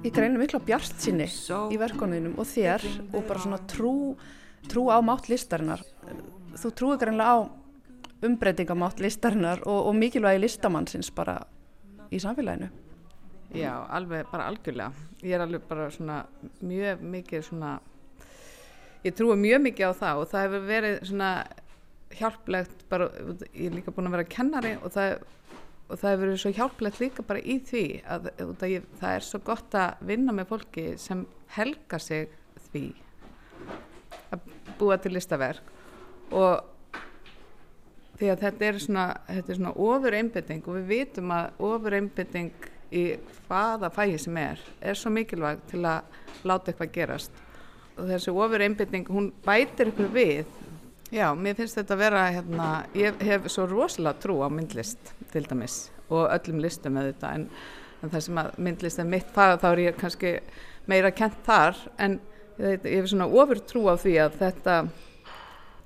Ég 0.05 0.13
greinir 0.13 0.37
miklu 0.37 0.61
á 0.61 0.67
bjart 0.67 0.99
sinni 1.01 1.25
í 1.25 1.77
verkonunum 1.81 2.37
og 2.37 2.45
þér 2.45 2.83
og 3.09 3.23
bara 3.25 3.41
svona 3.41 3.57
trú, 3.65 4.13
trú 4.69 4.85
á 4.93 5.01
mátt 5.01 5.31
listarinnar. 5.31 5.81
Þú 6.53 6.69
trúi 6.77 6.97
greinlega 7.01 7.33
á 7.33 7.64
umbreytingamátt 8.23 9.01
listarinnar 9.03 9.63
og, 9.65 9.89
og 9.89 9.95
mikilvægi 9.97 10.41
listamannsins 10.43 11.11
bara 11.15 11.39
í 12.13 12.21
samfélaginu. 12.21 12.69
Já, 13.55 13.73
alveg 13.93 14.25
bara 14.31 14.47
algjörlega. 14.49 14.91
Ég 15.23 15.35
er 15.35 15.43
alveg 15.45 15.67
bara 15.69 15.89
svona 15.93 16.23
mjög 16.61 17.03
mikið 17.15 17.45
svona, 17.49 17.75
ég 19.05 19.15
trúi 19.15 19.37
mjög 19.39 19.63
mikið 19.69 19.91
á 19.91 19.93
það 20.01 20.21
og 20.21 20.27
það 20.31 20.45
hefur 20.47 20.67
verið 20.69 20.97
svona 21.11 21.31
hjálplegt 22.15 22.85
bara, 22.89 23.09
ég 23.53 23.69
er 23.69 23.79
líka 23.79 23.93
búin 23.95 24.09
að 24.09 24.17
vera 24.17 24.33
kennari 24.35 24.75
og 24.81 24.93
það 24.93 25.17
og 25.85 25.99
það 26.01 26.11
hefur 26.11 26.23
verið 26.23 26.39
svo 26.41 26.51
hjálplegt 26.57 27.01
líka 27.01 27.25
bara 27.25 27.41
í 27.41 27.57
því 27.61 27.83
að, 28.09 28.29
að 28.41 28.63
ég, 28.71 28.85
það 28.99 29.17
er 29.17 29.25
svo 29.27 29.41
gott 29.45 29.75
að 29.77 30.05
vinna 30.09 30.33
með 30.33 30.49
fólki 30.49 30.85
sem 31.01 31.25
helga 31.53 31.99
sig 32.01 32.31
því 32.71 32.85
að 34.33 34.47
búa 34.79 34.97
til 35.01 35.13
listaverk 35.13 35.73
og 36.33 36.74
því 38.19 38.31
að 38.31 38.43
þetta 38.45 38.67
er 38.67 38.79
svona, 38.79 39.05
svona 39.49 39.73
ofur 39.87 40.15
einbytting 40.15 40.67
og 40.67 40.77
við 40.79 40.91
vitum 40.91 41.33
að 41.35 41.63
ofur 41.69 41.97
einbytting 41.97 42.69
í 42.95 43.05
hvaða 43.47 43.89
fæði 43.93 44.19
sem 44.23 44.37
er 44.39 44.61
er 44.79 44.99
svo 44.99 45.11
mikilvæg 45.13 45.65
til 45.71 45.81
að 45.83 46.21
láta 46.47 46.71
eitthvað 46.71 46.93
gerast. 46.95 47.41
Og 47.95 48.07
þessi 48.09 48.35
ofur 48.35 48.63
einbytting 48.63 49.09
hún 49.11 49.31
bætir 49.45 49.91
ykkur 49.91 50.11
við. 50.13 50.45
Já, 51.13 51.29
mér 51.37 51.57
finnst 51.57 51.77
þetta 51.77 51.95
að 51.95 52.01
vera, 52.01 52.23
hérna, 52.33 52.69
ég 52.97 53.19
hef 53.23 53.49
svo 53.51 53.67
rosalega 53.69 54.19
trú 54.23 54.39
á 54.41 54.49
myndlist 54.51 55.13
til 55.31 55.45
dæmis 55.47 55.85
og 56.09 56.29
öllum 56.29 56.61
listum 56.61 56.95
með 56.97 57.11
þetta 57.11 57.33
en, 57.37 57.45
en 58.01 58.13
það 58.13 58.23
sem 58.27 58.39
að 58.41 58.57
myndlist 58.67 59.01
er 59.01 59.09
mitt 59.09 59.29
fag 59.33 59.59
þá 59.61 59.67
er 59.71 59.81
ég 59.85 59.99
kannski 59.99 60.33
meira 60.89 61.11
kent 61.15 61.37
þar 61.45 61.79
en 62.01 62.19
ég, 62.59 62.83
ég 62.85 62.99
hef 62.99 63.09
svona 63.11 63.27
ofur 63.29 63.61
trú 63.65 63.85
á 63.89 63.95
því 64.01 64.15
að 64.25 64.37
þetta 64.41 64.75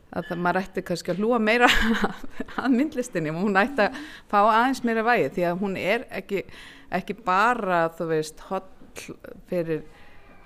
að 0.10 0.34
maður 0.41 0.64
ætti 0.64 0.84
kannski 0.86 1.14
að 1.14 1.22
hlúa 1.22 1.39
meira 1.43 1.70
að 2.64 2.76
myndlistinni. 2.76 3.34
Og 3.34 3.43
hún 3.45 3.60
ætti 3.62 3.86
að 3.86 4.01
fá 4.32 4.39
aðeins 4.41 4.84
meira 4.88 5.05
vægi 5.05 5.32
því 5.38 5.47
að 5.49 5.64
hún 5.64 5.78
er 5.80 6.05
ekki, 6.22 6.43
ekki 6.99 7.18
bara 7.26 7.86
þú 7.97 8.10
veist 8.14 8.45
holl 8.49 8.66
fyrir 9.49 9.84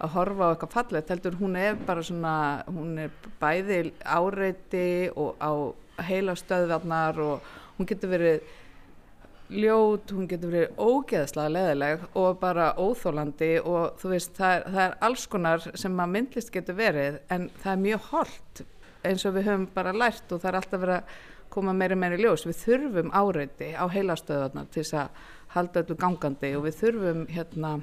að 0.03 0.16
horfa 0.18 0.49
á 0.49 0.51
eitthvað 0.51 0.74
fallegt 0.74 1.14
heldur 1.14 1.38
hún 1.39 1.55
er 1.59 1.78
bara 1.88 2.03
svona 2.03 2.34
hún 2.68 2.97
er 3.05 3.14
bæði 3.39 3.93
áreiti 4.03 5.11
og 5.16 5.39
á 5.39 5.51
heila 6.09 6.36
stöðvarnar 6.36 7.22
og 7.24 7.53
hún 7.78 7.88
getur 7.88 8.11
verið 8.11 8.43
ljót, 9.53 10.11
hún 10.11 10.28
getur 10.28 10.51
verið 10.53 10.78
ógeðslega 10.82 11.53
leðileg 11.53 12.05
og 12.20 12.38
bara 12.41 12.72
óþólandi 12.80 13.51
og 13.61 13.99
þú 14.01 14.14
veist 14.16 14.36
það 14.38 14.55
er, 14.55 14.68
það 14.68 14.84
er 14.86 14.95
alls 15.07 15.26
konar 15.30 15.66
sem 15.80 15.99
að 15.99 16.14
myndlist 16.18 16.53
getur 16.53 16.80
verið 16.80 17.20
en 17.34 17.49
það 17.61 17.74
er 17.74 17.84
mjög 17.84 18.07
holdt 18.11 18.64
eins 19.08 19.26
og 19.28 19.38
við 19.38 19.49
höfum 19.49 19.68
bara 19.76 19.95
lært 19.95 20.32
og 20.32 20.41
það 20.41 20.49
er 20.51 20.60
alltaf 20.60 20.84
verið 20.84 20.99
að 20.99 21.18
koma 21.54 21.74
meira 21.78 21.95
í 21.95 22.22
ljós. 22.22 22.45
Við 22.49 22.62
þurfum 22.64 23.12
áreiti 23.14 23.74
á 23.78 23.86
heila 23.93 24.16
stöðvarnar 24.18 24.70
til 24.74 24.82
þess 24.82 24.99
að 25.04 25.26
halda 25.54 25.84
öllu 25.84 25.97
gangandi 26.01 26.56
og 26.58 26.66
við 26.68 26.80
þurfum 26.82 27.26
hérna 27.30 27.74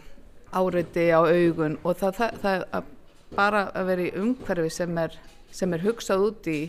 áreiti 0.50 1.06
á 1.14 1.20
augun 1.22 1.78
og 1.84 2.00
það, 2.00 2.16
það, 2.18 2.40
það 2.42 2.64
að 2.78 2.88
bara 3.36 3.66
að 3.78 3.90
vera 3.92 4.06
í 4.06 4.14
umhverfi 4.18 4.72
sem 4.74 4.98
er, 4.98 5.14
sem 5.54 5.74
er 5.74 5.84
hugsað 5.84 6.24
út 6.26 6.48
í 6.50 6.60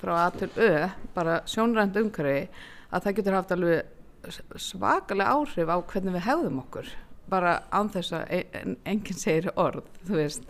frá 0.00 0.14
A 0.26 0.28
til 0.32 0.50
Ö, 0.56 0.88
bara 1.16 1.40
sjónrænt 1.48 1.96
umhverfi, 2.00 2.48
að 2.90 3.06
það 3.06 3.16
getur 3.18 3.36
haft 3.38 3.54
alveg 3.54 4.30
svakalega 4.60 5.34
áhrif 5.36 5.72
á 5.72 5.76
hvernig 5.80 6.16
við 6.16 6.26
hefðum 6.28 6.60
okkur, 6.64 6.92
bara 7.32 7.54
án 7.72 7.90
þess 7.92 8.16
að 8.16 8.32
en, 8.38 8.76
enginn 8.88 9.20
segir 9.20 9.50
orð, 9.60 9.88
þú 10.04 10.18
veist, 10.20 10.48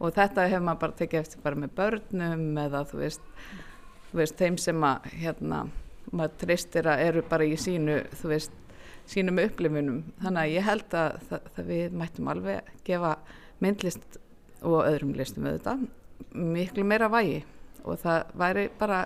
og 0.00 0.14
þetta 0.16 0.48
hefur 0.48 0.66
maður 0.66 0.82
bara 0.82 0.98
tekið 0.98 1.20
eftir 1.20 1.44
bara 1.44 1.60
með 1.62 1.72
börnum 1.78 2.44
eða 2.64 2.82
þú 2.90 3.00
veist, 3.00 3.32
þú 4.10 4.20
veist 4.20 4.36
þeim 4.40 4.58
sem 4.60 4.86
að, 4.88 5.08
hérna, 5.22 5.62
maður 6.10 6.36
tristir 6.42 6.90
að 6.90 7.06
eru 7.08 7.24
bara 7.30 7.48
í 7.48 7.56
sínu, 7.60 7.98
þú 8.20 8.32
veist, 8.34 8.60
sínum 9.10 9.40
upplifunum. 9.42 10.00
Þannig 10.22 10.42
að 10.42 10.54
ég 10.54 10.68
held 10.68 10.96
að, 10.98 11.18
að, 11.28 11.50
að 11.58 11.70
við 11.72 11.98
mættum 12.00 12.30
alveg 12.32 12.72
gefa 12.86 13.16
myndlist 13.64 14.18
og 14.64 14.80
öðrum 14.84 15.14
listum 15.18 15.48
þetta 15.48 15.76
miklu 16.34 16.86
meira 16.88 17.10
vægi. 17.12 17.44
Og 17.84 18.00
það 18.00 18.34
væri 18.40 18.68
bara 18.80 19.04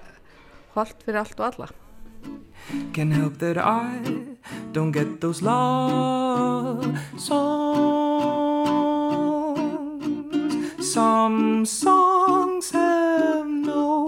holdt 0.76 1.05
fyrir 1.05 1.22
allt 1.24 1.41
og 1.41 1.49
alla. 1.51 1.70
Can't 2.93 3.14
help 3.14 3.39
that 3.39 3.59
I 3.59 4.03
don't 4.72 4.93
get 4.93 5.20
those 5.20 5.43
love 5.43 6.99
songs 7.16 8.47
Some 10.99 11.64
songs 11.64 12.70
have 12.72 13.46
no 13.46 14.05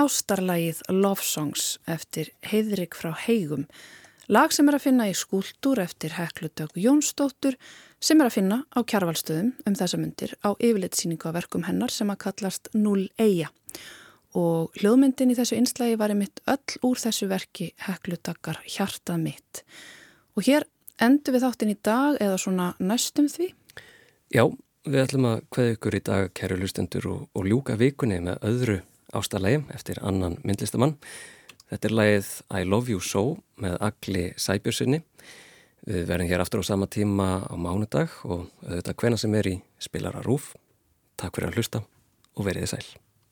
Ástarlægið 0.05 0.83
Love 0.91 1.23
Songs 1.25 1.79
eftir 1.89 2.27
Heiðrik 2.45 2.93
frá 2.93 3.09
Heigum, 3.17 3.63
lag 4.29 4.51
sem 4.53 4.67
er 4.69 4.77
að 4.77 4.83
finna 4.83 5.07
í 5.09 5.15
skúltúr 5.17 5.81
eftir 5.81 6.13
Heklutöku 6.13 6.83
Jónsdóttur 6.83 7.57
sem 8.03 8.21
er 8.21 8.29
að 8.29 8.35
finna 8.35 8.59
á 8.69 8.85
kjarvalstöðum 8.85 9.49
um 9.65 9.79
þessa 9.79 9.97
myndir 9.97 10.35
á 10.45 10.53
yfirleitsýningu 10.53 11.31
á 11.33 11.37
verkum 11.39 11.65
hennar 11.65 11.93
sem 11.95 12.13
að 12.13 12.21
kallast 12.27 12.69
Null 12.77 13.07
Eija 13.17 13.49
og 14.37 14.77
hljóðmyndin 14.77 15.33
í 15.33 15.39
þessu 15.39 15.57
einslægi 15.57 15.97
var 15.97 16.13
einmitt 16.13 16.43
öll 16.53 16.79
úr 16.85 17.01
þessu 17.01 17.31
verki 17.31 17.71
Heklutakar 17.87 18.61
hjartað 18.61 19.25
mitt. 19.25 19.65
Og 20.37 20.45
hér 20.45 20.69
endur 21.01 21.33
við 21.33 21.47
þáttinn 21.47 21.73
í 21.73 21.81
dag 21.81 22.19
eða 22.21 22.41
svona 22.45 22.73
næstum 22.77 23.31
því. 23.31 23.55
Já, 24.35 24.45
við 24.85 25.05
ætlum 25.07 25.31
að 25.33 25.45
hvaða 25.49 25.77
ykkur 25.79 25.97
í 25.97 26.07
dag 26.13 26.33
kæru 26.37 26.61
lustendur 26.61 27.09
og, 27.09 27.31
og 27.33 27.47
ljúka 27.49 27.79
vikunni 27.79 28.21
með 28.21 28.45
öðru 28.45 28.83
ástarlægi 29.15 29.63
eftir 29.73 30.01
annan 30.03 30.37
myndlistamann. 30.43 30.97
Þetta 31.71 31.89
er 31.89 31.97
lægið 31.97 32.29
I 32.53 32.67
Love 32.67 32.93
You 32.93 33.01
So 33.01 33.23
með 33.57 33.79
Agli 33.81 34.27
Sæbjörnssoni. 34.37 35.01
Við 35.85 36.07
verðum 36.09 36.29
hér 36.29 36.41
aftur 36.41 36.61
á 36.61 36.65
sama 36.65 36.87
tíma 36.89 37.45
á 37.45 37.53
mánudag 37.57 38.13
og 38.25 38.47
þetta 38.61 38.93
hvena 38.97 39.17
sem 39.21 39.33
er 39.37 39.49
í 39.49 39.55
spilara 39.81 40.21
rúf. 40.25 40.55
Takk 41.17 41.37
fyrir 41.37 41.51
að 41.51 41.59
hlusta 41.59 41.81
og 42.35 42.47
veriði 42.47 42.71
sæl. 42.73 42.87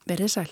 Veriði 0.06 0.30
sæl. 0.30 0.50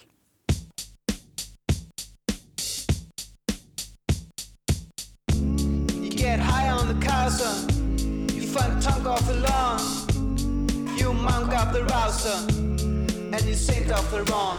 You 6.02 6.10
get 6.10 6.38
high 6.38 6.70
on 6.70 6.86
the 6.90 6.98
casa, 7.06 7.50
you 8.34 8.46
find 8.46 8.82
tongue 8.82 9.06
off 9.06 9.26
the 9.26 9.38
lawn, 9.42 9.80
you 10.98 11.12
monk 11.12 11.54
up 11.54 11.72
the 11.72 11.84
rouser, 11.84 12.38
and 13.32 13.42
you 13.46 13.54
sink 13.54 13.90
off 13.90 14.10
the 14.10 14.22
wrong. 14.30 14.58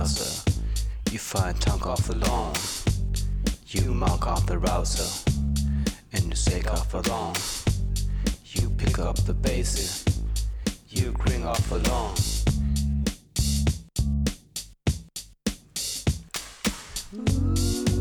You 0.00 1.18
find 1.18 1.60
tongue 1.60 1.82
off 1.82 2.06
the 2.06 2.16
lawn. 2.16 2.54
You 3.66 3.92
mark 3.92 4.26
off 4.26 4.46
the 4.46 4.56
rouser. 4.56 5.30
And 6.14 6.24
you 6.24 6.34
shake 6.34 6.72
off 6.72 6.90
the 6.90 7.06
lawn. 7.10 7.34
You 8.46 8.70
pick 8.78 8.98
up 8.98 9.16
the 9.26 9.34
bases. 9.34 10.02
You 10.88 11.12
grin 11.12 11.42
off 11.42 11.68
the 11.68 11.80
lawn. 11.90 12.14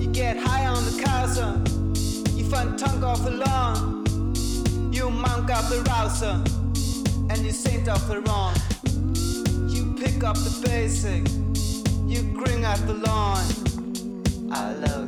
You 0.02 0.08
get 0.14 0.38
high 0.38 0.68
on 0.68 0.86
the 0.86 1.04
casa. 1.04 1.62
You 2.34 2.45
find 2.45 2.80
tongue 2.80 3.04
off 3.04 3.26
the 3.26 3.32
lawn. 3.32 4.06
You 4.93 5.10
monk 5.10 5.52
off 5.52 5.70
the 5.70 5.82
rouser. 5.89 6.41
And 7.30 7.39
you 7.45 7.52
saint 7.52 7.89
off 7.89 8.08
the 8.08 8.22
wrong. 8.22 8.56
You 9.68 9.93
pick 10.02 10.24
up 10.24 10.38
the 10.38 10.66
basic. 10.66 11.49
You 12.10 12.24
grin 12.34 12.66
at 12.66 12.80
the 12.88 12.95
lawn. 12.95 13.45
I 14.51 14.74
love. 14.74 14.99